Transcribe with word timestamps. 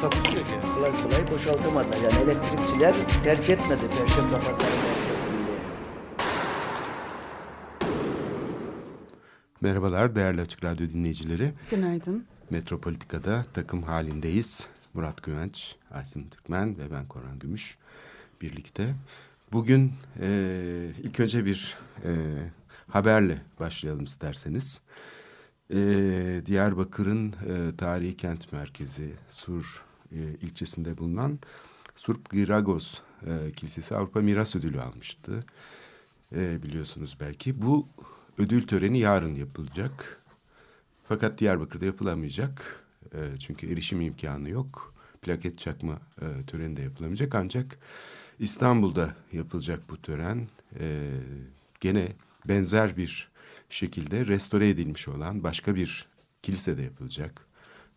Takusu 0.00 0.36
yok 0.36 0.46
yani. 0.52 0.74
kolay 0.74 1.02
kolay 1.02 1.28
boşaltamadılar. 1.30 1.96
Yani 1.96 2.22
elektrikçiler 2.22 2.94
terk 3.22 3.50
etmedi 3.50 3.82
Perşembe 3.90 4.34
Pazarı 4.34 4.58
merkezini. 4.58 5.16
Merhabalar 9.60 10.14
değerli 10.14 10.40
Açık 10.40 10.64
Radyo 10.64 10.88
dinleyicileri. 10.88 11.52
Günaydın. 11.70 12.24
Metropolitika'da 12.50 13.44
takım 13.54 13.82
halindeyiz. 13.82 14.66
Murat 14.94 15.22
Güvenç, 15.22 15.76
Asim 15.90 16.28
Türkmen 16.28 16.78
ve 16.78 16.90
ben 16.92 17.06
Koran 17.08 17.38
Gümüş 17.38 17.76
birlikte. 18.42 18.94
Bugün 19.52 19.92
e, 20.20 20.28
ilk 21.02 21.20
önce 21.20 21.44
bir 21.44 21.76
e, 22.04 22.12
haberle 22.88 23.42
başlayalım 23.60 24.04
isterseniz. 24.04 24.80
E, 25.70 25.76
Diyarbakır'ın 26.46 27.28
e, 27.28 27.76
tarihi 27.76 28.16
kent 28.16 28.52
merkezi 28.52 29.10
Sur 29.28 29.85
e, 30.12 30.18
ilçesinde 30.42 30.98
bulunan 30.98 31.38
Surp 31.94 32.30
Giragos 32.30 33.00
e, 33.26 33.52
Kilisesi 33.52 33.96
Avrupa 33.96 34.20
Miras 34.20 34.56
Ödülü 34.56 34.80
almıştı. 34.80 35.44
E, 36.34 36.62
biliyorsunuz 36.62 37.16
belki. 37.20 37.62
Bu 37.62 37.88
ödül 38.38 38.66
töreni 38.66 38.98
yarın 38.98 39.34
yapılacak. 39.34 40.22
Fakat 41.08 41.38
Diyarbakır'da 41.38 41.86
yapılamayacak. 41.86 42.84
E, 43.14 43.36
çünkü 43.40 43.72
erişim 43.72 44.00
imkanı 44.00 44.48
yok. 44.48 44.94
Plaket 45.22 45.58
çakma 45.58 45.98
e, 46.20 46.46
töreni 46.46 46.76
de 46.76 46.82
yapılamayacak. 46.82 47.34
Ancak 47.34 47.78
İstanbul'da 48.38 49.16
yapılacak 49.32 49.90
bu 49.90 50.02
tören. 50.02 50.48
E, 50.80 51.10
gene 51.80 52.12
benzer 52.44 52.96
bir 52.96 53.28
şekilde 53.70 54.26
restore 54.26 54.68
edilmiş 54.68 55.08
olan 55.08 55.42
başka 55.42 55.74
bir 55.74 56.06
kilisede 56.42 56.82
yapılacak. 56.82 57.46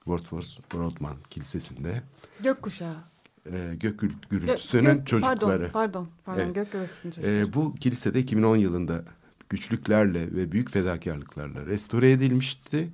Wordsworth 0.05 0.73
Broadman 0.73 1.15
Kilisesi'nde 1.29 2.01
Gökkuşağı. 2.43 2.95
e, 3.51 3.75
gök 3.79 3.99
gür- 4.01 4.09
Gö- 4.09 4.29
gürültüsünün 4.29 4.83
gök- 4.83 5.07
çocukları. 5.07 5.39
Pardon, 5.41 5.69
pardon. 5.73 6.07
pardon 6.25 6.41
Evet. 6.41 6.55
Gök 6.55 6.71
gürültüsünün 6.71 7.11
çocukları. 7.11 7.35
E, 7.35 7.53
bu 7.53 7.75
kilisede 7.75 8.19
2010 8.19 8.55
yılında 8.55 9.03
güçlüklerle 9.49 10.35
ve 10.35 10.51
büyük 10.51 10.71
fedakarlıklarla 10.71 11.65
restore 11.65 12.11
edilmişti 12.11 12.87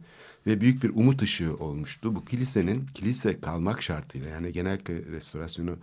ve 0.48 0.62
büyük 0.62 0.84
bir 0.84 0.90
umut 0.90 1.22
ışığı 1.22 1.56
olmuştu. 1.56 2.16
Bu 2.16 2.26
kilisenin 2.26 2.86
kilise 2.94 3.40
kalmak 3.40 3.82
şartıyla 3.84 4.30
yani 4.30 4.52
genellikle 4.54 5.06
restorasyonu 5.06 5.76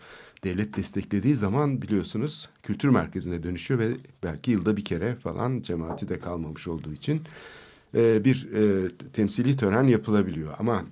devlet 0.45 0.77
desteklediği 0.77 1.34
zaman 1.37 1.83
biliyorsunuz 1.83 2.48
kültür 2.62 2.89
merkezine 2.89 3.43
dönüşüyor 3.43 3.81
ve 3.81 3.89
belki 4.23 4.50
yılda 4.50 4.77
bir 4.77 4.84
kere 4.84 5.15
falan 5.15 5.61
cemaati 5.62 6.09
de 6.09 6.19
kalmamış 6.20 6.69
olduğu 6.69 6.93
için 6.93 7.23
e, 7.95 8.25
bir 8.25 8.48
e, 8.53 8.89
temsili 9.12 9.56
tören 9.56 9.84
yapılabiliyor. 9.84 10.55
Ama 10.59 10.83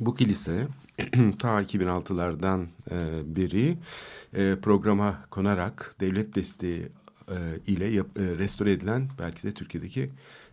bu 0.00 0.14
kilise 0.14 0.66
ta 1.38 1.62
2006'lardan 1.62 2.66
e, 2.90 2.96
beri 3.36 3.76
e, 4.36 4.56
programa 4.62 5.24
konarak 5.30 5.94
devlet 6.00 6.34
desteği 6.34 6.88
e, 7.28 7.36
ile 7.66 7.84
yap- 7.86 8.18
e, 8.18 8.38
restore 8.38 8.72
edilen 8.72 9.08
belki 9.18 9.42
de 9.42 9.54
Türkiye'deki 9.54 10.10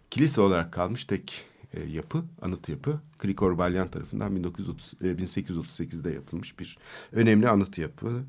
kilise 0.10 0.42
olarak 0.42 0.72
kalmış 0.74 1.04
tek 1.06 1.46
e, 1.74 1.84
yapı, 1.84 2.24
anıt 2.42 2.70
yapı. 2.70 3.00
Krikor 3.20 3.58
Balyan 3.58 3.88
tarafından 3.92 4.36
1930, 4.36 4.94
e, 5.02 5.06
1838'de 5.06 6.12
yapılmış 6.12 6.60
bir 6.60 6.78
önemli 7.12 7.50
anıt 7.50 7.78
yapı. 7.78 8.24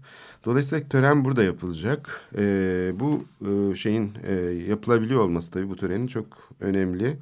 Dolayısıyla 0.44 0.88
tören 0.88 1.24
burada 1.24 1.42
yapılacak. 1.44 2.20
E, 2.38 2.92
bu 2.94 3.24
e, 3.46 3.74
şeyin 3.76 4.12
e, 4.26 4.34
yapılabiliyor 4.68 5.20
olması 5.20 5.50
tabii 5.50 5.68
bu 5.68 5.76
törenin 5.76 6.06
çok 6.06 6.26
önemli. 6.60 7.16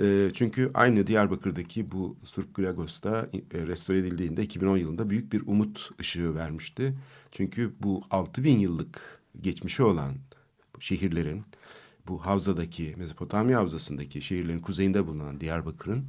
E, 0.00 0.30
çünkü 0.34 0.70
aynı 0.74 1.06
Diyarbakır'daki 1.06 1.92
bu 1.92 2.16
Surp 2.24 2.54
Gragos'ta 2.54 3.28
e, 3.54 3.66
restore 3.66 3.98
edildiğinde 3.98 4.42
2010 4.42 4.76
yılında 4.76 5.10
büyük 5.10 5.32
bir 5.32 5.42
umut 5.46 5.90
ışığı 6.00 6.34
vermişti. 6.34 6.94
Çünkü 7.32 7.72
bu 7.80 8.02
6000 8.10 8.58
yıllık 8.58 9.20
geçmişi 9.40 9.82
olan 9.82 10.14
şehirlerin 10.80 11.42
bu 12.08 12.26
havzadaki 12.26 12.94
Mezopotamya 12.96 13.58
havzasındaki 13.58 14.22
şehirlerin 14.22 14.60
kuzeyinde 14.60 15.06
bulunan 15.06 15.40
Diyarbakır'ın 15.40 16.04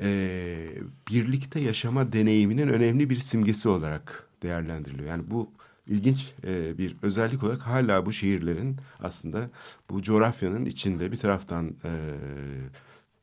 e, 0.00 0.68
birlikte 1.10 1.60
yaşama 1.60 2.12
deneyiminin 2.12 2.68
önemli 2.68 3.10
bir 3.10 3.16
simgesi 3.16 3.68
olarak 3.68 4.28
değerlendiriliyor. 4.42 5.08
Yani 5.08 5.30
bu 5.30 5.50
ilginç 5.88 6.32
e, 6.46 6.78
bir 6.78 6.96
özellik 7.02 7.42
olarak 7.42 7.60
hala 7.60 8.06
bu 8.06 8.12
şehirlerin 8.12 8.76
aslında 9.00 9.50
bu 9.90 10.02
coğrafyanın 10.02 10.64
içinde 10.64 11.12
bir 11.12 11.18
taraftan 11.18 11.66
e, 11.84 11.90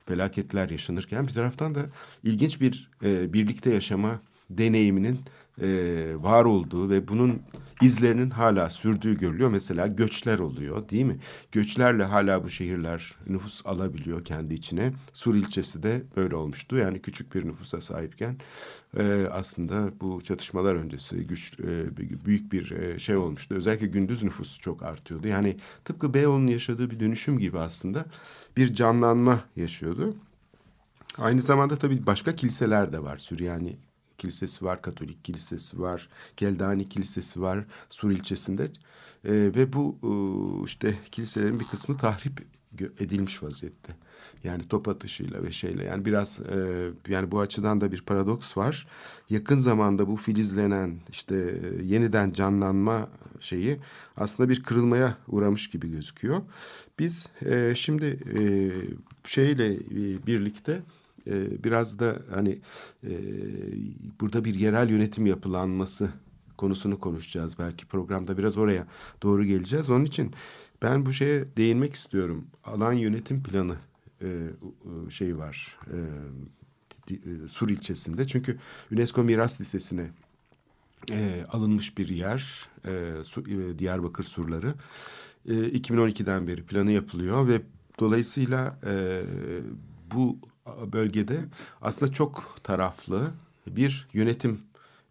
felaketler 0.06 0.70
yaşanırken 0.70 1.28
bir 1.28 1.34
taraftan 1.34 1.76
da 1.76 1.86
ilginç 2.24 2.62
bir 2.62 2.90
e, 3.04 3.34
birlikte 3.34 3.74
yaşama 3.74 4.20
deneyiminin 4.50 5.20
e, 5.62 5.68
var 6.16 6.46
olduğu 6.46 6.90
ve 6.90 7.08
bunun 7.08 7.42
izlerinin 7.82 8.30
hala 8.30 8.70
sürdüğü 8.70 9.18
görülüyor. 9.18 9.50
Mesela 9.50 9.88
göçler 9.88 10.40
oluyor 10.40 10.90
değil 10.90 11.06
mi? 11.06 11.18
Göçlerle 11.52 12.04
hala 12.04 12.44
bu 12.44 12.50
şehirler 12.50 13.16
nüfus 13.28 13.66
alabiliyor 13.66 14.26
kendi 14.26 14.54
içine. 14.54 14.94
Sur 15.14 15.36
ilçesi 15.36 15.84
de 15.84 16.04
böyle 16.16 16.36
olmuştu. 16.36 16.76
Yani 16.76 17.02
küçük 17.02 17.36
bir 17.36 17.48
nüfusa 17.48 17.82
sahipken 17.82 18.38
e, 18.98 19.28
aslında 19.32 19.92
bu 20.02 20.22
çatışmalar 20.24 20.76
öncesi 20.76 21.28
güç 21.28 21.60
e, 21.60 21.98
büyük 22.26 22.52
bir 22.54 22.72
e, 22.72 23.00
şey 23.00 23.16
olmuştu. 23.16 23.56
Özellikle 23.56 23.88
gündüz 23.88 24.24
nüfus 24.24 24.60
çok 24.60 24.84
artıyordu. 24.84 25.28
Yani 25.28 25.58
tıpkı 25.86 26.14
Beyoğlu'nun 26.14 26.48
yaşadığı 26.48 26.92
bir 26.92 27.00
dönüşüm 27.00 27.40
gibi 27.40 27.60
aslında 27.60 28.06
bir 28.58 28.74
canlanma 28.74 29.40
yaşıyordu. 29.56 30.16
Aynı 31.18 31.42
zamanda 31.42 31.76
tabii 31.76 32.06
başka 32.06 32.36
kiliseler 32.36 32.94
de 32.94 33.04
var. 33.04 33.18
Süryani 33.18 33.78
Kilisesi 34.24 34.66
var, 34.66 34.82
Katolik 34.82 35.26
Kilisesi 35.26 35.80
var, 35.80 36.10
Keldani 36.38 36.90
Kilisesi 36.90 37.42
var 37.42 37.66
Sur 37.90 38.12
ilçesinde. 38.12 38.64
Ee, 38.64 39.32
ve 39.32 39.74
bu 39.74 39.98
e, 40.04 40.12
işte 40.66 41.00
kiliselerin 41.12 41.60
bir 41.60 41.66
kısmı 41.66 41.98
tahrip 41.98 42.42
edilmiş 43.00 43.44
vaziyette. 43.44 43.94
Yani 44.44 44.68
top 44.68 44.88
atışıyla 44.88 45.44
ve 45.44 45.52
şeyle 45.52 45.84
yani 45.84 46.06
biraz 46.06 46.40
e, 46.40 46.90
yani 47.08 47.32
bu 47.32 47.40
açıdan 47.40 47.82
da 47.82 47.92
bir 47.92 48.02
paradoks 48.02 48.58
var. 48.58 48.88
Yakın 49.30 49.56
zamanda 49.56 50.08
bu 50.08 50.16
filizlenen 50.16 51.00
işte 51.10 51.36
e, 51.36 51.84
yeniden 51.84 52.34
canlanma 52.34 53.10
şeyi 53.40 53.80
aslında 54.18 54.50
bir 54.50 54.64
kırılmaya 54.64 55.18
uğramış 55.28 55.70
gibi 55.70 55.92
gözüküyor. 55.92 56.42
Biz 57.00 57.30
e, 57.46 57.74
şimdi 57.76 58.20
e, 58.40 58.42
şeyle 59.28 59.74
e, 59.74 60.28
birlikte 60.28 60.82
e, 61.28 61.64
biraz 61.64 62.00
da 62.00 62.20
hani 62.34 62.60
e, 63.04 63.12
burada 64.22 64.46
bir 64.46 64.56
yerel 64.56 64.90
yönetim 64.90 65.26
yapılanması 65.26 66.10
konusunu 66.58 67.00
konuşacağız. 67.00 67.60
Belki 67.60 67.86
programda 67.86 68.38
biraz 68.38 68.58
oraya 68.58 68.88
doğru 69.24 69.44
geleceğiz. 69.46 69.90
Onun 69.90 70.06
için 70.06 70.34
ben 70.82 71.06
bu 71.06 71.14
şeye 71.14 71.46
değinmek 71.58 71.94
istiyorum. 71.94 72.46
Alan 72.66 72.94
yönetim 72.94 73.44
planı 73.44 73.76
e, 74.22 74.28
şey 75.10 75.38
var. 75.38 75.78
E, 75.88 75.98
e, 77.14 77.48
Sur 77.48 77.70
ilçesinde. 77.70 78.28
Çünkü 78.28 78.60
UNESCO 78.92 79.24
Miras 79.24 79.62
Listesi'ne 79.62 80.10
e, 81.12 81.46
alınmış 81.50 81.98
bir 81.98 82.08
yer. 82.08 82.70
E, 82.86 83.24
Su- 83.24 83.44
e, 83.50 83.80
Diyarbakır 83.80 84.24
surları. 84.24 84.74
E, 85.50 85.54
2012'den 85.54 86.48
beri 86.48 86.64
planı 86.64 86.92
yapılıyor 86.92 87.48
ve 87.48 87.62
dolayısıyla 88.00 88.80
e, 88.86 89.22
bu 90.16 90.38
bölgede 90.94 91.40
aslında 91.82 92.12
çok 92.12 92.60
taraflı 92.64 93.32
bir 93.68 94.08
yönetim 94.14 94.60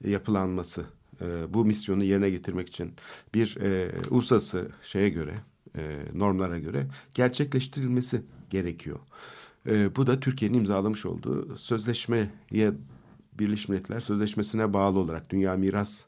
yapılanması 0.04 0.84
e, 1.20 1.54
bu 1.54 1.64
misyonu 1.64 2.04
yerine 2.04 2.30
getirmek 2.30 2.68
için 2.68 2.92
bir 3.34 3.56
e, 3.60 3.90
uluslararası 4.10 4.70
şeye 4.82 5.08
göre 5.08 5.34
e, 5.76 6.02
normlara 6.14 6.58
göre 6.58 6.86
gerçekleştirilmesi 7.14 8.22
gerekiyor. 8.50 8.98
E, 9.66 9.96
bu 9.96 10.06
da 10.06 10.20
Türkiye'nin 10.20 10.58
imzalamış 10.58 11.06
olduğu 11.06 11.56
sözleşmeye 11.56 12.30
Birleşmiş 13.32 13.68
Milletler 13.68 14.00
Sözleşmesi'ne 14.00 14.72
bağlı 14.72 14.98
olarak 14.98 15.30
Dünya 15.30 15.56
Miras 15.56 16.04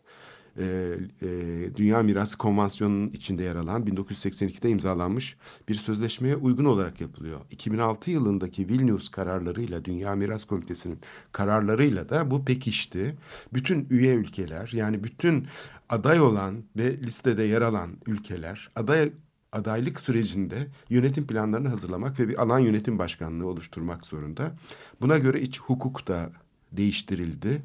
e, 0.58 0.96
e, 1.22 1.28
Dünya 1.76 2.02
Mirası 2.02 2.38
Konvansiyonu'nun 2.38 3.10
içinde 3.10 3.42
yer 3.42 3.56
alan 3.56 3.82
1982'de 3.86 4.70
imzalanmış 4.70 5.36
bir 5.68 5.74
sözleşmeye 5.74 6.36
uygun 6.36 6.64
olarak 6.64 7.00
yapılıyor. 7.00 7.40
2006 7.50 8.10
yılındaki 8.10 8.68
Vilnius 8.68 9.08
kararlarıyla 9.08 9.84
Dünya 9.84 10.14
Miras 10.14 10.44
Komitesi'nin 10.44 10.98
kararlarıyla 11.32 12.08
da 12.08 12.30
bu 12.30 12.44
pekişti. 12.44 13.16
Bütün 13.52 13.86
üye 13.90 14.14
ülkeler 14.14 14.70
yani 14.72 15.04
bütün 15.04 15.46
aday 15.88 16.20
olan 16.20 16.64
ve 16.76 16.98
listede 16.98 17.42
yer 17.42 17.62
alan 17.62 17.90
ülkeler 18.06 18.70
aday 18.76 19.12
adaylık 19.52 20.00
sürecinde 20.00 20.66
yönetim 20.90 21.26
planlarını 21.26 21.68
hazırlamak 21.68 22.20
ve 22.20 22.28
bir 22.28 22.42
alan 22.42 22.58
yönetim 22.58 22.98
başkanlığı 22.98 23.46
oluşturmak 23.46 24.06
zorunda. 24.06 24.52
Buna 25.00 25.18
göre 25.18 25.40
iç 25.40 25.60
hukuk 25.60 26.08
da 26.08 26.30
değiştirildi. 26.72 27.62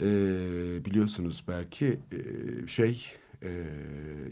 Ee, 0.00 0.84
biliyorsunuz 0.84 1.44
belki 1.48 1.98
e, 2.12 2.18
şey 2.66 3.06
e, 3.42 3.64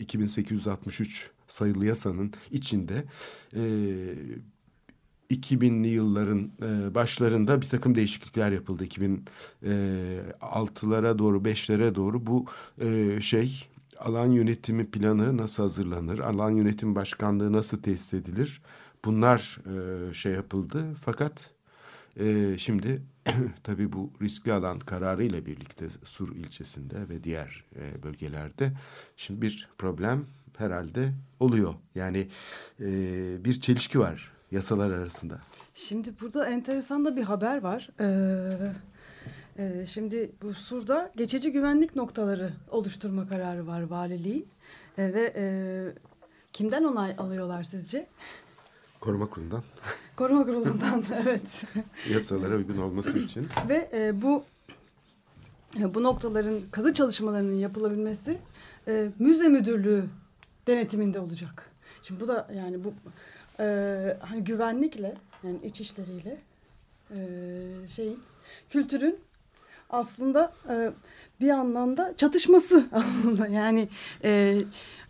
2863 0.01 1.31
sayılı 1.49 1.87
yasanın 1.87 2.33
içinde 2.51 3.05
e, 3.57 3.63
2000'li 5.31 5.89
yılların 5.89 6.51
e, 6.63 6.95
başlarında 6.95 7.63
bir 7.63 7.69
takım 7.69 7.95
değişiklikler 7.95 8.53
yapıldı. 8.53 8.85
2006'lara 8.85 11.19
doğru, 11.19 11.45
5'lere 11.45 11.95
doğru 11.95 12.27
bu 12.27 12.47
e, 12.81 13.21
şey 13.21 13.69
alan 13.99 14.27
yönetimi 14.27 14.91
planı 14.91 15.37
nasıl 15.37 15.63
hazırlanır, 15.63 16.19
alan 16.19 16.51
yönetim 16.51 16.95
başkanlığı 16.95 17.53
nasıl 17.53 17.83
tesis 17.83 18.15
edilir? 18.15 18.63
Bunlar 19.05 19.59
e, 20.11 20.15
şey 20.15 20.33
yapıldı. 20.33 20.85
Fakat 21.05 21.51
e, 22.21 22.59
şimdi 22.59 23.03
tabii 23.65 23.93
bu 23.93 24.11
riskli 24.23 24.53
alan 24.53 24.79
kararı 24.79 25.25
ile 25.25 25.47
birlikte 25.47 25.89
Sur 26.05 26.37
ilçesinde 26.37 27.09
ve 27.09 27.25
diğer 27.25 27.65
e, 27.77 28.03
bölgelerde 28.03 28.73
şimdi 29.17 29.43
bir 29.43 29.69
problem 29.79 30.27
herhalde 30.57 31.13
oluyor. 31.41 31.75
Yani 31.95 32.29
e, 32.81 32.87
bir 33.45 33.61
çelişki 33.61 33.99
var 33.99 34.33
yasalar 34.53 34.91
arasında. 34.91 35.39
Şimdi 35.75 36.21
burada 36.21 36.47
enteresan 36.47 37.05
da 37.05 37.17
bir 37.17 37.23
haber 37.23 37.63
var. 37.63 37.89
Ee, 38.01 38.73
e, 39.59 39.87
şimdi 39.87 40.33
bu 40.43 40.53
Sur'da 40.53 41.13
geçici 41.17 41.53
güvenlik 41.53 41.97
noktaları 41.97 42.53
oluşturma 42.71 43.29
kararı 43.29 43.67
var 43.67 43.83
valiliğin. 43.83 44.49
E, 44.99 45.15
ve 45.15 45.33
e, 45.37 45.45
kimden 46.53 46.85
onay 46.85 47.15
alıyorlar 47.19 47.63
sizce? 47.63 48.07
Koruma 49.03 49.27
kurulundan 49.27 49.63
Koruma 50.17 50.45
kurulundan 50.45 51.05
evet. 51.23 51.43
yasalara 52.11 52.57
uygun 52.57 52.79
olması 52.79 53.19
için. 53.19 53.49
Ve 53.69 53.91
e, 53.93 54.23
bu 54.23 54.45
e, 55.81 55.95
bu 55.95 56.03
noktaların 56.03 56.61
kazı 56.71 56.93
çalışmalarının 56.93 57.55
yapılabilmesi 57.55 58.39
e, 58.89 59.09
müze 59.19 59.49
müdürlüğü 59.49 60.05
denetiminde 60.67 61.21
olacak. 61.21 61.71
Şimdi 62.03 62.21
bu 62.21 62.29
da 62.29 62.49
yani 62.55 62.85
bu 62.85 62.95
e, 63.61 64.17
hani 64.21 64.45
güvenlikle 64.45 65.15
yani 65.43 65.59
iç 65.65 65.81
işleriyle 65.81 66.39
e, 67.11 67.19
şeyin 67.89 68.21
kültürün 68.71 69.19
aslında 69.91 70.53
e, 70.69 70.93
bir 71.41 71.51
anlamda 71.51 72.15
çatışması 72.17 72.87
aslında 72.93 73.47
yani 73.47 73.89
e, 74.25 74.59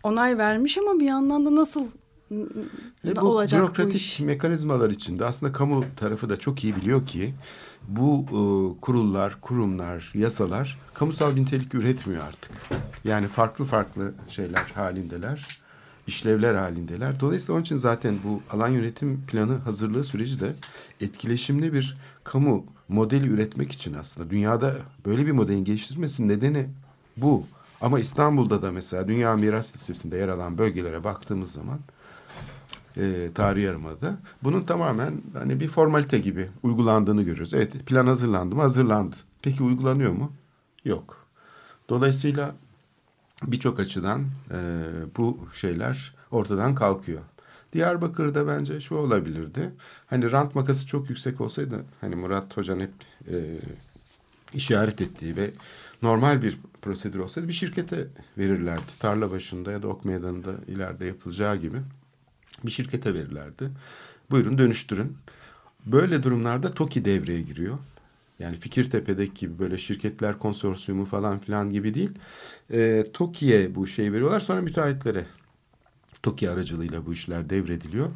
onay 0.02 0.38
vermiş 0.38 0.78
ama 0.78 1.00
bir 1.00 1.06
yandan 1.06 1.46
da 1.46 1.54
nasıl 1.54 1.86
Ve 3.04 3.16
bu 3.16 3.20
olacak 3.20 3.60
bu 3.60 3.64
bürokratik 3.64 4.00
iş? 4.00 4.20
mekanizmalar 4.20 4.90
içinde 4.90 5.24
aslında 5.24 5.52
kamu 5.52 5.84
tarafı 5.96 6.30
da 6.30 6.36
çok 6.36 6.64
iyi 6.64 6.76
biliyor 6.76 7.06
ki 7.06 7.34
bu 7.88 8.24
e, 8.28 8.80
kurullar, 8.80 9.40
kurumlar, 9.40 10.12
yasalar 10.14 10.78
kamusal 10.94 11.36
bir 11.36 11.40
nitelik 11.40 11.74
üretmiyor 11.74 12.22
artık. 12.24 12.52
Yani 13.04 13.28
farklı 13.28 13.64
farklı 13.64 14.14
şeyler 14.28 14.72
halindeler, 14.74 15.62
işlevler 16.06 16.54
halindeler. 16.54 17.20
Dolayısıyla 17.20 17.54
onun 17.54 17.62
için 17.62 17.76
zaten 17.76 18.14
bu 18.24 18.42
alan 18.50 18.68
yönetim 18.68 19.26
planı 19.26 19.56
hazırlığı 19.56 20.04
süreci 20.04 20.40
de 20.40 20.52
etkileşimli 21.00 21.72
bir 21.72 21.96
kamu 22.24 22.64
modeli 22.88 23.28
üretmek 23.28 23.72
için 23.72 23.94
aslında 23.94 24.30
dünyada 24.30 24.76
böyle 25.06 25.26
bir 25.26 25.32
modelin 25.32 25.64
geliştirilmesinin 25.64 26.28
nedeni 26.28 26.68
bu. 27.16 27.46
Ama 27.80 28.00
İstanbul'da 28.00 28.62
da 28.62 28.72
mesela 28.72 29.08
Dünya 29.08 29.36
Miras 29.36 29.74
Listesi'nde 29.74 30.16
yer 30.16 30.28
alan 30.28 30.58
bölgelere 30.58 31.04
baktığımız 31.04 31.52
zaman 31.52 31.78
e, 32.96 33.30
tarihi 33.34 33.64
yarımada. 33.64 34.16
Bunun 34.42 34.64
tamamen 34.64 35.22
hani 35.32 35.60
bir 35.60 35.68
formalite 35.68 36.18
gibi 36.18 36.48
uygulandığını 36.62 37.22
görüyoruz. 37.22 37.54
Evet 37.54 37.86
plan 37.86 38.06
hazırlandı 38.06 38.54
mı? 38.54 38.62
Hazırlandı. 38.62 39.16
Peki 39.42 39.62
uygulanıyor 39.62 40.12
mu? 40.12 40.32
Yok. 40.84 41.26
Dolayısıyla 41.88 42.54
birçok 43.46 43.80
açıdan 43.80 44.26
e, 44.50 44.82
bu 45.16 45.38
şeyler 45.54 46.14
ortadan 46.30 46.74
kalkıyor. 46.74 47.20
Diyarbakır'da 47.72 48.46
bence 48.46 48.80
şu 48.80 48.94
olabilirdi. 48.94 49.70
Hani 50.06 50.32
rant 50.32 50.54
makası 50.54 50.86
çok 50.86 51.08
yüksek 51.08 51.40
olsaydı 51.40 51.84
hani 52.00 52.14
Murat 52.14 52.56
Hoca'nın 52.56 52.80
hep 52.80 52.92
e, 53.28 53.36
işaret 54.54 55.00
ettiği 55.00 55.36
ve 55.36 55.50
normal 56.02 56.42
bir 56.42 56.58
prosedür 56.82 57.18
olsaydı 57.18 57.48
bir 57.48 57.52
şirkete 57.52 58.06
verirlerdi. 58.38 58.98
Tarla 58.98 59.30
başında 59.30 59.72
ya 59.72 59.82
da 59.82 59.88
ok 59.88 60.04
meydanında 60.04 60.50
ileride 60.68 61.06
yapılacağı 61.06 61.56
gibi 61.56 61.78
bir 62.66 62.70
şirkete 62.70 63.14
verirlerdi. 63.14 63.70
Buyurun 64.30 64.58
dönüştürün. 64.58 65.16
Böyle 65.86 66.22
durumlarda 66.22 66.74
TOKİ 66.74 67.04
devreye 67.04 67.42
giriyor. 67.42 67.78
Yani 68.38 68.56
Fikirtepe'deki 68.56 69.34
gibi 69.34 69.58
böyle 69.58 69.78
şirketler 69.78 70.38
konsorsiyumu 70.38 71.04
falan 71.04 71.38
filan 71.38 71.72
gibi 71.72 71.94
değil. 71.94 72.10
E, 72.72 73.06
TOKİ'ye 73.12 73.74
bu 73.74 73.86
şeyi 73.86 74.12
veriyorlar 74.12 74.40
sonra 74.40 74.60
müteahhitlere. 74.60 75.26
TOKİ 76.22 76.50
aracılığıyla 76.50 77.06
bu 77.06 77.12
işler 77.12 77.50
devrediliyor. 77.50 78.10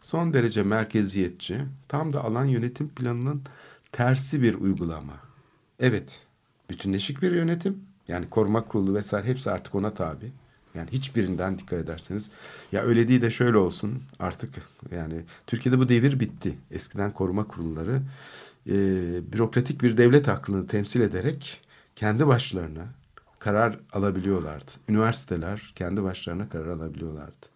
Son 0.00 0.34
derece 0.34 0.62
merkeziyetçi, 0.62 1.58
tam 1.88 2.12
da 2.12 2.24
alan 2.24 2.44
yönetim 2.44 2.88
planının 2.88 3.42
tersi 3.92 4.42
bir 4.42 4.54
uygulama. 4.54 5.14
Evet, 5.80 6.20
bütünleşik 6.70 7.22
bir 7.22 7.32
yönetim. 7.32 7.80
Yani 8.08 8.30
koruma 8.30 8.64
kurulu 8.64 8.94
vesaire 8.94 9.26
hepsi 9.26 9.50
artık 9.50 9.74
ona 9.74 9.94
tabi. 9.94 10.32
Yani 10.74 10.90
hiçbirinden 10.92 11.58
dikkat 11.58 11.78
ederseniz 11.78 12.30
ya 12.72 12.82
öyle 12.82 13.08
değil 13.08 13.22
de 13.22 13.30
şöyle 13.30 13.56
olsun 13.56 14.02
artık 14.18 14.50
yani 14.90 15.24
Türkiye'de 15.46 15.78
bu 15.78 15.88
devir 15.88 16.20
bitti. 16.20 16.58
Eskiden 16.70 17.12
koruma 17.12 17.44
kurulları 17.46 18.02
e, 18.66 18.72
bürokratik 19.32 19.82
bir 19.82 19.96
devlet 19.96 20.28
aklını 20.28 20.66
temsil 20.66 21.00
ederek 21.00 21.60
kendi 21.96 22.26
başlarına 22.26 22.86
karar 23.38 23.80
alabiliyorlardı. 23.92 24.70
Üniversiteler 24.88 25.72
kendi 25.74 26.02
başlarına 26.02 26.48
karar 26.48 26.66
alabiliyorlardı. 26.66 27.46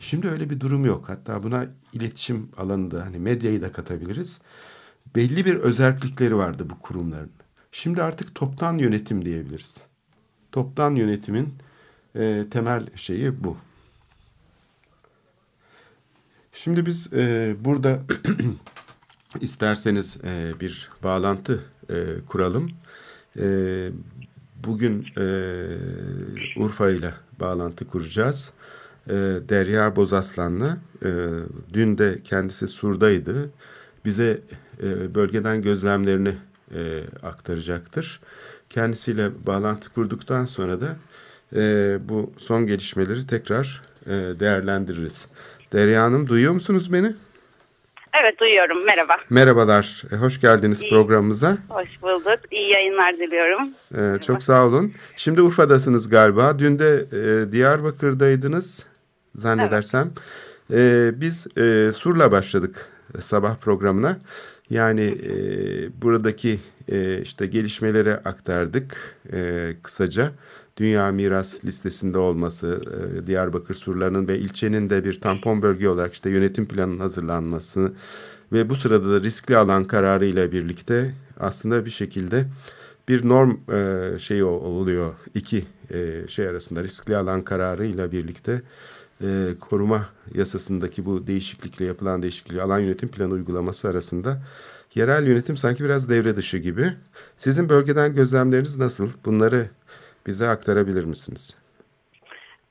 Şimdi 0.00 0.28
öyle 0.28 0.50
bir 0.50 0.60
durum 0.60 0.84
yok. 0.84 1.08
Hatta 1.08 1.42
buna 1.42 1.66
iletişim 1.92 2.48
alanında 2.56 3.04
hani 3.04 3.18
medyayı 3.18 3.62
da 3.62 3.72
katabiliriz. 3.72 4.40
Belli 5.16 5.44
bir 5.44 5.56
özellikleri 5.56 6.36
vardı 6.36 6.66
bu 6.70 6.78
kurumların. 6.78 7.30
Şimdi 7.72 8.02
artık 8.02 8.34
toptan 8.34 8.78
yönetim 8.78 9.24
diyebiliriz. 9.24 9.76
Toptan 10.52 10.94
yönetimin 10.94 11.54
e, 12.14 12.44
temel 12.50 12.86
şeyi 12.96 13.44
bu. 13.44 13.56
Şimdi 16.52 16.86
biz 16.86 17.12
e, 17.12 17.54
burada 17.60 18.00
isterseniz 19.40 20.18
e, 20.24 20.60
bir 20.60 20.90
bağlantı 21.02 21.64
e, 21.90 21.94
kuralım. 22.28 22.70
E, 23.40 23.88
bugün 24.64 25.06
e, 25.18 25.24
Urfa 26.56 26.90
ile 26.90 27.14
bağlantı 27.40 27.86
kuracağız. 27.86 28.52
E, 29.06 29.12
Derya 29.48 29.96
Bozaslan'la 29.96 30.78
e, 31.04 31.10
dün 31.72 31.98
de 31.98 32.18
kendisi 32.24 32.68
Sur'daydı. 32.68 33.50
Bize 34.04 34.40
e, 34.82 35.14
bölgeden 35.14 35.62
gözlemlerini 35.62 36.34
e, 36.74 37.02
aktaracaktır. 37.22 38.20
Kendisiyle 38.68 39.46
bağlantı 39.46 39.94
kurduktan 39.94 40.44
sonra 40.44 40.80
da 40.80 40.96
e, 41.56 41.96
bu 42.08 42.32
son 42.38 42.66
gelişmeleri 42.66 43.26
tekrar 43.26 43.82
e, 44.06 44.10
değerlendiririz. 44.10 45.26
Derya 45.72 46.02
Hanım 46.02 46.28
duyuyor 46.28 46.52
musunuz 46.52 46.92
beni? 46.92 47.12
Evet 48.22 48.40
duyuyorum. 48.40 48.84
Merhaba. 48.86 49.16
Merhabalar, 49.30 50.02
e, 50.12 50.16
hoş 50.16 50.40
geldiniz 50.40 50.82
İyi. 50.82 50.90
programımıza. 50.90 51.58
Hoş 51.68 52.02
bulduk. 52.02 52.38
İyi 52.50 52.70
yayınlar 52.70 53.14
diliyorum. 53.18 53.68
E, 53.98 54.18
çok 54.18 54.42
sağ 54.42 54.66
olun. 54.66 54.92
Şimdi 55.16 55.42
Urfa'dasınız 55.42 56.08
galiba. 56.08 56.58
Dün 56.58 56.78
de 56.78 57.04
e, 57.12 57.52
Diyarbakır'daydınız 57.52 58.86
zannedersem. 59.34 60.10
E, 60.72 61.10
biz 61.14 61.46
e, 61.58 61.92
Sur'la 61.92 62.32
başladık 62.32 62.88
sabah 63.20 63.56
programına. 63.56 64.18
Yani 64.70 65.02
e, 65.04 65.32
buradaki 66.02 66.58
e, 66.92 67.20
işte 67.22 67.46
gelişmeleri 67.46 68.12
aktardık 68.14 69.16
e, 69.32 69.70
kısaca. 69.82 70.32
Dünya 70.80 71.12
Miras 71.12 71.64
listesinde 71.64 72.18
olması, 72.18 72.80
e, 73.22 73.26
Diyarbakır 73.26 73.74
surlarının 73.74 74.28
ve 74.28 74.38
ilçenin 74.38 74.90
de 74.90 75.04
bir 75.04 75.20
tampon 75.20 75.62
bölge 75.62 75.88
olarak 75.88 76.12
işte 76.12 76.30
yönetim 76.30 76.68
planının 76.68 76.98
hazırlanması 76.98 77.92
ve 78.52 78.68
bu 78.68 78.76
sırada 78.76 79.10
da 79.10 79.22
riskli 79.22 79.56
alan 79.56 79.84
kararı 79.84 80.26
ile 80.26 80.52
birlikte 80.52 81.14
aslında 81.40 81.84
bir 81.84 81.90
şekilde 81.90 82.46
bir 83.08 83.28
norm 83.28 83.56
e, 83.72 84.18
şeyi 84.18 84.44
oluyor. 84.44 85.14
iki 85.34 85.64
e, 85.90 86.28
şey 86.28 86.48
arasında 86.48 86.82
riskli 86.82 87.16
alan 87.16 87.42
kararı 87.42 87.86
ile 87.86 88.12
birlikte 88.12 88.62
e, 89.22 89.48
koruma 89.60 90.06
yasasındaki 90.34 91.04
bu 91.04 91.26
değişiklikle 91.26 91.84
yapılan 91.84 92.22
değişikliği 92.22 92.62
alan 92.62 92.78
yönetim 92.78 93.08
planı 93.08 93.32
uygulaması 93.32 93.88
arasında 93.88 94.42
yerel 94.94 95.26
yönetim 95.26 95.56
sanki 95.56 95.84
biraz 95.84 96.08
devre 96.08 96.36
dışı 96.36 96.58
gibi. 96.58 96.92
Sizin 97.36 97.68
bölgeden 97.68 98.14
gözlemleriniz 98.14 98.76
nasıl? 98.76 99.08
Bunları 99.24 99.68
bize 100.26 100.48
aktarabilir 100.48 101.04
misiniz? 101.04 101.56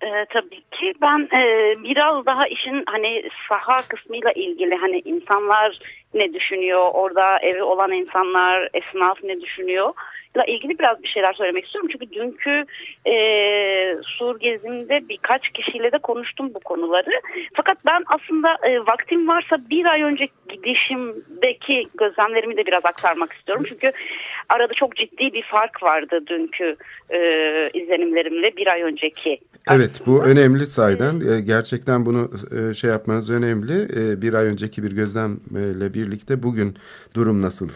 Ee, 0.03 0.25
tabii 0.29 0.61
ki. 0.61 0.93
Ben 1.01 1.29
e, 1.33 1.73
biraz 1.83 2.25
daha 2.25 2.47
işin 2.47 2.83
hani 2.87 3.23
saha 3.49 3.77
kısmıyla 3.87 4.31
ilgili 4.31 4.75
hani 4.75 4.99
insanlar 4.99 5.79
ne 6.13 6.33
düşünüyor? 6.33 6.85
Orada 6.93 7.39
evi 7.39 7.63
olan 7.63 7.91
insanlar 7.91 8.69
esnaf 8.73 9.23
ne 9.23 9.41
düşünüyor 9.41 9.93
ile 10.35 10.53
ilgili 10.53 10.79
biraz 10.79 11.03
bir 11.03 11.07
şeyler 11.07 11.33
söylemek 11.33 11.65
istiyorum. 11.65 11.89
Çünkü 11.91 12.11
dünkü 12.11 12.65
e, 13.05 13.15
Sur 14.03 14.39
gezimde 14.39 15.09
birkaç 15.09 15.49
kişiyle 15.49 15.91
de 15.91 15.97
konuştum 15.97 16.53
bu 16.53 16.59
konuları. 16.59 17.21
Fakat 17.53 17.77
ben 17.85 18.03
aslında 18.07 18.55
e, 18.63 18.79
vaktim 18.79 19.27
varsa 19.27 19.57
bir 19.69 19.85
ay 19.85 20.01
önce 20.01 20.25
gidişimdeki 20.49 21.87
gözlemlerimi 21.97 22.57
de 22.57 22.65
biraz 22.65 22.85
aktarmak 22.85 23.33
istiyorum. 23.33 23.65
Çünkü 23.69 23.91
arada 24.49 24.73
çok 24.73 24.95
ciddi 24.95 25.33
bir 25.33 25.43
fark 25.43 25.83
vardı 25.83 26.19
dünkü 26.27 26.75
e, 27.09 27.19
izlenimlerimle 27.73 28.57
bir 28.57 28.67
ay 28.67 28.81
önceki. 28.81 29.39
Evet 29.71 30.01
bu 30.05 30.23
önemli 30.23 30.65
sayeden 30.65 31.21
e, 31.31 31.41
gerçekten 31.41 32.05
bunu 32.05 32.29
e, 32.59 32.73
şey 32.73 32.89
yapmanız 32.89 33.31
önemli. 33.31 33.73
E, 33.73 34.21
bir 34.21 34.33
ay 34.33 34.45
önceki 34.45 34.83
bir 34.83 34.91
gözlemle 34.91 35.93
birlikte 35.93 36.43
bugün 36.43 36.77
durum 37.15 37.41
nasıl 37.41 37.69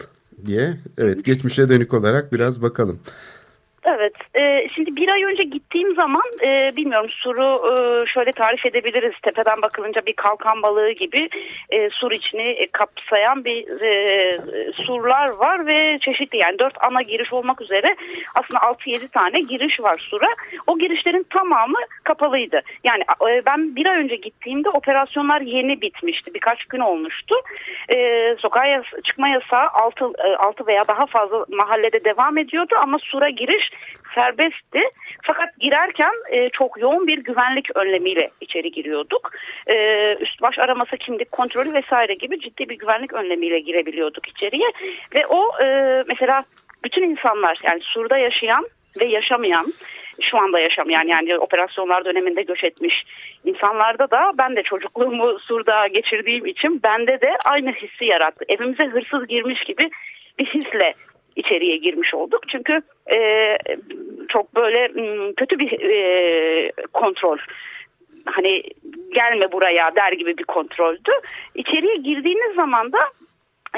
diye 0.46 0.76
evet 0.98 1.24
geçmişe 1.24 1.68
dönük 1.68 1.94
olarak 1.94 2.32
biraz 2.32 2.62
bakalım. 2.62 2.98
Evet, 3.84 4.12
e, 4.34 4.68
şimdi 4.74 4.96
bir 4.96 5.08
ay 5.08 5.22
önce 5.24 5.42
gittiğim 5.42 5.94
zaman 5.94 6.22
e, 6.42 6.76
bilmiyorum 6.76 7.10
suru 7.10 7.72
e, 7.72 8.06
şöyle 8.06 8.32
tarif 8.32 8.66
edebiliriz. 8.66 9.12
Tepeden 9.22 9.62
bakılınca 9.62 10.06
bir 10.06 10.12
kalkan 10.12 10.62
balığı 10.62 10.90
gibi 10.90 11.28
e, 11.70 11.90
sur 11.90 12.10
içini 12.10 12.42
e, 12.42 12.66
kapsayan 12.66 13.44
bir 13.44 13.82
e, 13.82 14.38
surlar 14.86 15.28
var 15.28 15.66
ve 15.66 15.98
çeşitli 16.00 16.38
yani 16.38 16.58
dört 16.58 16.84
ana 16.84 17.02
giriş 17.02 17.32
olmak 17.32 17.60
üzere 17.60 17.96
aslında 18.34 18.60
6-7 18.60 19.08
tane 19.08 19.40
giriş 19.40 19.80
var 19.80 19.98
sura. 19.98 20.28
O 20.66 20.78
girişlerin 20.78 21.26
tamamı 21.30 21.78
kapalıydı. 22.04 22.62
Yani 22.84 23.02
e, 23.30 23.42
ben 23.46 23.76
bir 23.76 23.86
ay 23.86 23.98
önce 23.98 24.16
gittiğimde 24.16 24.68
operasyonlar 24.70 25.40
yeni 25.40 25.80
bitmişti. 25.80 26.34
Birkaç 26.34 26.64
gün 26.64 26.80
olmuştu. 26.80 27.34
E, 27.90 27.96
sokağa 28.38 28.66
yas 28.66 28.84
çıkma 29.04 29.28
yasağı 29.28 29.68
6, 29.68 30.04
e, 30.04 30.36
6 30.36 30.66
veya 30.66 30.82
daha 30.88 31.06
fazla 31.06 31.44
mahallede 31.48 32.04
devam 32.04 32.38
ediyordu 32.38 32.74
ama 32.82 32.98
sura 32.98 33.28
giriş 33.28 33.73
serbestti. 34.14 34.80
Fakat 35.22 35.48
girerken 35.58 36.12
e, 36.30 36.48
çok 36.48 36.80
yoğun 36.80 37.06
bir 37.06 37.18
güvenlik 37.18 37.76
önlemiyle 37.76 38.30
içeri 38.40 38.70
giriyorduk. 38.70 39.30
E, 39.66 39.76
üst 40.20 40.42
baş 40.42 40.58
araması, 40.58 40.96
kimlik 40.96 41.32
kontrolü 41.32 41.74
vesaire 41.74 42.14
gibi 42.14 42.40
ciddi 42.40 42.68
bir 42.68 42.78
güvenlik 42.78 43.12
önlemiyle 43.12 43.60
girebiliyorduk 43.60 44.28
içeriye. 44.28 44.68
Ve 45.14 45.26
o 45.26 45.62
e, 45.62 45.66
mesela 46.08 46.44
bütün 46.84 47.02
insanlar 47.02 47.58
yani 47.62 47.80
Sur'da 47.82 48.18
yaşayan 48.18 48.68
ve 49.00 49.04
yaşamayan 49.04 49.66
şu 50.20 50.38
anda 50.38 50.58
yaşamayan 50.58 51.06
yani 51.06 51.38
operasyonlar 51.38 52.04
döneminde 52.04 52.42
göç 52.42 52.64
etmiş 52.64 53.04
insanlarda 53.44 54.10
da 54.10 54.32
ben 54.38 54.56
de 54.56 54.62
çocukluğumu 54.62 55.38
Sur'da 55.38 55.86
geçirdiğim 55.86 56.46
için 56.46 56.80
bende 56.82 57.20
de 57.20 57.36
aynı 57.46 57.72
hissi 57.72 58.06
yarattı. 58.06 58.44
Evimize 58.48 58.84
hırsız 58.84 59.26
girmiş 59.26 59.64
gibi 59.64 59.90
bir 60.38 60.46
hisle 60.46 60.94
içeriye 61.36 61.76
girmiş 61.76 62.14
olduk. 62.14 62.40
Çünkü 62.48 62.82
e, 63.12 63.56
çok 64.28 64.54
böyle 64.54 64.88
kötü 65.36 65.58
bir 65.58 65.80
e, 65.80 66.72
kontrol 66.92 67.38
hani 68.26 68.62
gelme 69.14 69.52
buraya 69.52 69.96
der 69.96 70.12
gibi 70.12 70.38
bir 70.38 70.44
kontroldü. 70.44 71.10
İçeriye 71.54 71.96
girdiğiniz 71.96 72.54
zaman 72.56 72.92
da 72.92 72.98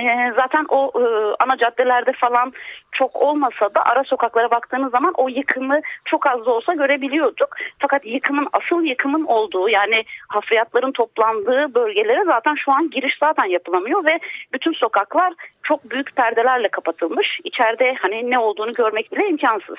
e, 0.00 0.32
zaten 0.36 0.66
o 0.68 0.92
e, 0.94 1.04
ana 1.38 1.56
caddelerde 1.56 2.12
falan 2.12 2.52
çok 2.92 3.16
olmasa 3.16 3.74
da 3.74 3.84
ara 3.84 4.04
sokaklara 4.04 4.50
baktığınız 4.50 4.90
zaman 4.90 5.12
o 5.16 5.28
yıkımı 5.28 5.80
çok 6.04 6.26
az 6.26 6.46
da 6.46 6.50
olsa 6.50 6.74
görebiliyorduk. 6.74 7.48
Fakat 7.78 8.06
yıkımın 8.06 8.48
asıl 8.52 8.82
yıkımın 8.82 9.24
olduğu 9.24 9.68
yani 9.68 10.04
hafriyatların 10.28 10.92
toplandığı 10.92 11.74
bölgelere 11.74 12.24
zaten 12.24 12.54
şu 12.54 12.72
an 12.72 12.90
giriş 12.90 13.18
zaten 13.20 13.44
yapılamıyor 13.44 14.04
ve 14.04 14.18
bütün 14.52 14.72
sokaklar 14.72 15.32
çok 15.62 15.90
büyük 15.90 16.16
perdelerle 16.16 16.68
kapatılmış. 16.68 17.40
İçeride 17.44 17.94
hani 17.94 18.30
ne 18.30 18.38
olduğunu 18.38 18.72
görmek 18.72 19.12
bile 19.12 19.28
imkansız. 19.28 19.78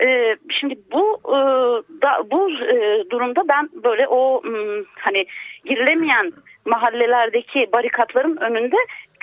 Ee, 0.00 0.36
şimdi 0.50 0.78
bu 0.92 1.20
e, 1.24 1.38
da 2.02 2.30
bu 2.30 2.50
e, 2.50 3.04
durumda 3.10 3.42
ben 3.48 3.68
böyle 3.84 4.08
o 4.08 4.42
m, 4.44 4.84
hani 5.00 5.26
girilemeyen 5.64 6.32
mahallelerdeki 6.64 7.68
barikatların 7.72 8.36
önünde 8.36 8.76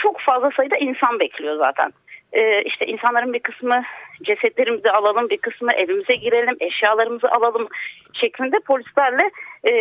çok 0.03 0.19
fazla 0.19 0.51
sayıda 0.57 0.77
insan 0.77 1.19
bekliyor 1.19 1.57
zaten. 1.57 1.91
Ee, 2.33 2.61
işte 2.61 2.85
insanların 2.85 3.33
bir 3.33 3.39
kısmı 3.39 3.83
cesetlerimizi 4.23 4.91
alalım, 4.91 5.29
bir 5.29 5.37
kısmı 5.37 5.73
evimize 5.73 6.15
girelim, 6.15 6.55
eşyalarımızı 6.59 7.31
alalım 7.31 7.67
şeklinde 8.13 8.59
polislerle 8.59 9.31
e, 9.63 9.73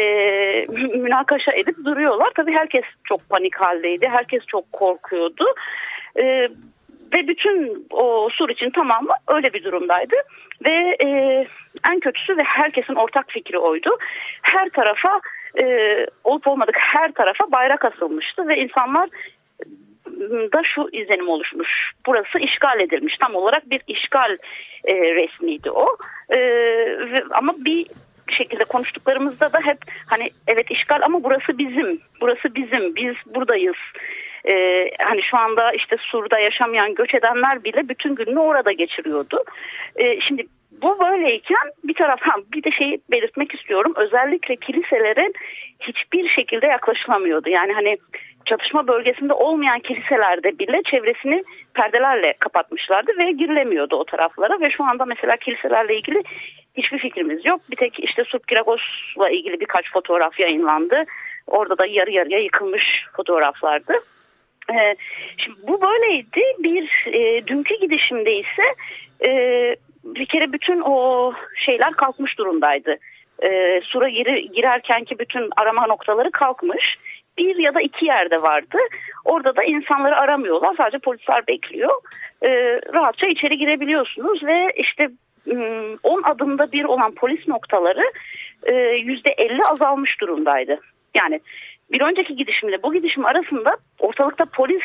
münakaşa 0.99 1.53
edip 1.53 1.85
duruyorlar. 1.85 2.31
Tabii 2.35 2.53
herkes 2.53 2.85
çok 3.05 3.29
panik 3.29 3.57
haldeydi, 3.57 4.09
herkes 4.09 4.47
çok 4.47 4.73
korkuyordu. 4.73 5.45
E, 6.19 6.49
ve 7.13 7.29
bütün 7.29 7.87
o 7.91 8.29
sur 8.33 8.49
için 8.49 8.71
tamamı 8.71 9.15
öyle 9.29 9.53
bir 9.53 9.65
durumdaydı. 9.65 10.15
Ve 10.65 10.97
e, 11.05 11.09
en 11.93 12.01
kötüsü 12.01 12.37
ve 12.37 12.43
herkesin 12.43 12.95
ortak 12.95 13.25
fikri 13.29 13.59
oydu. 13.59 13.99
Her 14.43 14.69
tarafa 14.69 15.21
e, 15.59 16.07
olup 16.25 16.47
olmadık 16.47 16.77
her 16.79 17.13
tarafa 17.13 17.53
bayrak 17.53 17.85
asılmıştı 17.85 18.49
ve 18.49 18.57
insanlar 18.57 19.09
da 20.53 20.63
şu 20.75 20.89
izlenim 20.93 21.29
oluşmuş. 21.29 21.93
Burası 22.07 22.39
işgal 22.39 22.81
edilmiş. 22.81 23.17
Tam 23.21 23.35
olarak 23.35 23.71
bir 23.71 23.81
işgal 23.87 24.37
e, 24.85 24.95
resmiydi 24.95 25.71
o. 25.71 25.97
E, 26.33 26.39
ama 27.31 27.55
bir 27.59 27.87
şekilde 28.33 28.65
konuştuklarımızda 28.65 29.53
da 29.53 29.59
hep 29.65 29.79
hani 30.11 30.31
evet 30.47 30.71
işgal 30.71 31.01
ama 31.03 31.25
burası 31.25 31.59
bizim. 31.59 32.01
Burası 32.21 32.55
bizim. 32.55 32.97
Biz 32.97 33.15
buradayız. 33.35 33.77
Ee, 34.49 34.91
hani 34.99 35.23
şu 35.23 35.37
anda 35.37 35.73
işte 35.73 35.97
Sur'da 36.01 36.39
yaşamayan 36.39 36.95
göç 36.95 37.15
edenler 37.15 37.65
bile 37.65 37.89
bütün 37.89 38.15
gününü 38.15 38.39
orada 38.39 38.73
geçiriyordu. 38.73 39.45
Ee, 39.97 40.21
şimdi 40.21 40.47
bu 40.83 40.99
böyleyken 41.01 41.73
bir 41.85 41.95
taraftan 41.95 42.45
bir 42.55 42.63
de 42.65 42.71
şeyi 42.71 43.01
belirtmek 43.11 43.55
istiyorum. 43.55 43.93
Özellikle 43.97 44.57
kiliselerin 44.57 45.33
hiçbir 45.81 46.29
şekilde 46.29 46.67
yaklaşılamıyordu. 46.67 47.49
Yani 47.49 47.73
hani 47.73 47.97
çatışma 48.47 48.87
bölgesinde 48.89 49.33
olmayan 49.33 49.81
kiliselerde 49.81 50.59
bile 50.59 50.83
çevresini 50.91 51.43
perdelerle 51.75 52.35
kapatmışlardı 52.39 53.19
ve 53.19 53.31
girilemiyordu 53.31 53.97
o 53.97 54.05
taraflara 54.05 54.61
ve 54.61 54.71
şu 54.71 54.85
anda 54.85 55.05
mesela 55.05 55.37
kiliselerle 55.37 55.97
ilgili 55.97 56.23
hiçbir 56.75 56.99
fikrimiz 56.99 57.45
yok. 57.45 57.61
Bir 57.71 57.77
tek 57.77 58.01
işte 58.01 58.25
Subkiragos'la 58.25 59.31
ilgili 59.31 59.61
birkaç 59.61 59.93
fotoğraf 59.93 60.41
yayınlandı. 60.41 61.05
Orada 61.47 61.79
da 61.79 61.87
yarı 61.87 62.11
yarıya 62.11 62.39
yıkılmış 62.39 62.85
fotoğraflardı. 63.17 63.93
Ee, 64.71 64.95
şimdi 65.37 65.59
bu 65.69 65.81
böyleydi. 65.81 66.41
Bir 66.59 67.07
e, 67.07 67.47
dünkü 67.47 67.75
gidişimde 67.81 68.35
ise 68.35 68.63
e, 69.25 69.31
bir 70.05 70.27
kere 70.27 70.53
bütün 70.53 70.81
o 70.81 71.33
şeyler 71.57 71.93
kalkmış 71.93 72.39
durumdaydı. 72.39 72.97
E, 73.43 73.81
sura 73.85 74.09
giri, 74.09 74.49
girerken 74.49 75.05
ki 75.05 75.19
bütün 75.19 75.51
arama 75.57 75.87
noktaları 75.87 76.31
kalkmış 76.31 76.99
bir 77.39 77.57
ya 77.57 77.75
da 77.75 77.81
iki 77.81 78.07
yerde 78.07 78.43
vardı. 78.43 78.79
Orada 79.25 79.57
da 79.57 79.65
insanları 79.65 80.17
aramıyorlar. 80.17 80.75
Sadece 80.75 80.99
polisler 80.99 81.47
bekliyor. 81.47 81.91
E, 82.43 82.49
rahatça 82.93 83.27
içeri 83.27 83.59
girebiliyorsunuz 83.59 84.45
ve 84.45 84.73
işte 84.77 85.11
10 86.03 86.23
adımda 86.23 86.73
bir 86.73 86.85
olan 86.85 87.15
polis 87.15 87.49
noktaları 87.49 88.13
%50 88.67 89.65
azalmış 89.65 90.21
durumdaydı. 90.21 90.81
Yani 91.15 91.41
bir 91.93 92.01
önceki 92.01 92.37
gidişimle 92.37 92.83
bu 92.83 92.93
gidişim 92.93 93.27
arasında 93.27 93.77
ortalıkta 93.99 94.45
polis 94.45 94.83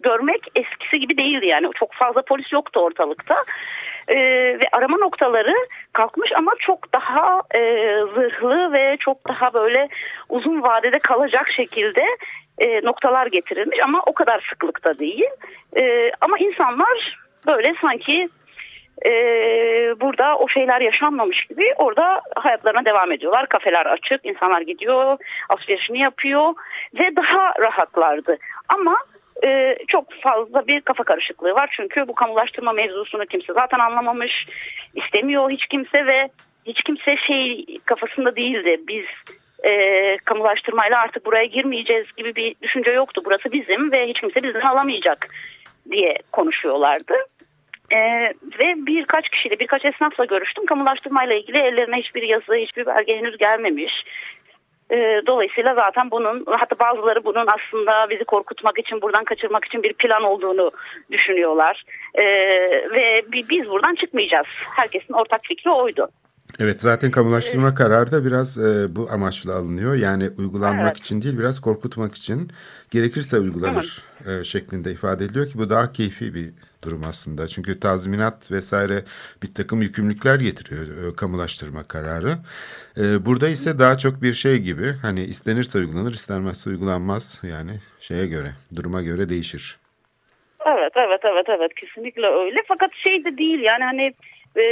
görmek 0.00 0.40
eskisi 0.54 1.00
gibi 1.00 1.16
değildi 1.16 1.46
yani 1.46 1.68
çok 1.74 1.92
fazla 1.92 2.22
polis 2.22 2.52
yoktu 2.52 2.80
ortalıkta 2.80 3.44
ee, 4.10 4.16
ve 4.60 4.64
arama 4.72 4.96
noktaları 4.96 5.54
kalkmış 5.92 6.32
ama 6.36 6.52
çok 6.58 6.92
daha 6.92 7.42
e, 7.54 7.60
zırhlı 8.14 8.72
ve 8.72 8.96
çok 9.00 9.28
daha 9.28 9.54
böyle 9.54 9.88
uzun 10.28 10.62
vadede 10.62 10.98
kalacak 10.98 11.48
şekilde 11.48 12.04
e, 12.58 12.84
noktalar 12.84 13.26
getirilmiş 13.26 13.78
ama 13.84 14.02
o 14.06 14.12
kadar 14.12 14.46
sıklıkta 14.50 14.98
değil 14.98 15.30
e, 15.76 16.10
ama 16.20 16.38
insanlar 16.38 17.18
böyle 17.46 17.74
sanki 17.80 18.28
e, 19.06 19.10
burada 20.00 20.38
o 20.38 20.48
şeyler 20.48 20.80
yaşanmamış 20.80 21.46
gibi 21.46 21.74
orada 21.76 22.20
hayatlarına 22.36 22.84
devam 22.84 23.12
ediyorlar. 23.12 23.48
Kafeler 23.48 23.86
açık, 23.86 24.26
insanlar 24.26 24.60
gidiyor, 24.60 25.18
alışverişini 25.48 25.98
yapıyor 25.98 26.54
ve 26.98 27.16
daha 27.16 27.52
rahatlardı. 27.60 28.38
Ama 28.68 28.96
e, 29.44 29.76
çok 29.88 30.12
fazla 30.12 30.66
bir 30.66 30.80
kafa 30.80 31.04
karışıklığı 31.04 31.54
var. 31.54 31.70
Çünkü 31.76 32.08
bu 32.08 32.14
kamulaştırma 32.14 32.72
mevzusunu 32.72 33.26
kimse 33.26 33.52
zaten 33.52 33.78
anlamamış, 33.78 34.46
istemiyor 34.94 35.50
hiç 35.50 35.66
kimse 35.66 36.06
ve 36.06 36.28
hiç 36.66 36.82
kimse 36.82 37.16
şey 37.16 37.64
kafasında 37.84 38.36
değildi. 38.36 38.80
Biz 38.88 39.04
e, 39.64 40.16
kamulaştırmayla 40.24 41.00
artık 41.00 41.26
buraya 41.26 41.44
girmeyeceğiz 41.44 42.06
gibi 42.16 42.36
bir 42.36 42.54
düşünce 42.62 42.90
yoktu. 42.90 43.22
Burası 43.24 43.52
bizim 43.52 43.92
ve 43.92 44.06
hiç 44.06 44.20
kimse 44.20 44.42
bizden 44.42 44.60
alamayacak 44.60 45.28
diye 45.90 46.18
konuşuyorlardı. 46.32 47.14
Ee, 47.92 48.32
ve 48.58 48.86
birkaç 48.86 49.28
kişiyle, 49.28 49.58
birkaç 49.58 49.84
esnafla 49.84 50.24
görüştüm. 50.24 50.66
Kamulaştırmayla 50.66 51.34
ilgili 51.34 51.58
ellerine 51.58 51.96
hiçbir 51.96 52.22
yazı, 52.22 52.54
hiçbir 52.54 52.86
belge 52.86 53.16
henüz 53.16 53.36
gelmemiş. 53.38 53.92
Ee, 54.90 55.22
dolayısıyla 55.26 55.74
zaten 55.74 56.10
bunun, 56.10 56.44
hatta 56.46 56.78
bazıları 56.78 57.24
bunun 57.24 57.46
aslında 57.46 58.10
bizi 58.10 58.24
korkutmak 58.24 58.78
için, 58.78 59.02
buradan 59.02 59.24
kaçırmak 59.24 59.64
için 59.64 59.82
bir 59.82 59.92
plan 59.92 60.22
olduğunu 60.22 60.70
düşünüyorlar. 61.10 61.84
Ee, 62.14 62.22
ve 62.94 63.24
biz 63.32 63.70
buradan 63.70 63.94
çıkmayacağız. 63.94 64.46
Herkesin 64.76 65.14
ortak 65.14 65.40
fikri 65.44 65.70
oydu. 65.70 66.08
Evet 66.60 66.80
zaten 66.80 67.10
kamulaştırma 67.10 67.74
kararı 67.74 68.12
da 68.12 68.24
biraz 68.24 68.58
e, 68.58 68.96
bu 68.96 69.08
amaçla 69.12 69.54
alınıyor. 69.54 69.94
Yani 69.94 70.30
uygulanmak 70.38 70.86
Evet. 70.86 70.96
için 70.96 71.22
değil 71.22 71.38
biraz 71.38 71.60
korkutmak 71.60 72.14
için 72.14 72.50
gerekirse 72.90 73.38
uygulanır 73.38 74.02
e, 74.26 74.44
şeklinde 74.44 74.92
ifade 74.92 75.24
ediliyor 75.24 75.46
ki 75.46 75.58
bu 75.58 75.70
daha 75.70 75.92
keyfi 75.92 76.34
bir 76.34 76.48
durum 76.84 77.04
aslında. 77.04 77.48
Çünkü 77.48 77.80
tazminat 77.80 78.52
vesaire 78.52 79.02
bir 79.42 79.54
takım 79.54 79.82
yükümlülükler 79.82 80.40
getiriyor 80.40 81.12
e, 81.12 81.16
kamulaştırma 81.16 81.88
kararı. 81.88 82.32
E, 82.96 83.26
burada 83.26 83.48
ise 83.48 83.78
daha 83.78 83.98
çok 83.98 84.22
bir 84.22 84.34
şey 84.34 84.58
gibi 84.58 84.92
hani 85.02 85.20
istenirse 85.20 85.78
uygulanır 85.78 86.12
istenmezse 86.12 86.70
uygulanmaz 86.70 87.42
yani 87.42 87.72
şeye 88.00 88.26
göre 88.26 88.48
duruma 88.76 89.02
göre 89.02 89.28
değişir. 89.28 89.76
Evet 90.66 90.92
evet 90.96 91.20
evet 91.24 91.46
evet 91.48 91.74
kesinlikle 91.74 92.26
öyle 92.26 92.58
fakat 92.68 92.94
şey 92.94 93.24
de 93.24 93.38
değil 93.38 93.60
yani 93.60 93.84
hani 93.84 94.12
e, 94.56 94.64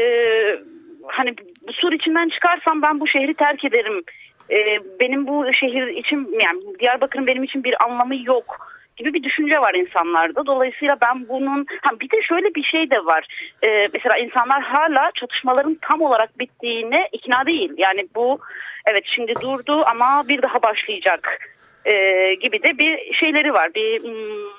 hani 1.06 1.34
bu 1.68 1.72
sur 1.72 1.92
içinden 1.92 2.28
çıkarsam 2.28 2.82
ben 2.82 3.00
bu 3.00 3.06
şehri 3.06 3.34
terk 3.34 3.64
ederim 3.64 4.02
E, 4.50 4.80
benim 5.00 5.26
bu 5.26 5.52
şehir 5.52 5.86
için 5.86 6.38
yani 6.40 6.60
Diyarbakır'ın 6.78 7.26
benim 7.26 7.44
için 7.44 7.64
bir 7.64 7.84
anlamı 7.84 8.16
yok 8.24 8.77
gibi 8.98 9.14
bir 9.14 9.22
düşünce 9.22 9.60
var 9.60 9.74
insanlarda. 9.74 10.46
Dolayısıyla 10.46 10.96
ben 11.00 11.28
bunun 11.28 11.66
ha 11.82 11.90
bir 12.00 12.10
de 12.10 12.22
şöyle 12.22 12.54
bir 12.54 12.62
şey 12.62 12.90
de 12.90 13.04
var. 13.04 13.26
E, 13.62 13.88
mesela 13.92 14.16
insanlar 14.16 14.62
hala 14.62 15.10
çatışmaların 15.14 15.78
tam 15.82 16.00
olarak 16.00 16.38
bittiğine 16.38 17.08
ikna 17.12 17.46
değil. 17.46 17.72
Yani 17.76 18.06
bu 18.14 18.38
evet 18.86 19.04
şimdi 19.06 19.34
durdu 19.40 19.84
ama 19.86 20.28
bir 20.28 20.42
daha 20.42 20.62
başlayacak 20.62 21.48
e, 21.84 22.34
gibi 22.34 22.62
de 22.62 22.78
bir 22.78 23.14
şeyleri 23.14 23.54
var. 23.54 23.74
Bir 23.74 24.02
hmm, 24.02 24.57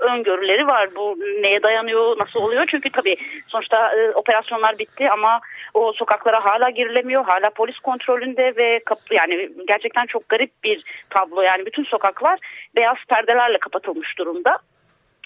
öngörüleri 0.00 0.66
var. 0.66 0.88
Bu 0.96 1.18
neye 1.40 1.62
dayanıyor, 1.62 2.18
nasıl 2.18 2.40
oluyor? 2.40 2.64
Çünkü 2.68 2.90
tabii 2.90 3.16
sonuçta 3.48 3.96
e, 3.96 4.10
operasyonlar 4.10 4.78
bitti 4.78 5.10
ama 5.10 5.40
o 5.74 5.92
sokaklara 5.92 6.44
hala 6.44 6.70
girilemiyor. 6.70 7.24
Hala 7.24 7.50
polis 7.50 7.78
kontrolünde 7.78 8.56
ve 8.56 8.80
kap- 8.84 9.12
yani 9.12 9.50
gerçekten 9.68 10.06
çok 10.06 10.28
garip 10.28 10.50
bir 10.64 10.82
tablo. 11.10 11.42
Yani 11.42 11.66
bütün 11.66 11.84
sokaklar 11.84 12.38
beyaz 12.76 12.96
perdelerle 13.08 13.58
kapatılmış 13.58 14.18
durumda. 14.18 14.58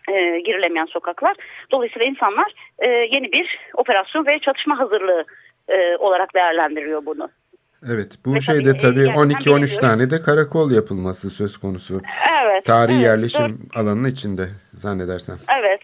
E, 0.08 0.40
girilemeyen 0.40 0.86
sokaklar. 0.86 1.36
Dolayısıyla 1.70 2.06
insanlar 2.06 2.52
e, 2.78 2.88
yeni 2.88 3.32
bir 3.32 3.58
operasyon 3.74 4.26
ve 4.26 4.38
çatışma 4.38 4.78
hazırlığı 4.78 5.24
e, 5.68 5.96
olarak 5.96 6.34
değerlendiriyor 6.34 7.06
bunu. 7.06 7.28
Evet 7.92 8.18
bu 8.24 8.34
Ve 8.34 8.40
şeyde 8.40 8.72
tabii, 8.72 8.78
tabii 8.78 9.00
yani 9.00 9.16
ben 9.16 9.36
12-13 9.36 9.46
bilmiyorum. 9.46 9.80
tane 9.80 10.10
de 10.10 10.22
karakol 10.22 10.70
yapılması 10.70 11.30
söz 11.30 11.56
konusu. 11.56 12.00
Evet. 12.42 12.64
Tarihi 12.64 12.96
evet, 12.96 13.06
yerleşim 13.06 13.68
alanının 13.74 14.08
içinde 14.08 14.48
zannedersem. 14.74 15.36
Evet. 15.60 15.80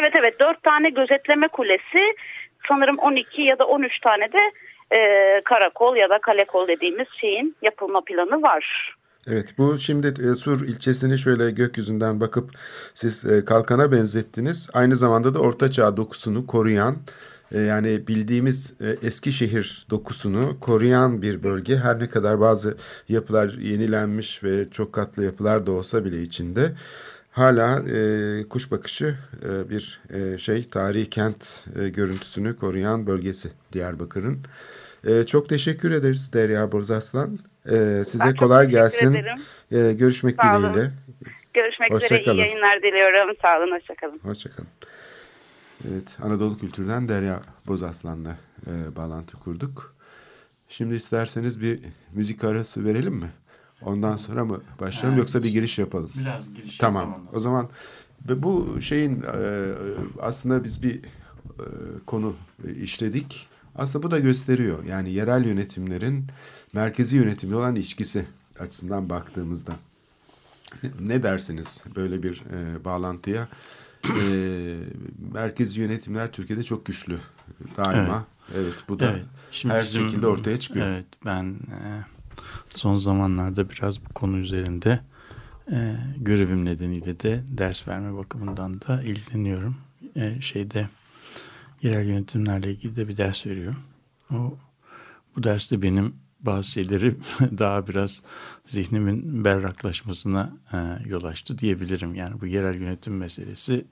Evet 0.00 0.12
evet 0.18 0.40
dört 0.40 0.62
tane 0.62 0.90
gözetleme 0.90 1.48
kulesi 1.48 2.14
sanırım 2.68 2.98
12 2.98 3.42
ya 3.42 3.58
da 3.58 3.64
13 3.66 4.00
tane 4.00 4.32
de 4.32 4.38
e, 4.96 5.40
karakol 5.44 5.96
ya 5.96 6.10
da 6.10 6.18
kalekol 6.18 6.68
dediğimiz 6.68 7.06
şeyin 7.20 7.56
yapılma 7.62 8.00
planı 8.00 8.42
var. 8.42 8.94
Evet 9.26 9.54
bu 9.58 9.78
şimdi 9.78 10.06
e, 10.06 10.34
Sur 10.34 10.66
ilçesini 10.66 11.18
şöyle 11.18 11.50
gökyüzünden 11.50 12.20
bakıp 12.20 12.50
siz 12.94 13.24
e, 13.24 13.44
kalkana 13.44 13.92
benzettiniz. 13.92 14.70
Aynı 14.74 14.96
zamanda 14.96 15.34
da 15.34 15.38
ortaçağ 15.38 15.96
dokusunu 15.96 16.46
koruyan 16.46 16.94
e, 16.94 16.98
yani 17.58 18.06
bildiğimiz 18.06 18.74
e, 18.80 19.06
Eskişehir 19.06 19.86
dokusunu 19.90 20.60
koruyan 20.60 21.22
bir 21.22 21.42
bölge. 21.42 21.76
Her 21.76 21.98
ne 21.98 22.10
kadar 22.10 22.40
bazı 22.40 22.76
yapılar 23.08 23.48
yenilenmiş 23.48 24.44
ve 24.44 24.70
çok 24.70 24.92
katlı 24.92 25.24
yapılar 25.24 25.66
da 25.66 25.72
olsa 25.72 26.04
bile 26.04 26.22
içinde 26.22 26.72
hala 27.30 27.78
e, 27.80 27.98
kuş 28.48 28.70
bakışı 28.70 29.14
e, 29.48 29.70
bir 29.70 30.00
e, 30.14 30.38
şey 30.38 30.64
tarihi 30.64 31.10
kent 31.10 31.64
e, 31.80 31.88
görüntüsünü 31.88 32.56
koruyan 32.56 33.06
bölgesi 33.06 33.48
Diyarbakır'ın. 33.72 34.38
E, 35.06 35.24
çok 35.24 35.48
teşekkür 35.48 35.90
ederiz 35.90 36.32
Derya 36.32 36.72
Borzaslan. 36.72 37.38
E, 37.66 38.04
size 38.06 38.24
Ben 38.24 38.36
kolay 38.36 38.68
gelsin. 38.68 39.14
ederim. 39.14 39.36
E, 39.72 39.92
görüşmek 39.92 40.36
dileğiyle. 40.42 40.90
Görüşmek 41.54 41.90
Hoşça 41.90 42.06
üzere 42.06 42.22
kalın. 42.24 42.36
iyi 42.36 42.40
yayınlar 42.40 42.78
diliyorum. 42.82 43.36
Sağ 43.42 43.58
olun 43.58 43.72
hoşçakalın. 43.76 44.18
Hoşçakalın. 44.22 44.68
Evet, 45.90 46.18
Anadolu 46.22 46.58
Kültür'den 46.58 47.08
Derya 47.08 47.42
Bozaslan'la 47.66 48.36
e, 48.66 48.96
bağlantı 48.96 49.36
kurduk. 49.36 49.94
Şimdi 50.68 50.94
isterseniz 50.94 51.60
bir 51.60 51.80
müzik 52.12 52.44
arası 52.44 52.84
verelim 52.84 53.14
mi? 53.14 53.30
Ondan 53.82 54.16
sonra 54.16 54.44
mı 54.44 54.60
başlayalım 54.80 55.18
yoksa 55.18 55.42
bir 55.42 55.50
giriş 55.50 55.78
yapalım? 55.78 56.10
Biraz 56.20 56.54
giriş 56.54 56.78
Tamam. 56.78 57.08
yapalım. 57.08 57.28
O 57.32 57.40
zaman 57.40 57.68
bu 58.28 58.82
şeyin 58.82 59.22
e, 59.22 59.66
aslında 60.20 60.64
biz 60.64 60.82
bir 60.82 60.96
e, 60.96 61.04
konu 62.06 62.34
işledik. 62.82 63.48
Aslında 63.74 64.02
bu 64.02 64.10
da 64.10 64.18
gösteriyor. 64.18 64.84
Yani 64.84 65.12
yerel 65.12 65.44
yönetimlerin 65.44 66.26
merkezi 66.72 67.16
yönetimle 67.16 67.56
olan 67.56 67.76
ilişkisi 67.76 68.26
açısından 68.58 69.10
baktığımızda. 69.10 69.72
Ne, 70.82 70.90
ne 71.00 71.22
dersiniz 71.22 71.84
böyle 71.96 72.22
bir 72.22 72.44
e, 72.52 72.84
bağlantıya? 72.84 73.48
E, 74.04 74.78
merkezi 75.32 75.80
yönetimler 75.80 76.32
Türkiye'de 76.32 76.62
çok 76.62 76.86
güçlü 76.86 77.18
daima. 77.76 78.24
Evet, 78.54 78.74
bu 78.88 79.00
da 79.00 79.12
Evet, 79.12 79.24
şimdi 79.50 79.74
her 79.74 79.82
bizim- 79.82 80.08
şekilde 80.08 80.26
ortaya 80.26 80.60
çıkıyor. 80.60 80.86
Evet 80.86 81.06
ben 81.24 81.44
e, 81.44 82.04
son 82.68 82.96
zamanlarda 82.96 83.70
biraz 83.70 84.04
bu 84.04 84.08
konu 84.14 84.38
üzerinde 84.38 85.00
e, 85.72 85.96
görevim 86.16 86.64
nedeniyle 86.64 87.20
de 87.20 87.44
ders 87.48 87.88
verme 87.88 88.16
bakımından 88.16 88.74
da 88.80 89.02
ilgileniyorum. 89.02 89.76
E, 90.16 90.40
şeyde 90.40 90.88
yerel 91.82 92.06
yönetimlerle 92.06 92.70
ilgili 92.72 92.96
de 92.96 93.08
bir 93.08 93.16
ders 93.16 93.46
veriyorum. 93.46 93.80
O 94.32 94.56
bu 95.36 95.42
derste 95.42 95.82
benim 95.82 96.14
bazı 96.42 96.70
şeyleri 96.70 97.14
daha 97.58 97.86
biraz 97.86 98.22
zihnimin 98.64 99.44
berraklaşmasına 99.44 100.52
e, 100.72 100.78
yol 101.08 101.24
açtı 101.24 101.58
diyebilirim. 101.58 102.14
Yani 102.14 102.40
bu 102.40 102.46
yerel 102.46 102.80
yönetim 102.80 103.16
meselesi 103.16 103.84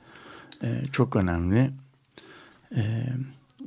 e, 0.63 0.83
çok 0.93 1.17
önemli. 1.17 1.71
E, 2.77 3.07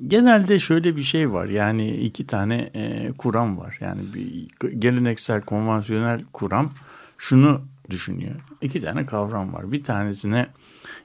genelde 0.07 0.59
şöyle 0.59 0.95
bir 0.95 1.03
şey 1.03 1.31
var. 1.31 1.45
Yani 1.47 1.95
iki 1.95 2.27
tane 2.27 2.69
e, 2.75 3.11
kuram 3.17 3.57
var. 3.57 3.77
Yani 3.81 4.01
bir 4.13 4.47
geleneksel, 4.79 5.41
konvansiyonel 5.41 6.21
kuram 6.33 6.71
şunu 7.17 7.61
düşünüyor. 7.89 8.35
İki 8.61 8.81
tane 8.81 9.05
kavram 9.05 9.53
var. 9.53 9.71
Bir 9.71 9.83
tanesine 9.83 10.47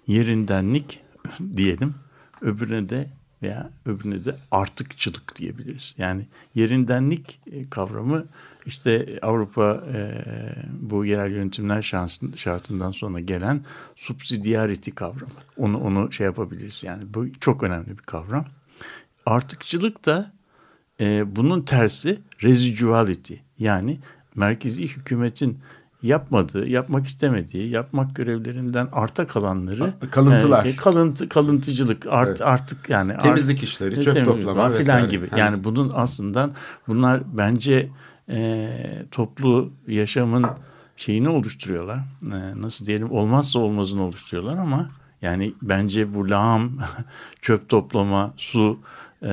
yerindenlik 0.07 1.01
diyelim. 1.57 1.95
Öbürüne 2.41 2.89
de 2.89 3.18
veya 3.43 3.71
öbürüne 3.87 4.25
de 4.25 4.37
artıkçılık 4.51 5.37
diyebiliriz. 5.37 5.95
Yani 5.99 6.27
yerindenlik 6.55 7.41
e, 7.53 7.71
kavramı 7.71 8.27
işte 8.67 9.19
Avrupa 9.23 9.85
e, 9.95 10.25
bu 10.81 11.05
yerel 11.05 11.33
yönetimler 11.33 11.83
şansın, 11.83 12.33
şartından 12.33 12.91
sonra 12.91 13.21
gelen 13.21 13.61
subsidiarity 13.97 14.91
kavramı. 14.91 15.33
Onu 15.57 15.79
onu 15.79 16.13
şey 16.13 16.25
yapabiliriz. 16.25 16.83
Yani 16.85 17.15
bu 17.15 17.27
çok 17.41 17.63
önemli 17.63 17.89
bir 17.89 18.03
kavram. 18.03 18.45
Artıkçılık 19.27 20.07
da 20.07 20.33
e, 21.01 21.37
bunun 21.37 21.63
tersi 21.63 22.19
residuality. 22.43 23.35
Yani 23.59 23.99
merkezi 24.35 24.89
hükümetin 24.89 25.59
yapmadığı, 26.03 26.69
yapmak 26.69 27.07
istemediği, 27.07 27.69
yapmak 27.69 28.17
görevlerinden 28.17 28.89
arta 28.93 29.27
kalanları 29.27 29.93
Kalıntılar. 30.11 30.65
e, 30.67 30.77
kalıntı 30.77 31.29
kalıntıcılık 31.29 32.07
art, 32.07 32.29
Evet. 32.29 32.41
artık 32.43 32.91
yani 32.91 33.17
Temizlik 33.19 33.63
işleri, 33.63 34.01
çöp 34.01 34.15
temizlik 34.15 34.47
toplama 34.47 34.71
filan 34.71 35.09
gibi. 35.09 35.29
Yani 35.37 35.65
bunun 35.65 35.93
aslında 35.95 36.51
bunlar 36.89 37.23
bence 37.33 37.89
e, 38.29 38.71
toplu 39.11 39.71
yaşamın 39.87 40.47
şeyini 40.97 41.29
oluşturuyorlar. 41.29 41.97
E, 42.23 42.63
nasıl 42.63 42.87
diyelim 42.87 43.11
olmazsa 43.11 43.59
olmazını 43.59 44.03
oluşturuyorlar 44.03 44.59
ama 44.59 44.91
yani 45.23 45.53
bence 45.63 46.15
bu 46.15 46.31
lağım, 46.31 46.79
çöp 47.41 47.69
toplama, 47.69 48.35
su, 48.37 48.79
e, 49.23 49.29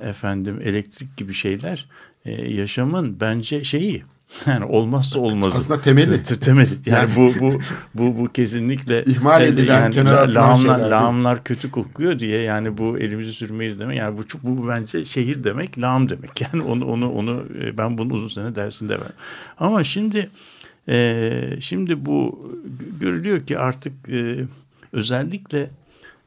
efendim 0.00 0.60
elektrik 0.64 1.16
gibi 1.16 1.32
şeyler 1.34 1.88
e, 2.24 2.52
yaşamın 2.52 3.20
bence 3.20 3.64
şeyi. 3.64 4.02
Yani 4.46 4.64
olmazsa 4.64 5.18
olmazı. 5.18 5.58
Aslında 5.58 5.80
temeli. 5.80 6.22
Te- 6.22 6.38
temeli. 6.38 6.68
Yani 6.86 7.08
bu 7.16 7.32
bu 7.40 7.58
bu 7.94 8.18
bu 8.18 8.32
kesinlikle 8.32 9.04
İhmal 9.06 9.42
edilen, 9.42 9.90
kenara 9.90 10.16
la- 10.16 10.20
atılan 10.20 10.48
lağımlar, 10.48 10.74
şeyler 10.76 10.90
lağımlar 10.90 11.44
kötü 11.44 11.70
kokuyor 11.70 12.18
diye 12.18 12.42
yani 12.42 12.78
bu 12.78 12.98
elimizi 12.98 13.32
sürmeyiz 13.32 13.80
demek. 13.80 13.98
Yani 13.98 14.18
bu 14.18 14.26
çok 14.28 14.42
bu 14.42 14.68
bence 14.68 15.04
şehir 15.04 15.44
demek, 15.44 15.78
lağım 15.78 16.08
demek. 16.08 16.30
Yani 16.52 16.62
onu 16.62 16.84
onu 16.86 17.12
onu 17.12 17.44
e, 17.62 17.78
ben 17.78 17.98
bunu 17.98 18.12
uzun 18.14 18.28
sene 18.28 18.54
dersinde 18.54 19.00
ver. 19.00 19.10
Ama 19.58 19.84
şimdi 19.84 20.30
e, 20.88 21.40
şimdi 21.60 22.06
bu 22.06 22.48
görülüyor 23.00 23.46
ki 23.46 23.58
artık 23.58 24.08
e, 24.08 24.44
özellikle 24.92 25.70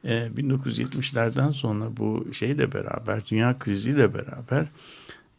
e, 0.05 0.27
1970'lerden 0.37 1.49
sonra 1.51 1.85
bu 1.97 2.27
şeyle 2.33 2.73
beraber, 2.73 3.21
dünya 3.31 3.59
kriziyle 3.59 4.13
beraber 4.13 4.65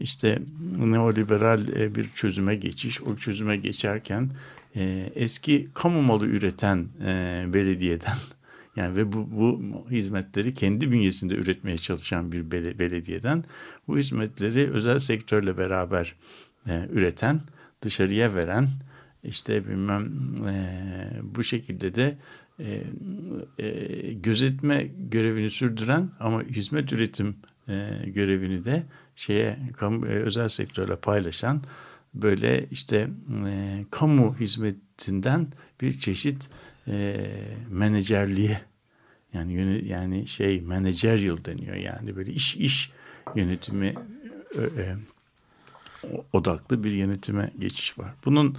işte 0.03 0.43
neoliberal 0.79 1.69
e, 1.69 1.95
bir 1.95 2.11
çözüme 2.15 2.55
geçiş, 2.55 3.03
o 3.03 3.17
çözüme 3.17 3.57
geçerken 3.57 4.31
e, 4.77 5.13
eski 5.15 5.69
kamu 5.75 6.03
malı 6.03 6.27
üreten 6.27 6.87
e, 7.05 7.45
belediyeden 7.49 8.17
yani 8.77 8.97
ve 8.97 9.13
bu, 9.13 9.29
bu 9.33 9.61
hizmetleri 9.91 10.55
kendi 10.55 10.91
bünyesinde 10.91 11.35
üretmeye 11.35 11.79
çalışan 11.79 12.33
bir 12.33 12.51
belediyeden 12.79 13.45
bu 13.89 13.99
hizmetleri 13.99 14.71
özel 14.71 14.99
sektörle 14.99 15.59
beraber 15.59 16.15
üreten, 16.93 17.41
dışarıya 17.83 18.35
veren, 18.35 18.69
işte 19.25 19.69
bilmem 19.69 20.13
bu 21.23 21.45
şekilde 21.45 21.95
de 21.95 22.19
gözetme 24.23 24.89
görevini 25.11 25.51
sürdüren 25.51 26.11
ama 26.21 26.43
hizmet 26.43 26.93
üretim 26.93 27.37
e, 27.69 28.03
görevini 28.07 28.65
de 28.65 28.83
şeye 29.17 29.59
e, 29.83 30.07
özel 30.07 30.49
sektörle 30.49 30.97
paylaşan 30.97 31.63
böyle 32.15 32.67
işte 32.71 33.11
e, 33.47 33.85
kamu 33.91 34.37
hizmetinden 34.41 35.53
bir 35.81 35.99
çeşit 35.99 36.51
e, 36.89 37.27
menajerliğe 37.71 38.61
yani 39.35 39.85
yani 39.89 40.27
şey 40.29 40.61
managerial 40.61 41.45
deniyor 41.45 41.77
yani 41.77 42.17
böyle 42.17 42.33
iş 42.33 42.57
iş 42.57 42.93
yönetimi 43.35 43.95
e, 44.59 44.63
e, 44.83 44.97
odaklı 46.33 46.85
bir 46.85 46.93
yönetime 46.93 47.53
geçiş 47.59 47.99
var. 47.99 48.15
Bunun 48.25 48.59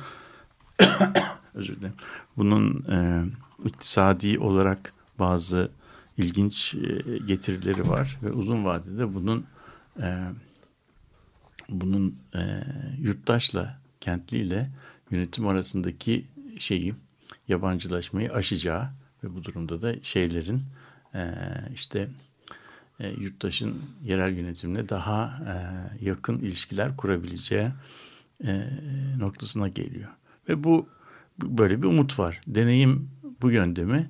özür 1.53 1.75
dilerim. 1.75 1.95
Bunun 2.37 2.85
e, 2.91 3.25
iktisadi 3.65 4.39
olarak 4.39 4.93
bazı 5.19 5.71
ilginç 6.17 6.75
e, 6.75 7.17
getirileri 7.17 7.89
var 7.89 8.19
ve 8.23 8.31
uzun 8.31 8.65
vadede 8.65 9.13
bunun 9.13 9.45
e, 10.01 10.19
bunun 11.69 12.17
e, 12.35 12.63
yurttaşla 12.99 13.79
kentliyle 14.01 14.71
yönetim 15.11 15.47
arasındaki 15.47 16.27
şeyi 16.57 16.95
yabancılaşmayı 17.47 18.33
aşacağı 18.33 18.89
ve 19.23 19.35
bu 19.35 19.43
durumda 19.43 19.81
da 19.81 20.03
şeylerin 20.03 20.63
e, 21.15 21.33
işte 21.73 22.09
e, 22.99 23.09
yurttaşın 23.09 23.75
yerel 24.03 24.37
yönetimle 24.37 24.89
daha 24.89 25.39
e, 25.47 25.55
yakın 26.05 26.39
ilişkiler 26.39 26.97
kurabileceği 26.97 27.67
e, 28.43 28.69
noktasına 29.17 29.67
geliyor. 29.67 30.09
Ve 30.49 30.63
bu 30.63 30.89
böyle 31.43 31.81
bir 31.81 31.87
umut 31.87 32.19
var. 32.19 32.41
Deneyim 32.47 33.09
bu 33.41 33.51
yönde 33.51 33.83
mi? 33.83 34.09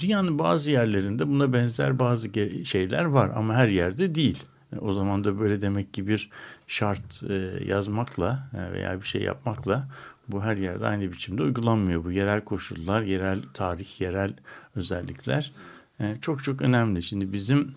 Dünyanın 0.00 0.38
bazı 0.38 0.70
yerlerinde 0.70 1.28
buna 1.28 1.52
benzer 1.52 1.98
bazı 1.98 2.28
şeyler 2.64 3.04
var 3.04 3.30
ama 3.36 3.54
her 3.54 3.68
yerde 3.68 4.14
değil. 4.14 4.42
E, 4.72 4.78
o 4.78 4.92
zaman 4.92 5.24
da 5.24 5.40
böyle 5.40 5.60
demek 5.60 5.94
ki 5.94 6.06
bir 6.06 6.30
şart 6.66 7.24
e, 7.28 7.34
yazmakla 7.66 8.50
e, 8.54 8.72
veya 8.72 9.00
bir 9.00 9.06
şey 9.06 9.22
yapmakla 9.22 9.88
bu 10.28 10.42
her 10.42 10.56
yerde 10.56 10.86
aynı 10.86 11.12
biçimde 11.12 11.42
uygulanmıyor. 11.42 12.04
Bu 12.04 12.12
yerel 12.12 12.40
koşullar, 12.40 13.02
yerel 13.02 13.42
tarih, 13.54 14.00
yerel 14.00 14.32
özellikler 14.76 15.52
çok 16.20 16.44
çok 16.44 16.62
önemli. 16.62 17.02
Şimdi 17.02 17.32
bizim 17.32 17.74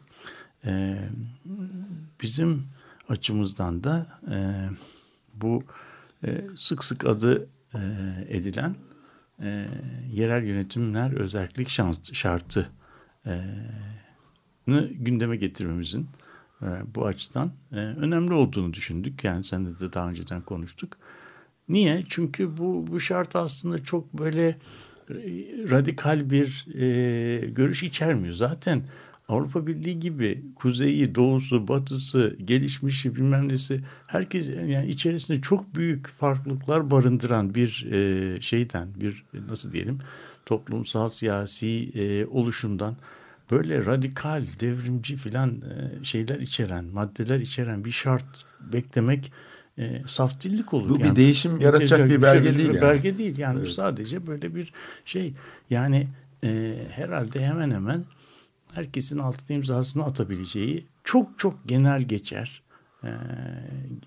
bizim 2.22 2.68
açımızdan 3.10 3.84
da 3.84 4.08
bu 5.34 5.64
sık 6.56 6.84
sık 6.84 7.06
adı 7.06 7.48
edilen 8.30 8.76
yerel 10.12 10.44
yönetimler 10.44 11.12
özellik 11.12 11.70
şartı 12.14 12.70
gündeme 15.00 15.36
getirmemizin 15.36 16.08
e, 16.62 16.66
bu 16.96 17.06
açıdan 17.06 17.52
e, 17.72 17.76
önemli 17.76 18.34
olduğunu 18.34 18.74
düşündük. 18.74 19.24
Yani 19.24 19.44
sen 19.44 19.66
de 19.66 19.94
daha 19.94 20.10
önceden 20.10 20.42
konuştuk. 20.42 20.98
Niye? 21.70 22.04
Çünkü 22.10 22.58
bu, 22.58 22.88
bu 22.88 23.00
şart 23.00 23.36
aslında 23.36 23.84
çok 23.84 24.14
böyle 24.14 24.48
e, 24.48 24.58
radikal 25.70 26.30
bir 26.30 26.66
e, 26.76 27.46
görüş 27.46 27.84
içermiyor. 27.84 28.34
Zaten 28.34 28.84
Avrupa 29.34 29.68
Birliği 29.68 30.00
gibi 30.00 30.44
kuzeyi, 30.56 31.16
doğusu, 31.16 31.68
batısı, 31.68 32.38
gelişmişi 32.46 33.16
bilmem 33.16 33.50
nesi 33.50 33.82
herkes 34.08 34.50
yani 34.50 34.88
içerisinde 34.90 35.42
çok 35.42 35.76
büyük 35.76 36.08
farklılıklar 36.08 36.92
barındıran 36.92 37.56
bir 37.56 37.88
e, 37.92 38.42
şeyden 38.42 38.88
bir 38.96 39.26
nasıl 39.50 39.72
diyelim 39.72 40.00
toplumsal 40.46 41.10
siyasi 41.10 41.92
e, 41.96 42.26
oluşumdan 42.26 42.96
böyle 43.52 43.86
radikal, 43.86 44.44
devrimci 44.60 45.16
filan 45.16 45.50
e, 45.50 46.04
şeyler 46.04 46.36
içeren, 46.36 46.86
maddeler 46.86 47.40
içeren 47.40 47.86
bir 47.86 47.92
şart 47.92 48.46
beklemek 48.74 49.32
e, 49.78 50.02
saf 50.08 50.42
dillik 50.42 50.74
olur. 50.74 50.90
Bu 50.90 51.00
yani, 51.00 51.12
bir 51.12 51.16
değişim 51.16 51.60
yaratacak 51.60 52.10
bir 52.10 52.22
belge 52.22 52.52
bir 52.52 52.58
değil. 52.58 52.70
Bir 52.70 52.74
yani. 52.74 52.82
belge 52.82 53.18
değil 53.18 53.38
yani 53.38 53.58
evet. 53.58 53.66
bu 53.66 53.70
sadece 53.72 54.28
böyle 54.28 54.56
bir 54.56 54.74
şey. 55.06 55.34
Yani 55.70 56.08
e, 56.44 56.76
herhalde 56.92 57.46
hemen 57.46 57.72
hemen 57.72 58.06
herkesin 58.74 59.18
altına 59.18 59.58
imzasını 59.58 60.04
atabileceği 60.04 60.88
çok 61.04 61.40
çok 61.40 61.68
genel 61.68 62.02
geçer 62.02 62.64
e, 63.04 63.10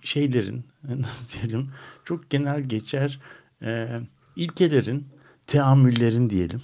şeylerin 0.02 0.64
nasıl 0.88 1.40
diyelim 1.40 1.70
çok 2.04 2.30
genel 2.30 2.62
geçer 2.62 3.20
e, 3.62 3.96
ilkelerin 4.36 5.06
teamüllerin 5.46 6.30
diyelim 6.30 6.62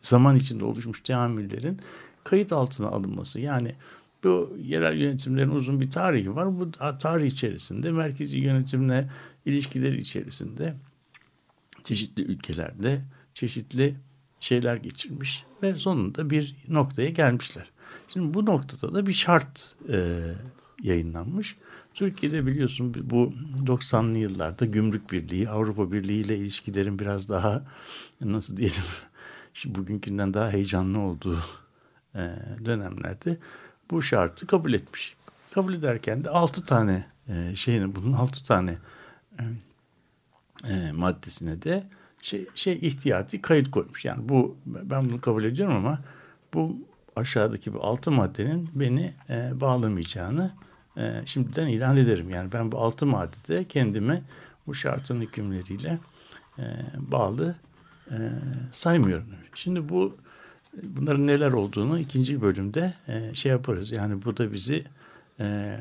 zaman 0.00 0.36
içinde 0.36 0.64
oluşmuş 0.64 1.00
teamüllerin 1.00 1.80
kayıt 2.24 2.52
altına 2.52 2.88
alınması. 2.88 3.40
Yani 3.40 3.74
bu 4.24 4.56
yerel 4.62 4.96
yönetimlerin 4.96 5.50
uzun 5.50 5.80
bir 5.80 5.90
tarihi 5.90 6.36
var. 6.36 6.60
Bu 6.60 6.70
tarih 6.98 7.26
içerisinde 7.26 7.90
merkezi 7.90 8.38
yönetimle 8.38 9.10
ilişkileri 9.46 9.98
içerisinde 9.98 10.74
çeşitli 11.84 12.22
ülkelerde 12.22 13.02
çeşitli 13.34 13.94
şeyler 14.40 14.76
geçirmiş 14.76 15.44
ve 15.62 15.74
sonunda 15.74 16.30
bir 16.30 16.56
noktaya 16.68 17.10
gelmişler. 17.10 17.70
Şimdi 18.08 18.34
bu 18.34 18.46
noktada 18.46 18.94
da 18.94 19.06
bir 19.06 19.12
şart 19.12 19.76
e, 19.88 20.20
yayınlanmış. 20.82 21.56
Türkiye'de 21.94 22.46
biliyorsun 22.46 22.94
bu 23.10 23.32
90'lı 23.66 24.18
yıllarda 24.18 24.64
Gümrük 24.64 25.12
Birliği, 25.12 25.50
Avrupa 25.50 25.92
Birliği 25.92 26.20
ile 26.20 26.36
ilişkilerin 26.36 26.98
biraz 26.98 27.28
daha 27.28 27.62
nasıl 28.20 28.56
diyelim 28.56 28.82
şimdi 29.54 29.78
bugünkünden 29.78 30.34
daha 30.34 30.50
heyecanlı 30.50 31.00
olduğu 31.00 31.38
e, 32.14 32.20
dönemlerde 32.64 33.38
bu 33.90 34.02
şartı 34.02 34.46
kabul 34.46 34.72
etmiş. 34.72 35.16
Kabul 35.50 35.74
ederken 35.74 36.24
de 36.24 36.30
altı 36.30 36.64
tane 36.64 37.06
e, 37.28 37.56
şeyine 37.56 37.96
bunun 37.96 38.12
altı 38.12 38.44
tane 38.44 38.78
e, 40.68 40.92
maddesine 40.92 41.62
de 41.62 41.86
şey, 42.22 42.46
şey 42.54 42.78
ihtiyati 42.82 43.42
kayıt 43.42 43.70
koymuş. 43.70 44.04
Yani 44.04 44.28
bu 44.28 44.56
ben 44.66 45.10
bunu 45.10 45.20
kabul 45.20 45.44
ediyorum 45.44 45.76
ama 45.76 45.98
bu 46.54 46.76
aşağıdaki 47.16 47.74
bu 47.74 47.84
altı 47.84 48.10
maddenin 48.10 48.70
beni 48.74 49.14
e, 49.30 49.60
bağlamayacağını 49.60 50.52
e, 50.96 51.22
şimdiden 51.26 51.66
ilan 51.66 51.96
ederim. 51.96 52.30
Yani 52.30 52.52
ben 52.52 52.72
bu 52.72 52.78
altı 52.78 53.06
maddede 53.06 53.64
kendimi 53.64 54.22
bu 54.66 54.74
şartın 54.74 55.20
hükümleriyle 55.20 55.98
e, 56.58 56.64
bağlı 56.98 57.56
e, 58.10 58.16
saymıyorum. 58.72 59.26
Şimdi 59.54 59.88
bu 59.88 60.16
bunların 60.82 61.26
neler 61.26 61.52
olduğunu 61.52 61.98
ikinci 61.98 62.42
bölümde 62.42 62.94
e, 63.08 63.34
şey 63.34 63.52
yaparız. 63.52 63.92
Yani 63.92 64.24
bu 64.24 64.36
da 64.36 64.52
bizi 64.52 64.84
e, 65.40 65.78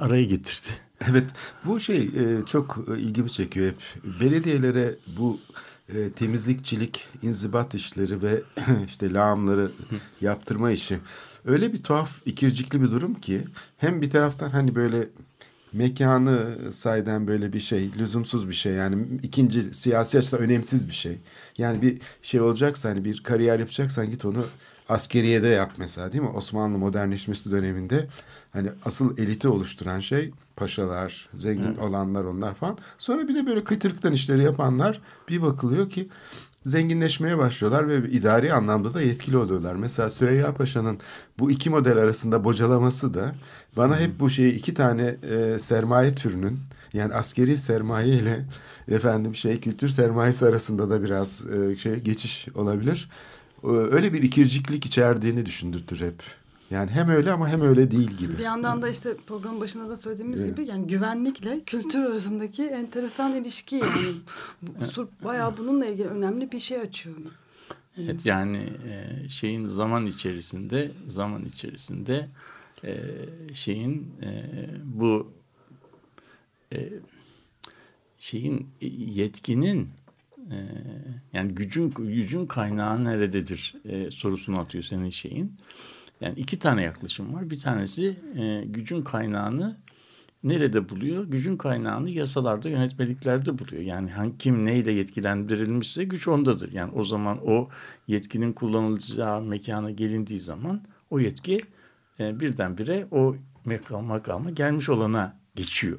araya 0.00 0.24
getirdi. 0.24 0.68
Evet 1.10 1.24
bu 1.64 1.80
şey 1.80 1.98
e, 1.98 2.46
çok 2.46 2.84
e, 2.96 3.00
ilgimi 3.00 3.30
çekiyor 3.30 3.66
hep. 3.66 3.76
Belediyelere 4.20 4.94
bu 5.18 5.40
e, 5.88 6.10
temizlikçilik, 6.12 7.08
inzibat 7.22 7.74
işleri 7.74 8.22
ve 8.22 8.42
işte 8.86 9.12
lağımları 9.12 9.72
yaptırma 10.20 10.70
işi 10.70 10.98
öyle 11.44 11.72
bir 11.72 11.82
tuhaf 11.82 12.10
ikircikli 12.26 12.82
bir 12.82 12.90
durum 12.90 13.14
ki 13.14 13.44
hem 13.76 14.02
bir 14.02 14.10
taraftan 14.10 14.50
hani 14.50 14.74
böyle 14.74 15.08
mekanı 15.72 16.46
sayeden 16.72 17.26
böyle 17.26 17.52
bir 17.52 17.60
şey, 17.60 17.92
lüzumsuz 17.98 18.48
bir 18.48 18.54
şey. 18.54 18.72
Yani 18.72 19.06
ikinci 19.22 19.74
siyasi 19.74 20.18
açıdan 20.18 20.40
önemsiz 20.40 20.88
bir 20.88 20.94
şey. 20.94 21.18
Yani 21.58 21.82
bir 21.82 22.00
şey 22.22 22.40
olacaksa 22.40 22.88
hani 22.88 23.04
bir 23.04 23.22
kariyer 23.22 23.58
yapacaksan 23.58 24.10
git 24.10 24.24
onu 24.24 24.46
askeriyede 24.90 25.48
yap 25.48 25.72
mesela 25.76 26.12
değil 26.12 26.22
mi? 26.22 26.30
Osmanlı 26.30 26.78
modernleşmesi 26.78 27.50
döneminde 27.50 28.06
hani 28.52 28.70
asıl 28.84 29.18
eliti 29.18 29.48
oluşturan 29.48 30.00
şey 30.00 30.30
paşalar, 30.56 31.28
zengin 31.34 31.68
evet. 31.68 31.78
olanlar 31.78 32.24
onlar 32.24 32.54
falan. 32.54 32.78
Sonra 32.98 33.28
bir 33.28 33.34
de 33.34 33.46
böyle 33.46 33.64
kıtırıktan 33.64 34.12
işleri 34.12 34.44
yapanlar 34.44 35.00
bir 35.28 35.42
bakılıyor 35.42 35.90
ki 35.90 36.08
zenginleşmeye 36.66 37.38
başlıyorlar 37.38 37.88
ve 37.88 38.10
idari 38.10 38.52
anlamda 38.52 38.94
da 38.94 39.02
yetkili 39.02 39.36
oluyorlar. 39.36 39.74
Mesela 39.74 40.10
Süreyya 40.10 40.54
Paşa'nın 40.54 40.98
bu 41.38 41.50
iki 41.50 41.70
model 41.70 41.96
arasında 41.96 42.44
bocalaması 42.44 43.14
da 43.14 43.34
bana 43.76 44.00
hep 44.00 44.20
bu 44.20 44.30
şeyi 44.30 44.52
iki 44.52 44.74
tane 44.74 45.16
e, 45.30 45.58
sermaye 45.58 46.14
türünün 46.14 46.58
yani 46.92 47.14
askeri 47.14 47.56
sermaye 47.56 48.08
ile 48.08 48.46
efendim 48.88 49.34
şey 49.34 49.60
kültür 49.60 49.88
sermayesi 49.88 50.46
arasında 50.46 50.90
da 50.90 51.02
biraz 51.02 51.46
e, 51.50 51.76
şey 51.76 51.96
geçiş 52.00 52.48
olabilir. 52.54 53.10
E, 53.64 53.66
öyle 53.68 54.12
bir 54.12 54.22
ikirciklik 54.22 54.86
içerdiğini 54.86 55.46
düşündürtür 55.46 56.00
hep. 56.00 56.22
Yani 56.70 56.90
hem 56.90 57.08
öyle 57.08 57.32
ama 57.32 57.48
hem 57.48 57.60
öyle 57.60 57.90
değil 57.90 58.10
gibi. 58.10 58.38
Bir 58.38 58.42
yandan 58.42 58.82
da 58.82 58.88
işte 58.88 59.16
programın 59.26 59.60
başında 59.60 59.88
da 59.88 59.96
söylediğimiz 59.96 60.42
Evet. 60.44 60.56
gibi 60.56 60.68
yani 60.68 60.86
güvenlikle 60.86 61.60
kültür 61.64 61.98
arasındaki 62.04 62.64
enteresan 62.64 63.36
ilişki 63.36 63.76
yani. 63.76 64.00
Bu- 64.62 64.84
Sur 64.84 65.08
bayağı 65.24 65.56
bununla 65.56 65.86
ilgili 65.86 66.06
önemli 66.08 66.52
bir 66.52 66.58
şey 66.58 66.80
açıyor. 66.80 67.16
Evet 67.98 68.26
yani 68.26 68.56
e, 68.88 69.28
şeyin 69.28 69.66
zaman 69.66 70.06
içerisinde 70.06 70.90
zaman 71.06 71.44
içerisinde 71.44 72.28
e, 72.84 72.94
şeyin 73.54 74.12
e, 74.22 74.44
bu 74.84 75.32
şeyin 78.18 78.68
yetkinin 79.06 79.88
e, 80.50 80.56
yani 81.32 81.54
gücün 81.54 81.90
gücün 81.90 82.46
kaynağı 82.46 83.04
nerededir 83.04 83.74
e, 83.84 84.10
sorusunu 84.10 84.60
atıyor 84.60 84.84
senin 84.84 85.10
şeyin. 85.10 85.56
Yani 86.20 86.34
iki 86.38 86.58
tane 86.58 86.82
yaklaşım 86.82 87.34
var. 87.34 87.50
Bir 87.50 87.60
tanesi 87.60 88.16
e, 88.36 88.64
gücün 88.66 89.02
kaynağını 89.02 89.76
nerede 90.44 90.88
buluyor? 90.88 91.24
Gücün 91.24 91.56
kaynağını 91.56 92.10
yasalarda, 92.10 92.68
yönetmeliklerde 92.68 93.58
buluyor. 93.58 93.82
Yani 93.82 94.10
hangi 94.10 94.38
kim 94.38 94.66
neyle 94.66 94.92
yetkilendirilmişse 94.92 96.04
güç 96.04 96.28
ondadır. 96.28 96.72
Yani 96.72 96.92
o 96.92 97.02
zaman 97.02 97.38
o 97.46 97.68
yetkinin 98.06 98.52
kullanılacağı 98.52 99.42
mekana 99.42 99.90
gelindiği 99.90 100.40
zaman 100.40 100.82
o 101.10 101.20
yetki 101.20 101.60
e, 102.20 102.40
birdenbire 102.40 103.06
o 103.10 103.36
makam, 103.64 104.04
makama 104.04 104.50
gelmiş 104.50 104.88
olana 104.88 105.36
geçiyor. 105.54 105.98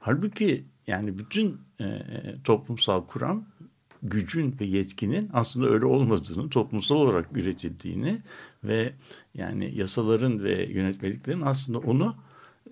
Halbuki 0.00 0.64
yani 0.86 1.18
bütün 1.18 1.60
e, 1.80 2.02
toplumsal 2.44 3.06
kuram 3.06 3.44
gücün 4.04 4.56
ve 4.60 4.64
yetkinin 4.64 5.30
aslında 5.32 5.68
öyle 5.68 5.86
olmadığını, 5.86 6.50
toplumsal 6.50 6.96
olarak 6.96 7.36
üretildiğini 7.36 8.22
ve 8.64 8.92
yani 9.34 9.78
yasaların 9.78 10.44
ve 10.44 10.64
yönetmeliklerin 10.64 11.40
aslında 11.40 11.78
onu 11.78 12.16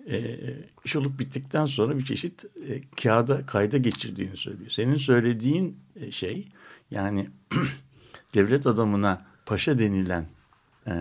e, 0.09 0.37
iş 0.85 0.95
olup 0.95 1.19
bittikten 1.19 1.65
sonra 1.65 1.97
bir 1.97 2.05
çeşit 2.05 2.45
e, 2.45 2.81
kağıda 3.03 3.45
kayda 3.45 3.77
geçirdiğini 3.77 4.37
söylüyor. 4.37 4.69
Senin 4.69 4.95
söylediğin 4.95 5.77
e, 5.95 6.11
şey 6.11 6.47
yani 6.91 7.29
devlet 8.33 8.67
adamına 8.67 9.25
paşa 9.45 9.77
denilen 9.77 10.25
e, 10.87 10.93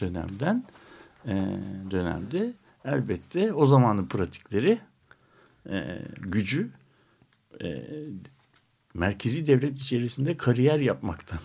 dönemden 0.00 0.64
e, 1.26 1.32
dönemde 1.90 2.52
elbette 2.84 3.52
o 3.52 3.66
zamanın 3.66 4.06
pratikleri 4.06 4.78
e, 5.70 5.98
gücü 6.20 6.70
e, 7.60 7.84
merkezi 8.94 9.46
devlet 9.46 9.78
içerisinde 9.78 10.36
kariyer 10.36 10.80
yapmaktan 10.80 11.40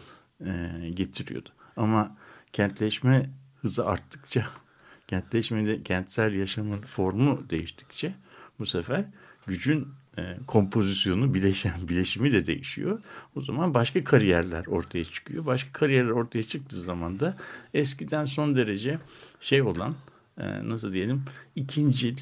e, 0.45 0.89
getiriyordu. 0.89 1.49
Ama 1.77 2.17
kentleşme 2.53 3.29
hızı 3.61 3.85
arttıkça, 3.85 4.47
kentleşmede 5.07 5.83
kentsel 5.83 6.33
yaşamın 6.33 6.77
formu 6.77 7.49
değiştikçe 7.49 8.13
bu 8.59 8.65
sefer 8.65 9.05
gücün 9.47 9.87
e, 10.17 10.37
kompozisyonu, 10.47 11.33
bileşen, 11.33 11.87
bileşimi 11.89 12.31
de 12.31 12.45
değişiyor. 12.45 12.99
O 13.35 13.41
zaman 13.41 13.73
başka 13.73 14.03
kariyerler 14.03 14.65
ortaya 14.65 15.05
çıkıyor. 15.05 15.45
Başka 15.45 15.71
kariyerler 15.71 16.09
ortaya 16.09 16.43
çıktığı 16.43 16.81
zaman 16.81 17.19
da 17.19 17.37
eskiden 17.73 18.25
son 18.25 18.55
derece 18.55 18.99
şey 19.39 19.61
olan, 19.61 19.95
e, 20.37 20.69
nasıl 20.69 20.93
diyelim, 20.93 21.23
ikincil, 21.55 22.17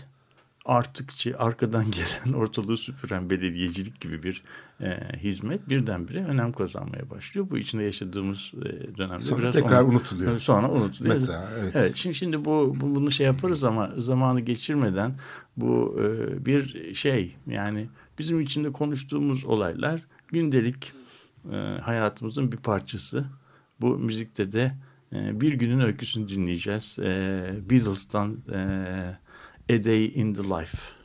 artıkçı, 0.67 1.35
arkadan 1.37 1.85
gelen, 1.91 2.37
ortalığı 2.37 2.77
süpüren 2.77 3.29
belediyecilik 3.29 4.01
gibi 4.01 4.23
bir 4.23 4.43
e, 4.81 4.99
hizmet 5.17 5.69
birdenbire 5.69 6.25
önem 6.25 6.53
kazanmaya 6.53 7.09
başlıyor. 7.09 7.47
Bu 7.49 7.57
içinde 7.57 7.83
yaşadığımız 7.83 8.53
e, 8.65 8.97
dönemde 8.97 9.23
Sonra 9.23 9.41
biraz 9.41 9.55
tekrar 9.55 9.81
onu- 9.81 9.89
unutuluyor. 9.89 10.39
Sonra 10.39 10.71
unutuluyor. 10.71 11.15
Mesela, 11.15 11.49
evet. 11.59 11.71
evet. 11.75 11.95
Şimdi 11.95 12.15
şimdi 12.15 12.45
bu, 12.45 12.75
bu 12.81 12.95
bunu 12.95 13.11
şey 13.11 13.25
yaparız 13.25 13.63
ama 13.63 13.91
zamanı 13.97 14.41
geçirmeden 14.41 15.15
bu 15.57 15.99
e, 16.01 16.45
bir 16.45 16.93
şey 16.93 17.35
yani 17.47 17.89
bizim 18.19 18.39
içinde 18.39 18.71
konuştuğumuz 18.71 19.45
olaylar 19.45 20.01
gündelik 20.27 20.91
e, 21.51 21.55
hayatımızın 21.81 22.51
bir 22.51 22.57
parçası. 22.57 23.25
Bu 23.81 23.97
müzikte 23.97 24.51
de 24.51 24.75
e, 25.13 25.41
bir 25.41 25.53
günün 25.53 25.79
öyküsünü 25.79 26.27
dinleyeceğiz. 26.27 26.99
E, 26.99 27.49
Beatles'tan 27.69 28.37
e, 28.53 28.59
A 29.69 29.77
Day 29.77 30.05
in 30.05 30.31
the 30.31 30.43
Life. 30.43 30.96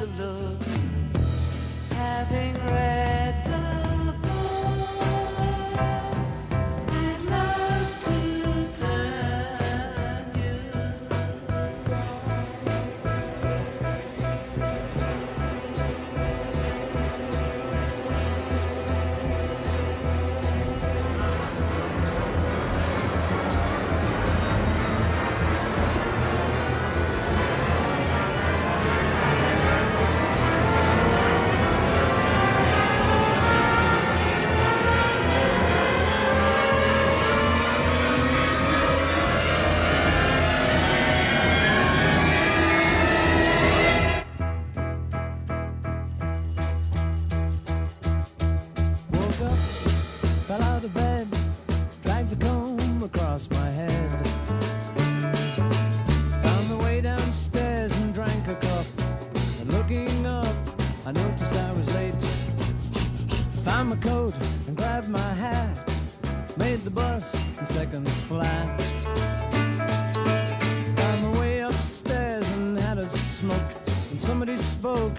to 0.00 0.06
love. 0.06 0.69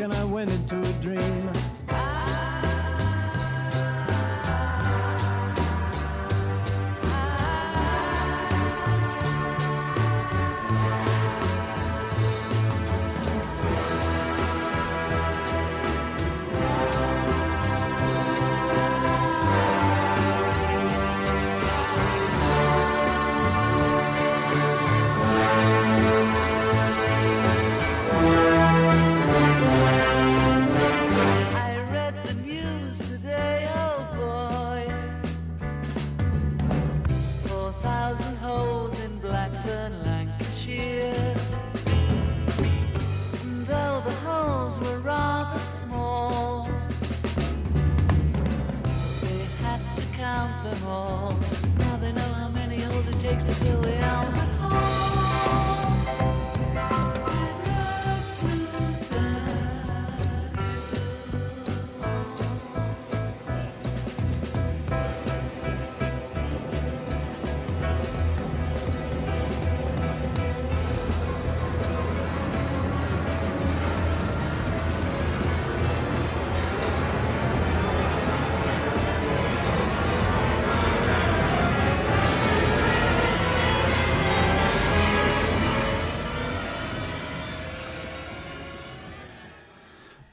And 0.02 0.14
I 0.16 0.24
went 0.24 0.50
into 0.50 0.80
a 0.80 0.94
dream. 0.94 1.61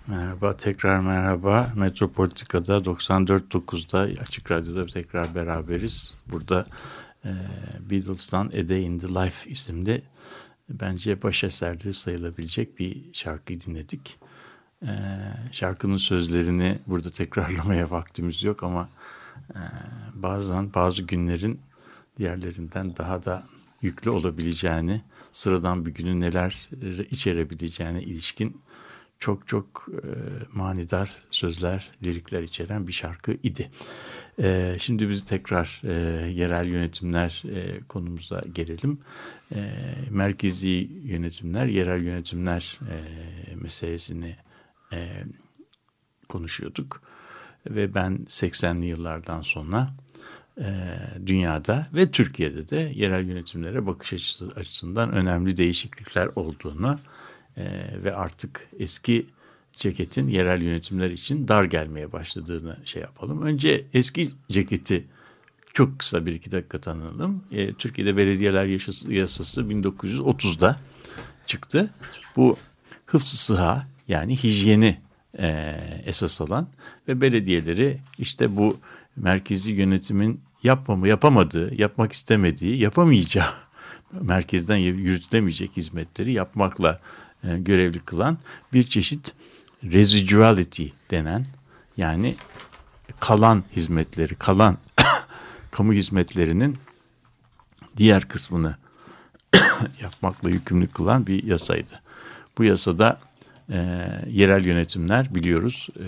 Merhaba, 0.08 0.56
tekrar 0.56 1.00
merhaba. 1.00 1.72
Metropolitika'da 1.76 2.76
94.9'da 2.76 4.22
Açık 4.22 4.50
Radyo'da 4.50 4.86
tekrar 4.86 5.34
beraberiz. 5.34 6.14
Burada 6.26 6.64
e, 7.24 7.30
Beatles'tan 7.90 8.46
A 8.46 8.68
Day 8.68 8.86
in 8.86 8.98
the 8.98 9.08
Life 9.08 9.50
isimli 9.50 10.02
bence 10.68 11.22
baş 11.22 11.44
eserleri 11.44 11.94
sayılabilecek 11.94 12.78
bir 12.78 13.04
şarkıyı 13.12 13.60
dinledik. 13.60 14.18
E, 14.82 14.92
şarkının 15.52 15.96
sözlerini 15.96 16.78
burada 16.86 17.10
tekrarlamaya 17.10 17.90
vaktimiz 17.90 18.42
yok 18.42 18.62
ama 18.62 18.88
e, 19.54 19.60
bazen 20.14 20.74
bazı 20.74 21.02
günlerin 21.02 21.60
diğerlerinden 22.18 22.96
daha 22.96 23.24
da 23.24 23.42
yüklü 23.82 24.10
olabileceğini, 24.10 25.00
sıradan 25.32 25.86
bir 25.86 25.94
günün 25.94 26.20
neler 26.20 26.68
içerebileceğine 27.10 28.02
ilişkin 28.02 28.60
çok 29.18 29.48
çok 29.48 29.88
e, 29.92 30.09
manidar 30.52 31.22
sözler, 31.31 31.90
lirikler 32.04 32.42
içeren 32.42 32.87
bir 32.87 32.92
şarkı 32.92 33.33
idi. 33.42 33.70
E, 34.38 34.76
şimdi 34.81 35.09
biz 35.09 35.24
tekrar 35.24 35.83
e, 35.85 35.92
yerel 36.31 36.66
yönetimler 36.66 37.42
e, 37.54 37.81
konumuza 37.88 38.42
gelelim. 38.52 38.98
Merkezi 40.11 40.90
yönetimler, 41.04 41.66
yerel 41.66 42.02
yönetimler 42.02 42.78
meselesini 43.54 44.37
konuşuyorduk. 46.28 47.02
Ve 47.70 47.94
ben 47.94 48.18
80'li 48.28 48.87
yıllardan 48.87 49.40
sonra 49.40 49.88
dünyada 51.26 51.87
ve 51.94 52.11
Türkiye'de 52.11 52.68
de 52.68 52.92
yerel 52.94 53.28
yönetimlere 53.28 53.87
bakış 53.87 54.12
açısı, 54.12 54.48
açısından 54.57 55.12
önemli 55.12 55.57
değişiklikler 55.57 56.28
olduğunu 56.37 56.98
ee, 57.58 58.04
ve 58.04 58.14
artık 58.14 58.68
eski 58.78 59.26
ceketin 59.72 60.28
yerel 60.28 60.62
yönetimler 60.62 61.10
için 61.10 61.48
dar 61.48 61.64
gelmeye 61.64 62.12
başladığını 62.12 62.76
şey 62.84 63.02
yapalım. 63.02 63.42
Önce 63.42 63.84
eski 63.94 64.30
ceketi 64.50 65.04
çok 65.74 65.98
kısa 65.98 66.26
bir 66.26 66.32
iki 66.32 66.52
dakika 66.52 66.80
tanıyalım. 66.80 67.44
Ee, 67.52 67.74
Türkiye'de 67.74 68.16
Belediyeler 68.16 68.64
Yasası, 68.64 69.12
Yasası 69.12 69.62
1930'da 69.62 70.76
çıktı. 71.46 71.90
Bu 72.36 72.56
hıfzı 73.06 73.36
sıha 73.36 73.86
yani 74.08 74.36
hijyeni 74.36 74.98
e, 75.38 75.76
esas 76.04 76.40
alan 76.40 76.68
ve 77.08 77.20
belediyeleri 77.20 78.00
işte 78.18 78.56
bu 78.56 78.78
merkezi 79.16 79.72
yönetimin 79.72 80.40
yapmamı 80.62 81.08
yapamadığı, 81.08 81.74
yapmak 81.74 82.12
istemediği, 82.12 82.78
yapamayacağı 82.78 83.54
merkezden 84.12 84.76
yürütülemeyecek 84.76 85.76
hizmetleri 85.76 86.32
yapmakla 86.32 86.98
e, 87.44 87.59
görevli 87.59 87.98
kılan 87.98 88.38
bir 88.72 88.83
çeşit 88.83 89.35
residuality 89.85 90.87
denen 91.11 91.46
yani 91.96 92.37
kalan 93.20 93.64
hizmetleri, 93.77 94.35
kalan 94.35 94.79
kamu 95.70 95.92
hizmetlerinin 95.92 96.77
diğer 97.96 98.29
kısmını 98.29 98.77
yapmakla 100.01 100.51
yükümlü 100.51 100.88
kılan 100.88 101.27
bir 101.27 101.44
yasaydı. 101.44 102.01
Bu 102.59 102.64
yasada 102.64 103.20
e, 103.70 103.77
yerel 104.29 104.64
yönetimler 104.64 105.35
biliyoruz 105.35 105.88
e, 105.96 106.07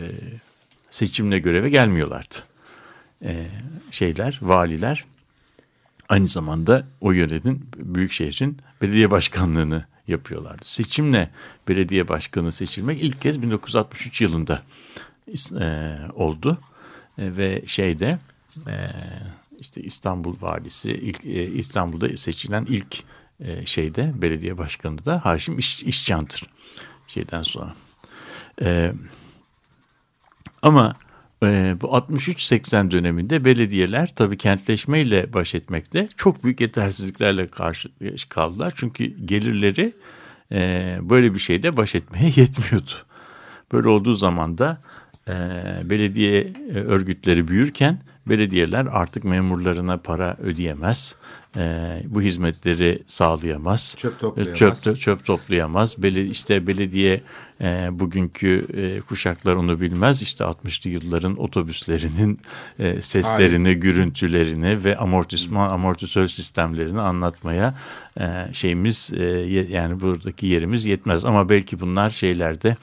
seçimle 0.90 1.38
göreve 1.38 1.70
gelmiyorlardı. 1.70 2.34
E, 3.22 3.46
şeyler, 3.90 4.38
valiler 4.42 5.04
aynı 6.08 6.26
zamanda 6.26 6.86
o 7.00 7.12
yörenin, 7.12 7.66
büyük 7.76 8.12
şehrin 8.12 8.58
belediye 8.82 9.10
başkanlığını 9.10 9.84
yapıyorlardı. 10.10 10.64
Seçimle 10.64 11.30
belediye 11.68 12.08
başkanı 12.08 12.52
seçilmek 12.52 13.02
ilk 13.02 13.20
kez 13.20 13.42
1963 13.42 14.20
yılında 14.20 14.62
e, 15.60 15.98
oldu 16.14 16.58
e, 17.18 17.36
ve 17.36 17.62
şeyde 17.66 18.18
e, 18.66 18.90
işte 19.58 19.82
İstanbul 19.82 20.36
valisi 20.40 20.90
ilk 20.90 21.24
e, 21.24 21.44
İstanbul'da 21.44 22.16
seçilen 22.16 22.66
ilk 22.68 23.04
e, 23.40 23.66
şeyde 23.66 24.12
belediye 24.14 24.58
başkanı 24.58 25.04
da 25.04 25.24
Haşim 25.24 25.58
İş, 25.58 25.82
İşcan'dır 25.82 26.42
şeyden 27.06 27.42
sonra. 27.42 27.74
E, 28.62 28.92
ama 30.62 30.96
e, 31.42 31.76
bu 31.80 31.86
63-80 31.86 32.90
döneminde 32.90 33.44
belediyeler 33.44 34.14
tabii 34.14 34.38
kentleşmeyle 34.38 35.32
baş 35.32 35.54
etmekte 35.54 36.08
çok 36.16 36.44
büyük 36.44 36.60
yetersizliklerle 36.60 37.46
karşı 37.46 37.88
kaldılar. 38.28 38.72
Çünkü 38.76 39.26
gelirleri 39.26 39.92
e, 40.52 40.98
böyle 41.02 41.34
bir 41.34 41.38
şeyde 41.38 41.76
baş 41.76 41.94
etmeye 41.94 42.24
yetmiyordu. 42.36 42.90
Böyle 43.72 43.88
olduğu 43.88 44.14
zaman 44.14 44.58
da 44.58 44.80
e, 45.28 45.32
belediye 45.84 46.40
e, 46.74 46.78
örgütleri 46.78 47.48
büyürken 47.48 47.98
belediyeler 48.26 48.86
artık 48.92 49.24
memurlarına 49.24 49.96
para 49.96 50.36
ödeyemez. 50.42 51.16
E, 51.56 51.60
bu 52.06 52.22
hizmetleri 52.22 53.02
sağlayamaz. 53.06 53.94
Çöp 53.98 54.20
toplayamaz. 54.20 54.84
Çöp, 54.84 55.00
çöp 55.00 55.24
toplayamaz. 55.24 56.02
Beli, 56.02 56.30
işte 56.30 56.66
belediye 56.66 57.20
e, 57.60 57.88
bugünkü 57.92 58.66
e, 58.74 59.00
kuşaklar 59.00 59.54
onu 59.56 59.80
bilmez. 59.80 60.22
İşte 60.22 60.44
60'lı 60.44 60.90
yılların 60.90 61.36
otobüslerinin 61.40 62.40
e, 62.78 63.02
seslerini, 63.02 63.68
Aynen. 63.68 63.80
gürültülerini 63.80 64.84
ve 64.84 64.96
amortisman, 64.96 65.70
amortisör 65.70 66.28
sistemlerini 66.28 67.00
anlatmaya 67.00 67.74
e, 68.20 68.52
şeyimiz 68.52 69.12
e, 69.16 69.24
yani 69.70 70.00
buradaki 70.00 70.46
yerimiz 70.46 70.84
yetmez. 70.84 71.24
Ama 71.24 71.48
belki 71.48 71.80
bunlar 71.80 72.10
şeylerde 72.10 72.76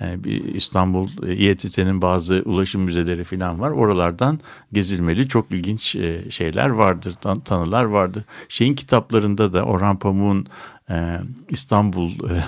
e, 0.00 0.24
bir 0.24 0.54
İstanbul 0.54 1.08
İETT'nin 1.26 2.02
bazı 2.02 2.42
ulaşım 2.44 2.82
müzeleri 2.82 3.24
falan 3.24 3.60
var. 3.60 3.70
Oralardan 3.70 4.40
gezilmeli 4.72 5.28
çok 5.28 5.50
ilginç 5.50 5.96
e, 5.96 6.30
şeyler 6.30 6.68
vardır, 6.68 7.14
tan 7.20 7.40
tanılar 7.40 7.84
vardır. 7.84 8.24
Şeyin 8.48 8.74
kitaplarında 8.74 9.52
da 9.52 9.62
Orhan 9.62 9.98
Pamuk'un 9.98 10.46
e, 10.90 11.20
İstanbul 11.48 12.10
e, 12.10 12.44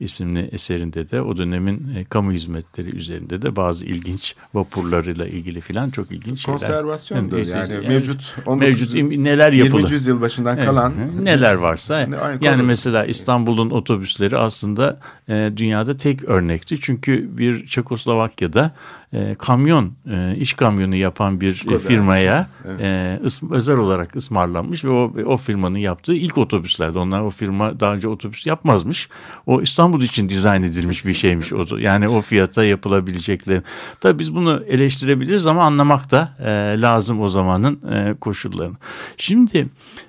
isimli 0.00 0.40
eserinde 0.52 1.08
de 1.10 1.22
o 1.22 1.36
dönemin 1.36 1.94
e, 1.96 2.04
kamu 2.04 2.32
hizmetleri 2.32 2.96
üzerinde 2.96 3.42
de 3.42 3.56
bazı 3.56 3.84
ilginç 3.84 4.34
vapurlarıyla 4.54 5.26
ilgili 5.26 5.60
filan 5.60 5.90
çok 5.90 6.10
ilginç 6.12 6.44
şeyler. 6.44 6.58
Konservasyondur 6.60 7.36
Evet, 7.36 7.48
yani, 7.54 7.74
yani 7.74 7.88
mevcut 7.88 8.34
19. 8.46 8.68
mevcut 8.68 8.94
im- 8.94 9.24
neler 9.24 9.52
yapılır. 9.52 9.80
20. 9.82 9.92
yüzyıl 9.92 10.20
başından 10.20 10.56
Evet, 10.56 10.66
kalan 10.66 10.90
hı, 10.90 11.24
neler 11.24 11.54
varsa 11.54 12.00
yani 12.40 12.40
konu. 12.40 12.62
mesela 12.62 13.04
İstanbul'un 13.04 13.70
otobüsleri 13.70 14.38
aslında 14.38 15.00
e, 15.28 15.52
dünyada 15.56 15.96
tek 15.96 16.24
örnekti. 16.24 16.80
Çünkü 16.80 17.38
bir 17.38 17.66
Çekoslovakya'da 17.66 18.72
e, 19.16 19.34
kamyon, 19.38 19.92
e, 20.10 20.34
iş 20.36 20.52
kamyonu 20.54 20.96
yapan 20.96 21.40
bir 21.40 21.52
Skoda. 21.54 21.74
e, 21.74 21.78
firmaya 21.78 22.48
Evet. 22.66 22.80
e, 22.80 23.20
ıs- 23.24 23.54
özel 23.54 23.76
olarak 23.76 24.16
ısmarlanmış 24.16 24.84
ve 24.84 24.90
o, 24.90 25.12
o 25.26 25.36
firmanın 25.36 25.78
yaptığı 25.78 26.14
ilk 26.14 26.38
otobüslerdi. 26.38 26.98
Onlar 26.98 27.20
o 27.20 27.30
firma 27.30 27.80
daha 27.80 27.94
önce 27.94 28.08
otobüs 28.08 28.46
yapmazmış. 28.46 29.08
O 29.46 29.62
İstanbul 29.62 30.02
için 30.02 30.28
dizayn 30.28 30.62
edilmiş 30.62 31.06
bir 31.06 31.14
şeymiş. 31.14 31.52
O, 31.52 31.64
yani 31.78 32.08
o 32.08 32.20
fiyata 32.22 32.64
yapılabilecekler. 32.64 33.62
Tabii 34.00 34.18
biz 34.18 34.34
bunu 34.34 34.62
eleştirebiliriz 34.68 35.46
ama 35.46 35.64
anlamak 35.64 36.10
da 36.10 36.36
e, 36.44 36.80
lazım 36.80 37.20
o 37.22 37.28
zamanın 37.28 37.80
e, 37.92 38.14
koşullarını. 38.20 38.76
Şimdi 39.16 39.66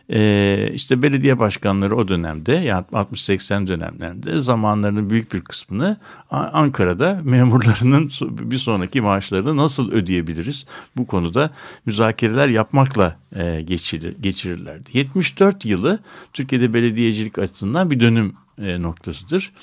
e, 0.09 0.69
işte 0.73 1.01
belediye 1.01 1.39
başkanları 1.39 1.95
o 1.95 2.07
dönemde 2.07 2.53
yani 2.53 2.85
60-80 2.91 3.67
dönemlerinde 3.67 4.39
zamanlarının 4.39 5.09
büyük 5.09 5.33
bir 5.33 5.41
kısmını 5.41 5.97
Ankara'da 6.29 7.21
memurlarının 7.23 8.09
bir 8.21 8.57
sonraki 8.57 9.01
maaşlarını 9.01 9.57
nasıl 9.57 9.91
ödeyebiliriz? 9.91 10.65
Bu 10.97 11.07
konuda 11.07 11.51
müzakereler 11.85 12.47
yapmakla 12.47 13.17
e, 13.35 13.61
geçirir, 13.61 14.15
geçirirlerdi. 14.21 14.89
74 14.93 15.65
yılı 15.65 15.99
Türkiye'de 16.33 16.73
belediyecilik 16.73 17.39
açısından 17.39 17.91
bir 17.91 17.99
dönüm 17.99 18.33
e, 18.61 18.81
noktasıdır. 18.81 19.53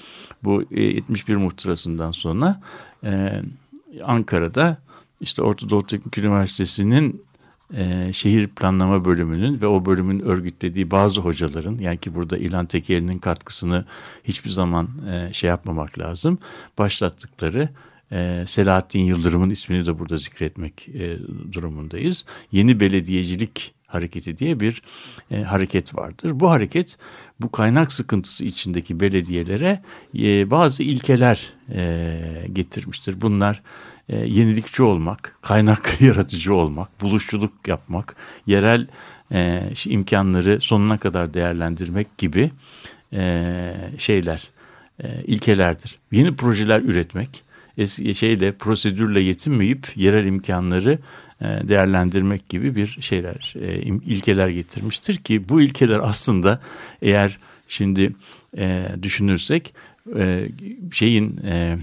Bu 0.44 0.64
e, 0.70 0.82
71 0.82 1.36
muhtırasından 1.36 2.10
sonra 2.10 2.60
e, 3.04 3.42
Ankara'da 4.04 4.76
işte 5.20 5.42
Orta 5.42 5.70
Doğu 5.70 5.86
Teknik 5.86 6.18
Üniversitesi'nin 6.18 7.22
e, 7.76 8.12
şehir 8.12 8.48
planlama 8.48 9.04
bölümünün 9.04 9.60
ve 9.60 9.66
o 9.66 9.86
bölümün 9.86 10.20
örgütlediği 10.20 10.90
bazı 10.90 11.20
hocaların 11.20 11.78
yani 11.78 11.98
ki 11.98 12.14
burada 12.14 12.38
İlhan 12.38 12.66
Tekeli'nin 12.66 13.18
katkısını 13.18 13.84
hiçbir 14.24 14.50
zaman 14.50 14.88
e, 15.12 15.32
şey 15.32 15.48
yapmamak 15.48 15.98
lazım. 15.98 16.38
Başlattıkları 16.78 17.68
e, 18.12 18.44
Selahattin 18.46 19.00
Yıldırım'ın 19.00 19.50
ismini 19.50 19.86
de 19.86 19.98
burada 19.98 20.16
zikretmek 20.16 20.88
e, 20.88 21.18
durumundayız. 21.52 22.26
Yeni 22.52 22.80
belediyecilik 22.80 23.74
hareketi 23.86 24.36
diye 24.38 24.60
bir 24.60 24.82
e, 25.30 25.42
hareket 25.42 25.94
vardır. 25.94 26.40
Bu 26.40 26.50
hareket 26.50 26.98
bu 27.40 27.52
kaynak 27.52 27.92
sıkıntısı 27.92 28.44
içindeki 28.44 29.00
belediyelere 29.00 29.82
e, 30.18 30.50
bazı 30.50 30.82
ilkeler 30.82 31.52
e, 31.74 32.46
getirmiştir. 32.52 33.20
Bunlar 33.20 33.62
e, 34.08 34.16
yenilikçi 34.16 34.82
olmak, 34.82 35.36
kaynak 35.42 35.96
yaratıcı 36.00 36.54
olmak, 36.54 37.00
buluşçuluk 37.00 37.68
yapmak, 37.68 38.16
yerel 38.46 38.86
e, 39.32 39.70
imkanları 39.86 40.60
sonuna 40.60 40.98
kadar 40.98 41.34
değerlendirmek 41.34 42.18
gibi 42.18 42.50
e, 43.12 43.74
şeyler, 43.98 44.48
e, 45.02 45.24
ilkelerdir. 45.24 45.98
Yeni 46.12 46.36
projeler 46.36 46.80
üretmek, 46.80 47.44
eski 47.78 48.14
şeyle 48.14 48.52
prosedürle 48.52 49.20
yetinmeyip 49.20 49.96
yerel 49.96 50.26
imkanları 50.26 50.98
e, 51.40 51.44
değerlendirmek 51.44 52.48
gibi 52.48 52.76
bir 52.76 52.98
şeyler, 53.00 53.54
e, 53.60 53.76
ilkeler 53.82 54.48
getirmiştir 54.48 55.16
ki 55.16 55.48
bu 55.48 55.60
ilkeler 55.62 55.98
aslında 56.02 56.60
eğer 57.02 57.38
şimdi 57.68 58.12
e, 58.58 58.88
düşünürsek 59.02 59.74
e, 60.16 60.48
şeyin 60.92 61.40
e, 61.44 61.78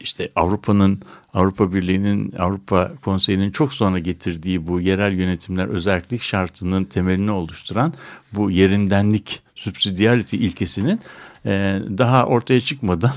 işte 0.00 0.30
Avrupa'nın 0.36 1.02
Avrupa 1.34 1.72
Birliği'nin 1.72 2.32
Avrupa 2.38 2.92
Konseyi'nin 3.04 3.50
çok 3.50 3.72
sonra 3.72 3.98
getirdiği 3.98 4.66
bu 4.66 4.80
yerel 4.80 5.12
yönetimler 5.12 5.66
özellik 5.66 6.22
şartının 6.22 6.84
temelini 6.84 7.30
oluşturan 7.30 7.94
bu 8.32 8.50
yerindenlik 8.50 9.42
subsidiarity 9.54 10.36
ilkesinin 10.36 11.00
e, 11.46 11.50
daha 11.98 12.26
ortaya 12.26 12.60
çıkmadan 12.60 13.14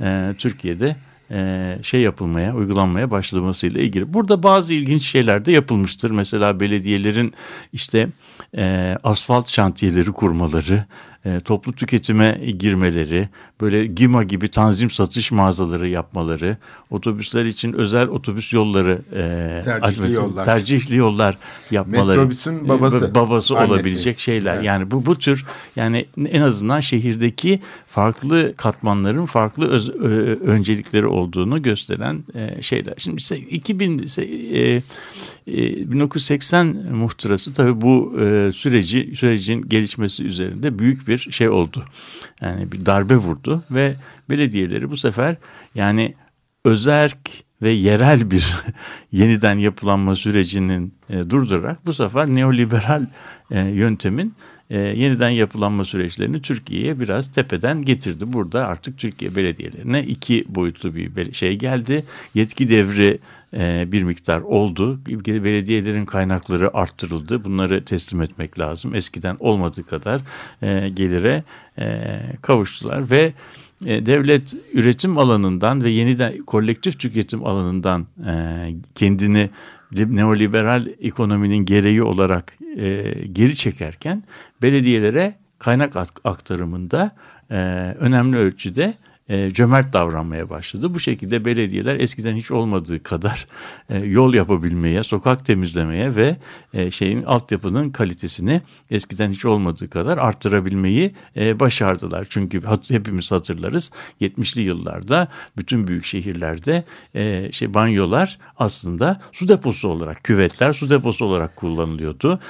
e, 0.00 0.34
Türkiye'de 0.38 0.96
e, 1.30 1.78
şey 1.82 2.00
yapılmaya, 2.00 2.54
uygulanmaya 2.54 3.10
başlamasıyla 3.10 3.80
ilgili. 3.80 4.14
Burada 4.14 4.42
bazı 4.42 4.74
ilginç 4.74 5.02
şeyler 5.02 5.44
de 5.44 5.52
yapılmıştır. 5.52 6.10
Mesela 6.10 6.60
belediyelerin 6.60 7.34
işte 7.72 8.08
e, 8.56 8.96
asfalt 9.02 9.48
şantiyeleri 9.48 10.12
kurmaları, 10.12 10.84
e, 11.28 11.40
toplu 11.40 11.72
tüketime 11.72 12.40
girmeleri, 12.58 13.28
böyle 13.60 13.86
GİMA 13.86 14.22
gibi 14.24 14.48
tanzim 14.48 14.90
satış 14.90 15.32
mağazaları 15.32 15.88
yapmaları, 15.88 16.56
otobüsler 16.90 17.44
için 17.44 17.72
özel 17.72 18.08
otobüs 18.08 18.52
yolları 18.52 19.02
e, 19.12 19.62
Tercihli 19.64 19.84
açması, 19.86 20.12
yollar. 20.12 20.44
tercihli 20.44 20.96
yollar 20.96 21.38
yapmaları, 21.70 22.18
Metrobüsün 22.18 22.64
e, 22.64 22.68
babası, 22.68 23.14
babası 23.14 23.58
annesi. 23.58 23.72
olabilecek 23.72 24.20
şeyler. 24.20 24.54
Evet. 24.54 24.64
Yani 24.64 24.90
bu 24.90 25.06
bu 25.06 25.18
tür 25.18 25.46
yani 25.76 26.06
en 26.30 26.40
azından 26.42 26.80
şehirdeki 26.80 27.60
farklı 27.88 28.54
katmanların 28.56 29.26
farklı 29.26 29.68
öz- 29.68 29.88
ö- 29.90 30.38
öncelikleri 30.40 31.06
olduğunu 31.06 31.62
gösteren 31.62 32.24
e, 32.34 32.62
şeyler. 32.62 32.94
Şimdi 32.98 33.16
işte 33.16 33.38
2000 33.38 33.98
ise, 33.98 34.22
e, 34.24 34.82
e, 35.46 35.90
1980 35.90 36.66
muhtırası 36.92 37.52
tabii 37.52 37.80
bu 37.80 38.16
e, 38.20 38.50
süreci 38.54 39.12
sürecin 39.16 39.68
gelişmesi 39.68 40.24
üzerinde 40.24 40.78
büyük 40.78 41.08
bir 41.08 41.17
şey 41.18 41.48
oldu. 41.48 41.84
Yani 42.40 42.72
bir 42.72 42.86
darbe 42.86 43.16
vurdu 43.16 43.62
ve 43.70 43.94
belediyeleri 44.30 44.90
bu 44.90 44.96
sefer 44.96 45.36
yani 45.74 46.14
özerk 46.64 47.18
ve 47.62 47.70
yerel 47.70 48.30
bir 48.30 48.54
yeniden 49.12 49.58
yapılanma 49.58 50.16
sürecinin 50.16 50.94
e, 51.10 51.30
durdurarak 51.30 51.86
bu 51.86 51.92
sefer 51.92 52.26
neoliberal 52.26 53.06
e, 53.50 53.60
yöntemin 53.60 54.34
e, 54.70 54.78
yeniden 54.78 55.30
yapılanma 55.30 55.84
süreçlerini 55.84 56.42
Türkiye'ye 56.42 57.00
biraz 57.00 57.30
tepeden 57.30 57.84
getirdi. 57.84 58.32
Burada 58.32 58.66
artık 58.66 58.98
Türkiye 58.98 59.36
belediyelerine 59.36 60.02
iki 60.02 60.44
boyutlu 60.48 60.94
bir 60.94 61.32
şey 61.32 61.56
geldi. 61.56 62.04
Yetki 62.34 62.68
devri 62.68 63.18
e, 63.54 63.92
bir 63.92 64.02
miktar 64.02 64.40
oldu. 64.40 65.00
Belediyelerin 65.26 66.04
kaynakları 66.04 66.76
arttırıldı. 66.76 67.44
Bunları 67.44 67.84
teslim 67.84 68.22
etmek 68.22 68.58
lazım. 68.58 68.94
Eskiden 68.94 69.36
olmadığı 69.40 69.82
kadar 69.82 70.20
e, 70.62 70.88
gelire 70.88 71.44
e, 71.78 72.20
kavuştular 72.42 73.10
ve 73.10 73.32
devlet 73.84 74.56
üretim 74.72 75.18
alanından 75.18 75.84
ve 75.84 75.90
yeniden 75.90 76.38
kolektif 76.38 76.98
tüketim 76.98 77.46
alanından 77.46 78.06
kendini 78.94 79.50
neoliberal 79.92 80.86
ekonominin 81.00 81.64
gereği 81.64 82.02
olarak 82.02 82.52
e, 82.76 83.12
geri 83.32 83.56
çekerken 83.56 84.22
belediyelere 84.62 85.34
kaynak 85.58 85.96
ak- 85.96 86.20
aktarımında 86.24 87.10
e, 87.50 87.56
önemli 87.98 88.36
ölçüde 88.36 88.94
e, 89.28 89.50
cömert 89.50 89.92
davranmaya 89.92 90.50
başladı. 90.50 90.94
Bu 90.94 91.00
şekilde 91.00 91.44
belediyeler 91.44 92.00
eskiden 92.00 92.36
hiç 92.36 92.50
olmadığı 92.50 93.02
kadar 93.02 93.46
e, 93.88 93.98
yol 93.98 94.34
yapabilmeye, 94.34 95.02
sokak 95.02 95.46
temizlemeye 95.46 96.16
ve 96.16 96.36
e, 96.74 96.90
şeyin 96.90 97.22
altyapının 97.22 97.90
kalitesini 97.90 98.60
eskiden 98.90 99.30
hiç 99.30 99.44
olmadığı 99.44 99.90
kadar 99.90 100.18
arttırabilmeyi 100.18 101.14
e, 101.36 101.60
başardılar. 101.60 102.26
Çünkü 102.30 102.62
hepimiz 102.88 103.32
hatırlarız 103.32 103.92
70'li 104.20 104.62
yıllarda 104.62 105.28
bütün 105.56 105.88
büyük 105.88 106.04
şehirlerde 106.04 106.84
şey 107.52 107.74
banyolar 107.74 108.38
aslında 108.56 109.20
su 109.32 109.48
deposu 109.48 109.88
olarak 109.88 110.24
küvetler 110.24 110.72
su 110.72 110.90
deposu 110.90 111.24
olarak 111.24 111.56
kullanılıyordu. 111.56 112.40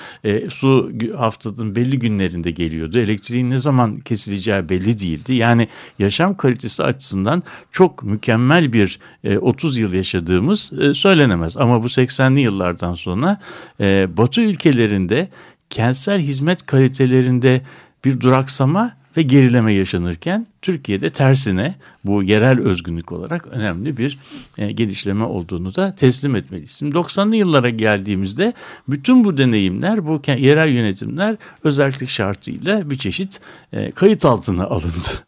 Su 0.49 0.93
haftanın 1.17 1.77
belli 1.77 1.99
günlerinde 1.99 2.51
geliyordu. 2.51 2.99
Elektriğin 2.99 3.51
ne 3.51 3.59
zaman 3.59 4.01
kesileceği 4.01 4.69
belli 4.69 4.99
değildi. 4.99 5.35
Yani 5.35 5.69
yaşam 5.99 6.37
kalitesi 6.37 6.68
açısından 6.81 7.43
çok 7.73 8.03
mükemmel 8.03 8.73
bir 8.73 8.99
e, 9.25 9.39
30 9.39 9.79
yıl 9.79 9.93
yaşadığımız 9.93 10.73
e, 10.81 10.95
söylenemez. 10.95 11.57
Ama 11.57 11.83
bu 11.83 11.87
80'li 11.87 12.41
yıllardan 12.41 12.95
sonra 12.95 13.41
e, 13.81 14.17
Batı 14.17 14.41
ülkelerinde 14.41 15.29
kentsel 15.71 16.19
hizmet 16.19 16.67
kalitelerinde 16.67 17.63
bir 18.05 18.21
duraksama 18.21 18.99
ve 19.17 19.23
gerileme 19.23 19.73
yaşanırken 19.73 20.47
Türkiye'de 20.63 21.11
tersine 21.11 21.75
bu 22.05 22.23
yerel 22.23 22.61
özgünlük 22.61 23.13
olarak 23.13 23.47
önemli 23.47 23.97
bir 23.97 24.19
e, 24.59 24.73
gelişleme 24.73 25.25
olduğunu 25.25 25.75
da 25.75 25.95
teslim 25.95 26.37
etmeliyiz. 26.37 26.71
Şimdi 26.71 26.97
90'lı 26.97 27.37
yıllara 27.37 27.71
geldiğimizde 27.71 28.53
bütün 28.89 29.25
bu 29.25 29.37
deneyimler, 29.37 30.07
bu 30.07 30.23
yerel 30.27 30.69
yönetimler 30.69 31.37
özellik 31.65 32.09
şartıyla 32.09 32.91
bir 32.91 32.99
çeşit 32.99 33.41
e, 33.73 33.91
kayıt 33.91 34.25
altına 34.25 34.65
alındı. 34.65 35.25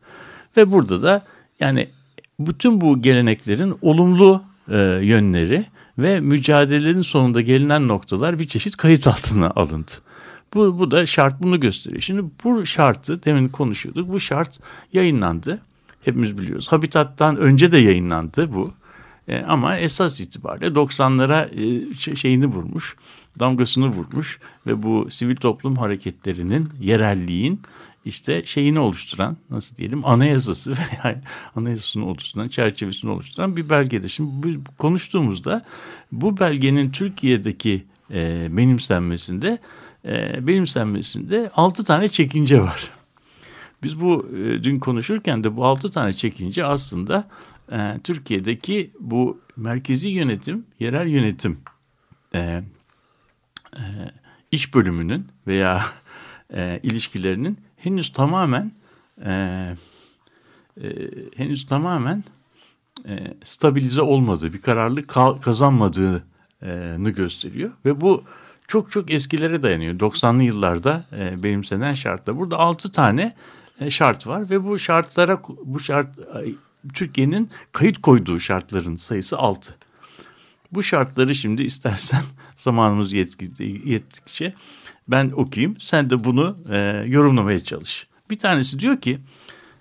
Ve 0.56 0.72
burada 0.72 1.02
da 1.02 1.24
yani 1.60 1.88
bütün 2.40 2.80
bu 2.80 3.02
geleneklerin 3.02 3.78
olumlu 3.82 4.42
e, 4.68 4.78
yönleri 5.02 5.66
ve 5.98 6.20
mücadelelerin 6.20 7.02
sonunda 7.02 7.40
gelinen 7.40 7.88
noktalar 7.88 8.38
bir 8.38 8.48
çeşit 8.48 8.76
kayıt 8.76 9.06
altına 9.06 9.50
alındı. 9.50 9.92
Bu, 10.54 10.78
bu 10.78 10.90
da 10.90 11.06
şart 11.06 11.42
bunu 11.42 11.60
gösteriyor. 11.60 12.02
Şimdi 12.02 12.24
bu 12.44 12.66
şartı 12.66 13.22
demin 13.22 13.48
konuşuyorduk. 13.48 14.08
Bu 14.08 14.20
şart 14.20 14.60
yayınlandı. 14.92 15.60
Hepimiz 16.02 16.38
biliyoruz. 16.38 16.72
Habitat'tan 16.72 17.36
önce 17.36 17.72
de 17.72 17.78
yayınlandı 17.78 18.52
bu. 18.52 18.72
E, 19.28 19.42
ama 19.42 19.76
esas 19.76 20.20
itibariyle 20.20 20.66
90'lara 20.66 21.48
e, 21.54 21.94
şey- 21.94 22.16
şeyini 22.16 22.46
vurmuş, 22.46 22.96
damgasını 23.38 23.88
vurmuş 23.88 24.38
ve 24.66 24.82
bu 24.82 25.10
sivil 25.10 25.36
toplum 25.36 25.76
hareketlerinin, 25.76 26.68
yerelliğin 26.80 27.60
işte 28.04 28.46
şeyini 28.46 28.78
oluşturan, 28.78 29.36
nasıl 29.50 29.76
diyelim, 29.76 30.04
anayasası 30.04 30.72
veya 30.78 31.22
anayasasını 31.56 32.06
oluşturan, 32.06 32.48
çerçevesini 32.48 33.10
oluşturan 33.10 33.56
bir 33.56 33.68
belgedir. 33.68 34.08
Şimdi 34.08 34.30
bu, 34.42 34.64
konuştuğumuzda 34.78 35.64
bu 36.12 36.38
belgenin 36.38 36.90
Türkiye'deki 36.90 37.84
e, 38.10 38.48
benimsenmesinde 38.56 39.58
e, 40.04 40.46
benimsenmesinde 40.46 41.50
6 41.56 41.84
tane 41.84 42.08
çekince 42.08 42.60
var. 42.60 42.90
Biz 43.82 44.00
bu 44.00 44.28
e, 44.36 44.62
dün 44.62 44.78
konuşurken 44.78 45.44
de 45.44 45.56
bu 45.56 45.66
altı 45.66 45.90
tane 45.90 46.12
çekince 46.12 46.64
aslında 46.64 47.28
e, 47.72 48.00
Türkiye'deki 48.04 48.90
bu 49.00 49.40
merkezi 49.56 50.08
yönetim, 50.08 50.66
yerel 50.80 51.08
yönetim 51.08 51.60
e, 52.34 52.38
e, 53.76 53.82
iş 54.52 54.74
bölümünün 54.74 55.28
veya 55.46 55.84
e, 56.54 56.80
ilişkilerinin 56.82 57.58
henüz 57.82 58.12
tamamen 58.12 58.72
e, 59.24 59.30
e, 60.82 60.86
henüz 61.36 61.66
tamamen 61.66 62.24
e, 63.08 63.34
stabilize 63.42 64.02
olmadığı, 64.02 64.52
bir 64.52 64.62
kararlılık 64.62 65.10
ka- 65.10 65.40
kazanmadığını 65.40 67.10
gösteriyor 67.10 67.70
ve 67.84 68.00
bu 68.00 68.24
çok 68.68 68.90
çok 68.90 69.10
eskilere 69.10 69.62
dayanıyor. 69.62 69.94
90'lı 69.94 70.42
yıllarda 70.42 71.04
e, 71.12 71.42
benimsenen 71.42 71.94
şartlar. 71.94 72.38
Burada 72.38 72.58
6 72.58 72.92
tane 72.92 73.34
e, 73.80 73.90
şart 73.90 74.26
var 74.26 74.50
ve 74.50 74.64
bu 74.64 74.78
şartlara 74.78 75.42
bu 75.64 75.80
şart 75.80 76.18
Türkiye'nin 76.94 77.50
kayıt 77.72 77.98
koyduğu 78.02 78.40
şartların 78.40 78.96
sayısı 78.96 79.38
6. 79.38 79.74
Bu 80.72 80.82
şartları 80.82 81.34
şimdi 81.34 81.62
istersen 81.62 82.22
zamanımız 82.56 83.12
yetki- 83.12 83.88
yettikçe 83.88 84.54
ben 85.10 85.30
okuyayım. 85.30 85.76
Sen 85.80 86.10
de 86.10 86.24
bunu 86.24 86.58
e, 86.70 87.04
yorumlamaya 87.06 87.64
çalış. 87.64 88.06
Bir 88.30 88.38
tanesi 88.38 88.78
diyor 88.78 89.00
ki 89.00 89.18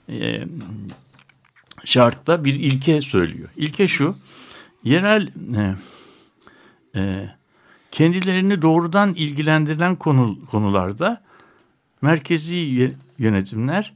e, 0.09 0.45
şartta 1.85 2.45
bir 2.45 2.53
ilke 2.53 3.01
söylüyor. 3.01 3.49
İlke 3.57 3.87
şu 3.87 4.15
yerel 4.83 5.31
e, 5.55 5.75
e, 6.99 7.29
kendilerini 7.91 8.61
doğrudan 8.61 9.13
ilgilendiren 9.13 9.95
konu, 9.95 10.45
konularda 10.45 11.21
merkezi 12.01 12.95
yönetimler 13.17 13.93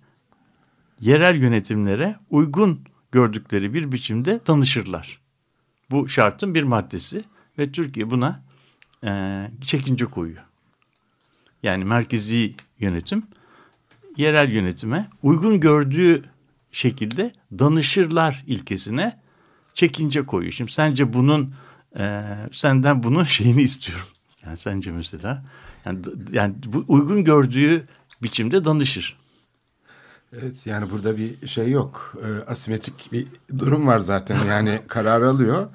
yerel 0.99 1.35
yönetimlere 1.35 2.15
uygun 2.29 2.79
gördükleri 3.11 3.73
bir 3.73 3.91
biçimde 3.91 4.39
danışırlar. 4.47 5.19
Bu 5.91 6.09
şartın 6.09 6.55
bir 6.55 6.63
maddesi 6.63 7.23
ve 7.59 7.71
Türkiye 7.71 8.11
buna 8.11 8.43
e, 9.03 9.11
çekince 9.61 10.05
koyuyor. 10.05 10.43
Yani 11.63 11.85
merkezi 11.85 12.55
yönetim 12.79 13.23
yerel 14.17 14.51
yönetime 14.51 15.09
uygun 15.23 15.59
gördüğü 15.59 16.23
şekilde 16.71 17.33
danışırlar 17.59 18.43
ilkesine 18.47 19.19
çekince 19.73 20.25
koyuyor. 20.25 20.53
Şimdi 20.53 20.71
sence 20.71 21.13
bunun 21.13 21.53
e, 21.99 22.23
senden 22.51 23.03
bunun 23.03 23.23
şeyini 23.23 23.61
istiyorum. 23.61 24.07
Yani 24.45 24.57
sence 24.57 24.91
mesela 24.91 25.43
yani, 25.85 25.99
yani 26.31 26.55
bu 26.65 26.85
uygun 26.87 27.23
gördüğü 27.23 27.87
biçimde 28.23 28.65
danışır. 28.65 29.17
Evet 30.33 30.67
yani 30.67 30.91
burada 30.91 31.17
bir 31.17 31.47
şey 31.47 31.71
yok. 31.71 32.15
E, 32.25 32.51
asimetrik 32.51 33.11
bir 33.11 33.27
durum 33.57 33.87
var 33.87 33.99
zaten. 33.99 34.45
Yani 34.45 34.79
karar 34.87 35.21
alıyor. 35.21 35.67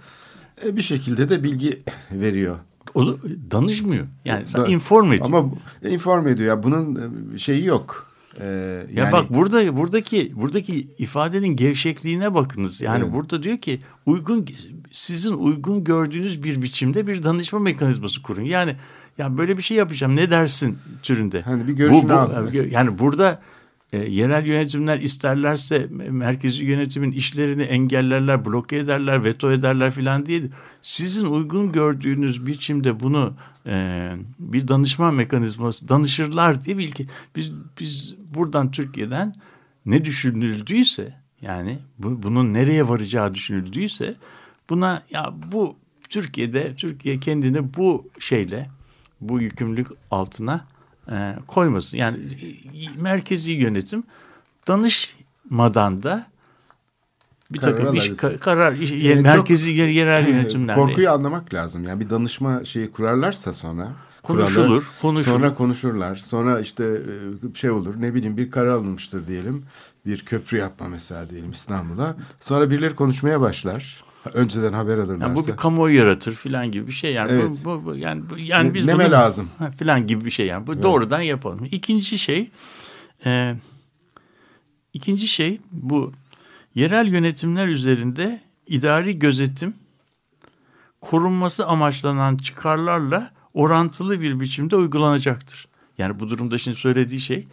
E, 0.64 0.76
bir 0.76 0.82
şekilde 0.82 1.30
de 1.30 1.43
bilgi 1.43 1.82
veriyor. 2.11 2.59
O 2.95 3.07
danışmıyor. 3.51 4.07
Yani 4.24 4.47
sen 4.47 4.62
Da- 4.62 4.66
inform 4.68 5.12
ediyor. 5.12 5.26
Ama 5.26 5.45
bu- 5.51 5.59
inform 5.89 6.28
ediyor. 6.28 6.49
Ya 6.57 6.62
bunun 6.62 6.99
e, 7.34 7.39
şeyi 7.39 7.64
yok. 7.64 8.09
E, 8.41 8.45
Ya 8.47 8.84
yani 8.95 9.12
bak 9.12 9.34
burada 9.34 9.76
buradaki 9.76 10.32
buradaki 10.36 10.89
ifadenin 10.99 11.49
gevşekliğine 11.57 12.34
bakınız. 12.34 12.80
Yani 12.82 13.03
Evet. 13.05 13.12
burada 13.14 13.43
diyor 13.43 13.59
ki 13.59 13.80
uygun 14.07 14.47
sizin 14.93 15.32
uygun 15.32 15.84
gördüğünüz 15.84 16.43
bir 16.43 16.62
biçimde 16.62 17.07
bir 17.07 17.22
danışma 17.22 17.59
mekanizması 17.59 18.22
kurun. 18.22 18.43
Yani 18.43 18.76
ya 19.18 19.39
böyle 19.39 19.57
bir 19.57 19.62
şey 19.62 19.76
yapacağım 19.76 20.16
ne 20.16 20.30
dersin 20.30 20.78
türünde. 21.03 21.43
Hani 21.43 21.68
bir 21.68 21.72
görüşünü 21.72 22.12
al. 22.12 22.53
Yani 22.70 22.99
burada 22.99 23.41
e, 23.93 23.99
yerel 23.99 24.47
yönetimler 24.47 24.99
isterlerse 24.99 25.76
me- 25.78 26.11
merkezi 26.11 26.64
yönetimin 26.64 27.12
işlerini 27.12 27.62
engellerler, 27.62 28.45
bloke 28.45 28.76
ederler, 28.76 29.24
veto 29.24 29.53
ederler 29.53 29.91
filan 29.91 30.26
diye. 30.26 30.43
Sizin 30.82 31.26
uygun 31.26 31.72
gördüğünüz 31.72 32.47
biçimde 32.47 33.01
bunu 33.01 33.34
e, 33.66 34.09
bir 34.39 34.68
danışma 34.68 35.11
mekanizması 35.11 35.89
danışırlar 35.89 36.62
diye 36.62 36.78
bir 36.78 36.84
ilke. 36.84 37.05
Biz, 37.36 37.53
biz 37.80 38.14
buradan 38.34 38.70
Türkiye'den 38.70 39.32
ne 39.86 40.05
düşünüldüyse 40.05 41.14
yani 41.43 41.78
bu, 41.99 42.22
bunun 42.22 42.55
nereye 42.55 42.89
varacağı 42.89 43.34
düşünüldüyse 43.34 44.14
buna 44.70 45.03
ya 45.11 45.34
bu 45.53 45.76
Türkiye'de 46.09 46.74
Türkiye 46.74 47.20
kendini 47.20 47.74
bu 47.74 48.09
şeyle 48.18 48.70
bu 49.20 49.41
yükümlülük 49.41 49.89
altına 50.11 50.66
e, 51.13 51.37
koymasın. 51.47 51.99
Yani 51.99 52.17
e, 52.17 53.01
merkezi 53.03 53.53
yönetim 53.53 54.03
danışmadan 54.69 56.03
da 56.03 56.27
bir 57.51 57.59
Karar 57.59 57.77
takım 57.79 57.95
iş, 57.97 58.09
ka- 58.09 58.39
karar 58.39 58.73
iş- 58.73 58.93
E, 58.93 59.15
çok- 59.15 59.23
merkezi 59.23 59.73
yer- 59.73 59.89
yerel 59.89 60.29
yönetimlerde 60.29 60.81
Korkuyu 60.81 61.11
anlamak 61.11 61.55
lazım. 61.55 61.85
Yani 61.85 62.01
bir 62.01 62.11
danışma 62.11 62.65
şeyi 62.65 62.91
kurarlarsa 62.91 63.53
sonra 63.55 63.89
Konuşulur, 64.23 64.67
kuralı, 64.67 64.83
konuşulur. 65.03 65.37
Sonra 65.37 65.55
konuşurlar. 65.55 66.17
Sonra 66.17 66.61
işte 66.61 66.85
e, 66.85 67.55
şey 67.55 67.71
olur 67.71 67.95
ne 68.01 68.15
bileyim 68.15 68.37
bir 68.37 68.51
karar 68.51 68.69
alınmıştır 68.71 69.27
diyelim. 69.29 69.65
Bir 70.07 70.25
köprü 70.25 70.57
yapma 70.59 70.89
mesela 70.89 71.31
diyelim 71.31 71.51
İstanbul'a. 71.51 72.17
Sonra 72.41 72.71
birileri 72.71 72.95
konuşmaya 72.95 73.41
başlar. 73.41 74.05
Önceden 74.35 74.72
haber 74.72 74.99
alırlarsa. 74.99 75.26
Yani 75.26 75.35
bu 75.37 75.47
bir 75.47 75.57
kamuoyu 75.57 75.97
yaratır 75.99 76.35
filan 76.35 76.70
gibi 76.70 76.87
bir 76.87 76.93
şey 76.93 77.12
yani 77.12 77.33
Evet. 77.33 77.45
bu, 77.64 77.64
bu, 77.64 77.85
bu- 77.85 77.97
yani 77.97 78.22
bu- 78.31 78.39
yani 78.39 78.68
Ne- 78.68 78.74
biz 78.74 78.87
neme 78.87 79.05
bunu- 79.05 79.12
lazım? 79.12 79.49
Filan 79.79 80.07
gibi 80.07 80.24
bir 80.24 80.31
şey 80.31 80.47
yani 80.47 80.66
bu 80.66 80.83
doğrudan 80.83 81.20
yapalım. 81.20 81.68
İkinci 81.70 82.18
şey 82.18 82.51
e, 83.26 83.55
ikinci 84.93 85.29
şey 85.29 85.61
bu 85.72 86.12
yerel 86.74 87.07
yönetimler 87.12 87.68
üzerinde 87.68 88.41
idari 88.66 89.18
gözetim 89.18 89.74
korunması 91.01 91.66
amaçlanan 91.66 92.37
çıkarlarla 92.37 93.31
orantılı 93.55 94.20
bir 94.20 94.41
biçimde 94.41 94.76
uygulanacaktır. 94.76 95.68
Yani 95.99 96.20
bu 96.20 96.29
durumda 96.29 96.59
şimdi 96.59 96.76
söylediği 96.76 97.20
şey 97.20 97.47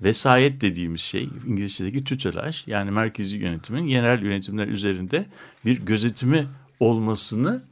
vesayet 0.00 0.60
dediğimiz 0.60 1.00
şey 1.00 1.28
İngilizce'deki 1.46 2.04
tutelaj 2.04 2.66
yani 2.66 2.90
merkezi 2.90 3.36
yönetimin 3.36 3.86
yerel 3.86 4.22
yönetimler 4.22 4.68
üzerinde 4.68 5.26
bir 5.64 5.80
gözetimi 5.80 6.46
olmasını 6.80 7.62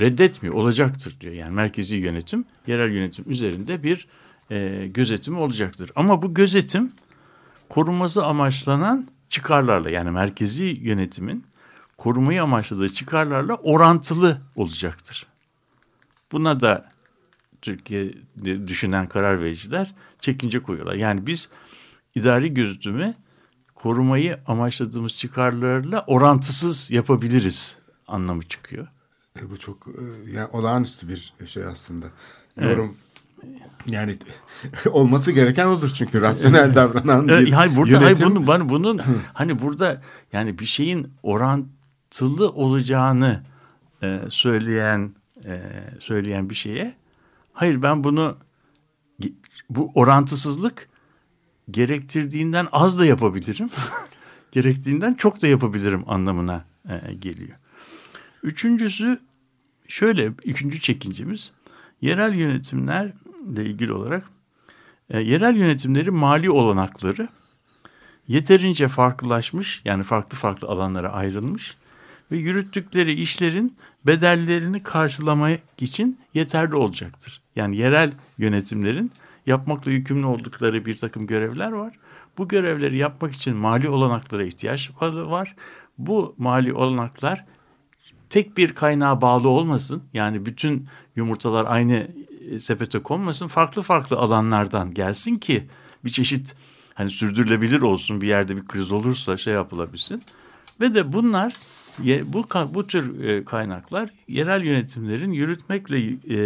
reddetmiyor 0.00 0.54
olacaktır 0.54 1.16
diyor. 1.20 1.34
Yani 1.34 1.54
merkezi 1.54 1.96
yönetim 1.96 2.44
yerel 2.66 2.92
yönetim 2.92 3.24
üzerinde 3.30 3.82
bir 3.82 4.08
e, 4.50 4.86
gözetimi 4.86 5.38
olacaktır. 5.38 5.90
Ama 5.96 6.22
bu 6.22 6.34
gözetim 6.34 6.92
korunması 7.68 8.24
amaçlanan 8.24 9.08
çıkarlarla 9.28 9.90
yani 9.90 10.10
merkezi 10.10 10.64
yönetimin 10.64 11.44
korumayı 11.98 12.42
amaçladığı 12.42 12.88
çıkarlarla 12.88 13.54
orantılı 13.54 14.40
olacaktır. 14.56 15.26
Buna 16.32 16.60
da 16.60 16.93
Türkiye'de 17.64 18.68
düşünen 18.68 19.06
karar 19.06 19.40
vericiler 19.40 19.94
çekince 20.20 20.62
koyuyorlar. 20.62 20.94
Yani 20.94 21.26
biz 21.26 21.48
idari 22.14 22.54
gözetimi 22.54 23.14
korumayı 23.74 24.38
amaçladığımız 24.46 25.16
çıkarlarla 25.16 26.04
orantısız 26.06 26.90
yapabiliriz 26.90 27.78
anlamı 28.06 28.42
çıkıyor. 28.42 28.86
E, 29.40 29.50
bu 29.50 29.58
çok 29.58 29.86
e, 29.86 30.30
yani 30.30 30.46
olağanüstü 30.52 31.08
bir 31.08 31.34
şey 31.46 31.64
aslında. 31.64 32.06
Evet. 32.58 32.70
Yorum 32.70 32.96
yani 33.86 34.16
olması 34.90 35.32
gereken 35.32 35.66
odur 35.66 35.88
çünkü 35.94 36.20
rasyonel 36.20 36.74
davranan 36.74 37.28
bir 37.28 37.52
hayır 37.52 37.76
burada 37.76 37.98
hayır 37.98 38.08
yönetim. 38.08 38.36
bunu 38.36 38.48
ben 38.48 38.68
bunun 38.68 39.00
hani 39.34 39.62
burada 39.62 40.02
yani 40.32 40.58
bir 40.58 40.64
şeyin 40.64 41.12
orantılı 41.22 42.50
olacağını 42.50 43.42
e, 44.02 44.20
söyleyen 44.28 45.14
e, 45.44 45.62
söyleyen 46.00 46.50
bir 46.50 46.54
şeye 46.54 46.94
hayır 47.54 47.82
ben 47.82 48.04
bunu 48.04 48.36
bu 49.70 49.90
orantısızlık 49.94 50.88
gerektirdiğinden 51.70 52.68
az 52.72 52.98
da 52.98 53.06
yapabilirim. 53.06 53.70
gerektiğinden 54.52 55.14
çok 55.14 55.42
da 55.42 55.46
yapabilirim 55.46 56.04
anlamına 56.06 56.64
e, 56.88 57.14
geliyor. 57.14 57.58
Üçüncüsü 58.42 59.20
şöyle 59.88 60.32
üçüncü 60.44 60.80
çekincemiz 60.80 61.52
yerel 62.00 62.34
yönetimler 62.34 63.12
ile 63.52 63.64
ilgili 63.64 63.92
olarak 63.92 64.24
e, 65.10 65.20
yerel 65.20 65.56
yönetimleri 65.56 66.10
mali 66.10 66.50
olanakları 66.50 67.28
yeterince 68.28 68.88
farklılaşmış 68.88 69.82
yani 69.84 70.02
farklı 70.02 70.38
farklı 70.38 70.68
alanlara 70.68 71.12
ayrılmış 71.12 71.76
ve 72.30 72.36
yürüttükleri 72.36 73.12
işlerin 73.12 73.76
bedellerini 74.06 74.82
karşılamak 74.82 75.60
için 75.78 76.18
yeterli 76.34 76.76
olacaktır. 76.76 77.42
Yani 77.56 77.76
yerel 77.76 78.12
yönetimlerin 78.38 79.12
yapmakla 79.46 79.90
yükümlü 79.90 80.26
oldukları 80.26 80.86
bir 80.86 80.96
takım 80.96 81.26
görevler 81.26 81.72
var. 81.72 81.98
Bu 82.38 82.48
görevleri 82.48 82.96
yapmak 82.96 83.32
için 83.32 83.56
mali 83.56 83.88
olanaklara 83.88 84.44
ihtiyaç 84.44 84.90
var. 85.00 85.56
Bu 85.98 86.34
mali 86.38 86.72
olanaklar 86.72 87.44
tek 88.30 88.56
bir 88.56 88.74
kaynağa 88.74 89.20
bağlı 89.20 89.48
olmasın. 89.48 90.02
Yani 90.14 90.46
bütün 90.46 90.88
yumurtalar 91.16 91.66
aynı 91.68 92.08
e, 92.50 92.60
sepete 92.60 92.98
konmasın. 92.98 93.48
Farklı 93.48 93.82
farklı 93.82 94.16
alanlardan 94.16 94.94
gelsin 94.94 95.34
ki 95.34 95.68
bir 96.04 96.10
çeşit 96.10 96.56
hani 96.94 97.10
sürdürülebilir 97.10 97.80
olsun 97.80 98.20
bir 98.20 98.28
yerde 98.28 98.56
bir 98.56 98.66
kriz 98.68 98.92
olursa 98.92 99.36
şey 99.36 99.54
yapılabilsin. 99.54 100.22
Ve 100.80 100.94
de 100.94 101.12
bunlar 101.12 101.56
bu 101.98 102.46
bu 102.74 102.86
tür 102.86 103.24
e, 103.24 103.44
kaynaklar 103.44 104.10
yerel 104.28 104.64
yönetimlerin 104.64 105.32
yürütmekle 105.32 105.98
e, 106.28 106.38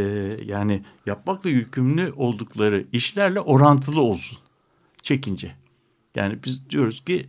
yani 0.45 0.83
yapmakla 1.07 1.51
yükümlü 1.51 2.13
oldukları 2.17 2.85
işlerle 2.93 3.41
orantılı 3.41 4.01
olsun. 4.01 4.39
Çekince. 5.03 5.55
Yani 6.15 6.39
biz 6.45 6.71
diyoruz 6.71 7.05
ki 7.05 7.29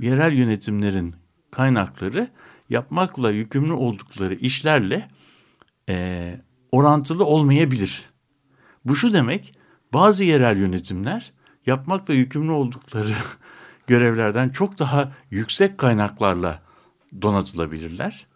yerel 0.00 0.32
yönetimlerin 0.32 1.14
kaynakları 1.50 2.28
yapmakla 2.70 3.30
yükümlü 3.30 3.72
oldukları 3.72 4.34
işlerle 4.34 5.08
e, 5.88 6.40
orantılı 6.72 7.24
olmayabilir. 7.24 8.10
Bu 8.84 8.96
şu 8.96 9.12
demek 9.12 9.52
bazı 9.92 10.24
yerel 10.24 10.58
yönetimler 10.58 11.32
yapmakla 11.66 12.14
yükümlü 12.14 12.50
oldukları 12.50 13.14
görevlerden 13.86 14.48
çok 14.48 14.78
daha 14.78 15.12
yüksek 15.30 15.78
kaynaklarla 15.78 16.69
donatılabilirler. 17.22 18.26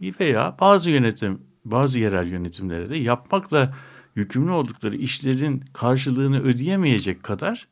Veya 0.00 0.56
bazı 0.60 0.90
yönetim, 0.90 1.42
bazı 1.64 1.98
yerel 1.98 2.26
yönetimlere 2.26 2.90
de 2.90 2.96
yapmakla 2.96 3.74
yükümlü 4.16 4.50
oldukları 4.50 4.96
işlerin 4.96 5.64
karşılığını 5.72 6.42
ödeyemeyecek 6.42 7.22
kadar, 7.22 7.68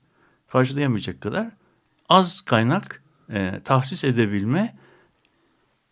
karşılayamayacak 0.49 1.21
kadar 1.21 1.51
az 2.09 2.41
kaynak 2.41 3.03
e, 3.31 3.61
tahsis 3.65 4.05
edebilme 4.05 4.77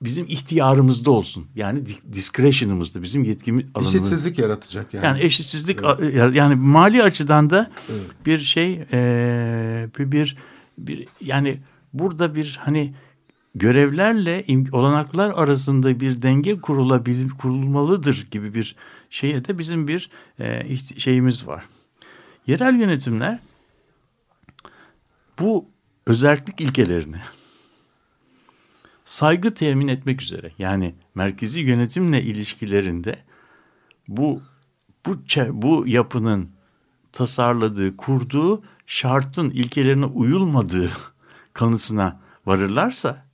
bizim 0.03 0.27
ihtiyarımızda 0.29 1.11
olsun. 1.11 1.47
Yani 1.55 1.87
discretion'ımızda 2.13 3.03
bizim 3.03 3.25
yetkimiz 3.25 3.67
alanımız. 3.75 3.95
Eşitsizlik 3.95 4.39
yaratacak 4.39 4.95
yani. 4.95 5.05
Yani 5.05 5.23
eşitsizlik 5.23 5.81
evet. 5.99 6.35
yani 6.35 6.55
mali 6.55 7.03
açıdan 7.03 7.51
da 7.51 7.71
evet. 7.91 8.27
bir 8.27 8.39
şey 8.39 8.73
e, 8.93 9.89
bir, 9.99 10.13
bir 10.13 10.37
bir 10.79 11.09
yani 11.21 11.61
burada 11.93 12.35
bir 12.35 12.61
hani 12.63 12.95
görevlerle 13.55 14.45
olanaklar 14.73 15.31
arasında 15.31 16.01
bir 16.01 16.23
denge 16.23 16.61
kurulabilir 16.61 17.31
kurulmalıdır 17.31 18.29
gibi 18.31 18.55
bir 18.55 18.77
şeye 19.11 19.45
de 19.45 19.59
bizim 19.59 19.89
bir 19.89 20.11
e, 20.39 20.77
şeyimiz 20.77 21.47
var. 21.47 21.65
Yerel 22.47 22.75
yönetimler 22.75 23.39
bu 25.39 25.67
özellik 26.07 26.61
ilkelerini 26.61 27.21
saygı 29.05 29.55
temin 29.55 29.89
etmek 29.89 30.23
üzere 30.23 30.53
yani 30.59 30.95
merkezi 31.15 31.61
yönetimle 31.61 32.23
ilişkilerinde 32.23 33.19
bu 34.09 34.43
bu 35.07 35.19
bu 35.53 35.85
yapının 35.87 36.51
tasarladığı, 37.13 37.97
kurduğu 37.97 38.63
şartın 38.87 39.51
ilkelerine 39.51 40.05
uyulmadığı 40.05 40.91
kanısına 41.53 42.21
varırlarsa 42.47 43.30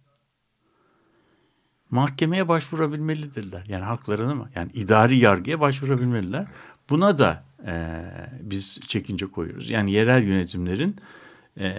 mahkemeye 1.91 2.49
başvurabilmelidirler. 2.49 3.65
Yani 3.69 3.85
haklarını 3.85 4.35
mı? 4.35 4.49
Yani 4.55 4.71
idari 4.75 5.19
yargıya 5.19 5.61
başvurabilmeliler. 5.61 6.47
Buna 6.91 7.19
da 7.19 7.45
e, 7.67 8.03
biz 8.41 8.81
çekince 8.89 9.27
koyuyoruz. 9.27 9.71
Yani 9.71 9.93
yerel 9.93 10.23
yönetimlerin 10.23 10.97
e, 11.61 11.75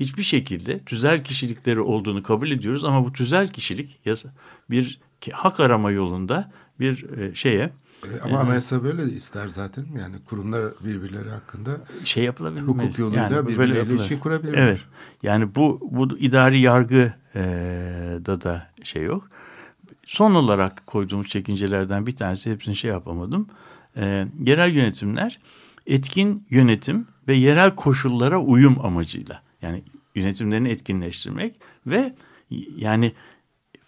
hiçbir 0.00 0.22
şekilde 0.22 0.78
tüzel 0.78 1.24
kişilikleri 1.24 1.80
olduğunu 1.80 2.22
kabul 2.22 2.50
ediyoruz 2.50 2.84
ama 2.84 3.04
bu 3.04 3.12
tüzel 3.12 3.48
kişilik 3.48 4.06
bir 4.70 5.00
hak 5.32 5.60
arama 5.60 5.90
yolunda 5.90 6.52
bir 6.80 7.18
e, 7.18 7.34
şeye 7.34 7.70
e, 8.04 8.20
ama 8.24 8.38
anayasa 8.38 8.84
böyle 8.84 9.04
ister 9.04 9.48
zaten 9.48 9.84
yani 9.98 10.16
kurumlar 10.28 10.72
birbirleri 10.84 11.30
hakkında 11.30 11.70
şey 12.04 12.24
yapılabilir 12.24 12.62
hukuk 12.62 12.98
yoluyla 12.98 13.22
yani 13.22 13.48
birbirleriyle 13.48 13.94
ilişki 13.94 14.20
kurabilirler. 14.20 14.58
Evet 14.58 14.80
yani 15.22 15.54
bu 15.54 15.88
bu 15.90 16.18
idari 16.18 16.60
yargı 16.60 17.12
e, 17.34 17.42
da 18.26 18.40
da 18.40 18.66
şey 18.82 19.02
yok. 19.02 19.30
Son 20.06 20.34
olarak 20.34 20.86
koyduğumuz 20.86 21.28
çekincelerden 21.28 22.06
bir 22.06 22.16
tanesi 22.16 22.50
hepsini 22.50 22.76
şey 22.76 22.90
yapamadım. 22.90 23.48
E, 23.96 24.26
yerel 24.44 24.74
yönetimler 24.74 25.38
etkin 25.86 26.46
yönetim 26.50 27.06
ve 27.28 27.34
yerel 27.34 27.74
koşullara 27.74 28.38
uyum 28.38 28.84
amacıyla 28.84 29.42
yani 29.62 29.82
yönetimlerini 30.14 30.68
etkinleştirmek 30.68 31.54
ve 31.86 32.14
yani 32.76 33.12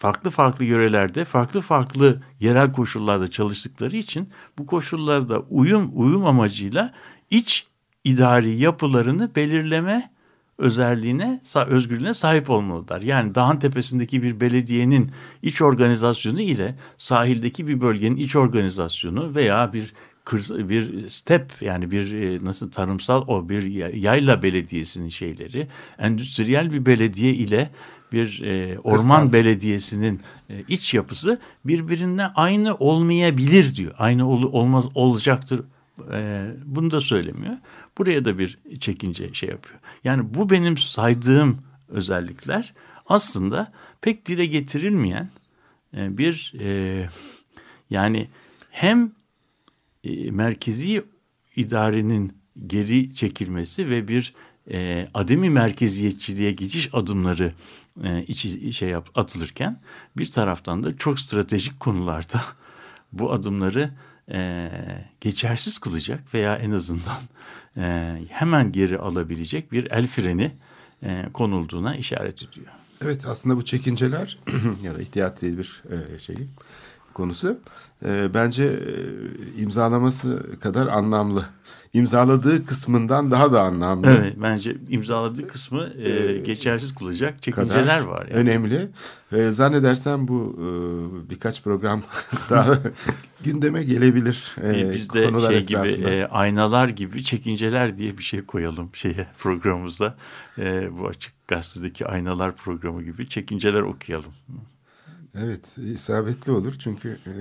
farklı 0.03 0.31
farklı 0.31 0.65
yörelerde 0.65 1.25
farklı 1.25 1.61
farklı 1.61 2.23
yerel 2.41 2.73
koşullarda 2.73 3.29
çalıştıkları 3.29 3.97
için 3.97 4.29
bu 4.59 4.67
koşullarda 4.67 5.41
uyum 5.41 5.91
uyum 5.95 6.27
amacıyla 6.27 6.93
iç 7.31 7.67
idari 8.05 8.57
yapılarını 8.57 9.35
belirleme 9.37 10.11
özelliğine, 10.59 11.41
özgürlüğüne 11.67 12.15
sahip 12.15 12.51
olmalılar. 12.51 13.03
Yani 13.03 13.35
dağın 13.35 13.57
tepesindeki 13.57 14.23
bir 14.23 14.41
belediyenin 14.41 15.11
iç 15.43 15.63
organizasyonu 15.63 16.41
ile 16.41 16.79
sahildeki 16.99 17.67
bir 17.67 17.81
bölgenin 17.81 18.17
iç 18.17 18.37
organizasyonu 18.37 19.35
veya 19.35 19.73
bir 19.73 19.95
bir 20.49 21.09
step 21.09 21.53
yani 21.61 21.91
bir 21.91 22.13
e, 22.13 22.45
nasıl 22.45 22.71
tarımsal 22.71 23.25
o 23.29 23.49
bir 23.49 23.63
yayla 23.95 24.43
belediyesinin 24.43 25.09
şeyleri, 25.09 25.69
endüstriyel 25.99 26.73
bir 26.73 26.87
belediye 26.87 27.35
ile 27.35 27.71
bir 28.13 28.43
e, 28.43 28.79
orman 28.79 29.21
Kırsal. 29.21 29.33
belediyesinin 29.33 30.21
e, 30.51 30.65
iç 30.69 30.95
yapısı 30.95 31.41
birbirine 31.65 32.27
aynı 32.27 32.75
olmayabilir 32.75 33.75
diyor. 33.75 33.95
Aynı 33.99 34.29
ol, 34.29 34.43
olmaz 34.43 34.89
olacaktır. 34.95 35.61
E, 36.13 36.47
bunu 36.65 36.91
da 36.91 37.01
söylemiyor. 37.01 37.57
Buraya 37.99 38.25
da 38.25 38.39
bir 38.39 38.59
çekince 38.81 39.35
şey 39.35 39.49
yapıyor. 39.49 39.79
Yani 40.05 40.35
bu 40.35 40.51
benim 40.51 40.79
saydığım 40.79 41.59
özellikler 41.89 42.75
aslında 43.07 43.73
pek 44.01 44.27
dile 44.27 44.47
getirilmeyen 44.47 45.29
e, 45.97 46.19
bir 46.19 46.55
e, 46.61 47.09
yani 47.91 48.29
hem 48.71 49.13
e, 50.05 50.31
merkezi 50.31 51.03
idarenin 51.57 52.33
geri 52.67 53.15
çekilmesi 53.15 53.91
ve 53.91 54.09
bir 54.09 54.35
e, 54.71 55.09
ademi 55.15 55.51
merkeziyetçiliğe 55.51 56.53
geçiş 56.53 56.89
adımları 56.93 57.53
e, 58.05 58.23
içi 58.23 58.73
şey 58.73 58.89
yap, 58.89 59.09
atılırken 59.15 59.81
bir 60.17 60.31
taraftan 60.31 60.85
da 60.85 60.97
çok 60.97 61.21
stratejik 61.21 61.81
konularda 61.81 62.41
bu 63.13 63.33
adımları 63.33 63.91
e, 64.33 64.71
geçersiz 65.21 65.79
kılacak 65.79 66.35
veya 66.35 66.57
en 66.57 66.71
azından 66.71 67.23
e, 67.77 68.17
hemen 68.29 68.73
geri 68.73 68.99
alabilecek 68.99 69.73
bir 69.73 69.91
el 69.91 70.07
freni 70.07 70.53
e, 71.03 71.27
konulduğuna 71.33 71.97
işaret 71.97 72.43
ediyor. 72.43 72.67
Evet 73.05 73.27
aslında 73.27 73.57
bu 73.57 73.65
çekinceler 73.65 74.39
ya 74.83 74.95
da 74.95 75.03
ihtiyat 75.03 75.43
değil 75.43 75.59
bir 75.59 75.83
e, 75.91 76.19
şey 76.19 76.37
konusu 77.13 77.61
e, 78.05 78.35
bence 78.35 78.65
e, 78.65 79.61
imzalaması 79.63 80.61
kadar 80.61 80.87
anlamlı. 80.87 81.47
İmzaladığı 81.93 82.67
kısmından 82.67 83.31
daha 83.31 83.53
da 83.53 83.63
anlamlı. 83.63 84.07
Evet 84.07 84.35
bence 84.43 84.77
imzaladığı 84.89 85.47
kısmı 85.49 85.91
e, 85.99 86.11
e 86.11 86.39
geçersiz 86.39 86.95
kılacak 86.95 87.43
çekinceler 87.43 88.01
var. 88.01 88.27
Yani. 88.27 88.33
Önemli. 88.33 88.89
E, 89.33 89.49
zannedersem 89.49 90.29
bu 90.29 90.57
e, 90.59 90.67
birkaç 91.31 91.63
program 91.63 92.03
daha 92.51 92.79
gündeme 93.45 93.83
gelebilir. 93.83 94.57
E, 94.63 94.81
e, 94.81 94.93
biz 94.93 95.13
de 95.13 95.23
şey 95.23 95.59
etrafında. 95.59 95.91
gibi 95.91 96.09
e, 96.09 96.25
aynalar 96.27 96.89
gibi 96.89 97.25
çekinceler 97.25 97.97
diye 97.97 98.19
bir 98.19 98.23
şey 98.23 98.43
koyalım 98.43 98.91
şeye 98.95 99.27
programımızda. 99.39 100.17
E, 100.59 100.99
bu 100.99 101.09
açık 101.09 101.49
gazetedeki 101.49 102.07
aynalar 102.07 102.57
programı 102.57 103.03
gibi 103.03 103.29
çekinceler 103.29 103.83
okuyalım. 103.83 104.33
Evet 105.39 105.79
isabetli 105.79 106.53
olur 106.53 106.75
çünkü... 106.79 107.19
E, 107.27 107.33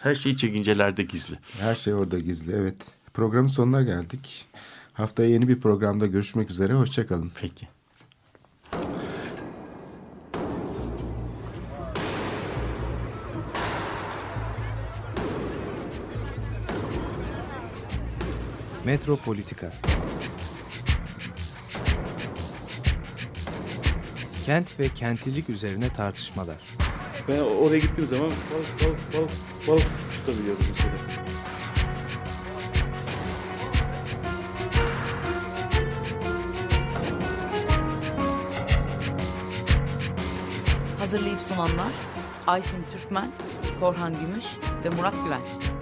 her 0.00 0.14
şey 0.14 0.36
çekincelerde 0.36 1.02
gizli. 1.02 1.34
Her 1.58 1.74
şey 1.74 1.94
orada 1.94 2.18
gizli 2.18 2.52
evet. 2.52 2.90
Programın 3.14 3.48
sonuna 3.48 3.82
geldik. 3.82 4.46
Haftaya 4.92 5.28
yeni 5.28 5.48
bir 5.48 5.60
programda 5.60 6.06
görüşmek 6.06 6.50
üzere. 6.50 6.72
Hoşçakalın. 6.72 7.30
Peki. 7.40 7.68
Metropolitika 18.84 19.72
Kent 24.44 24.80
ve 24.80 24.88
kentlilik 24.88 25.50
üzerine 25.50 25.92
tartışmalar. 25.92 26.81
Ben 27.28 27.38
oraya 27.38 27.78
gittiğim 27.78 28.08
zaman 28.08 28.26
balık 28.30 28.80
balık 28.80 29.14
balık 29.14 29.30
balık 29.68 29.86
tutabiliyordum 30.14 30.64
mesela. 30.68 30.92
Hazırlayıp 40.98 41.40
sunanlar 41.40 41.92
Aysin 42.46 42.84
Türkmen, 42.92 43.30
Korhan 43.80 44.20
Gümüş 44.20 44.44
ve 44.84 44.88
Murat 44.88 45.14
Güvenç. 45.24 45.72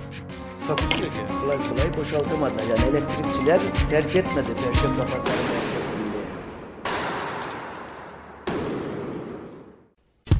Takusu 0.66 1.02
yok 1.02 1.12
yani. 1.18 1.40
Kolay 1.40 1.68
kolay 1.68 1.94
boşaltamadı. 1.94 2.54
Yani 2.70 2.88
elektrikçiler 2.88 3.60
terk 3.90 4.16
etmedi 4.16 4.48
Perşembe 4.56 5.00
Pazarı 5.00 5.36
merkezinde. 5.36 5.79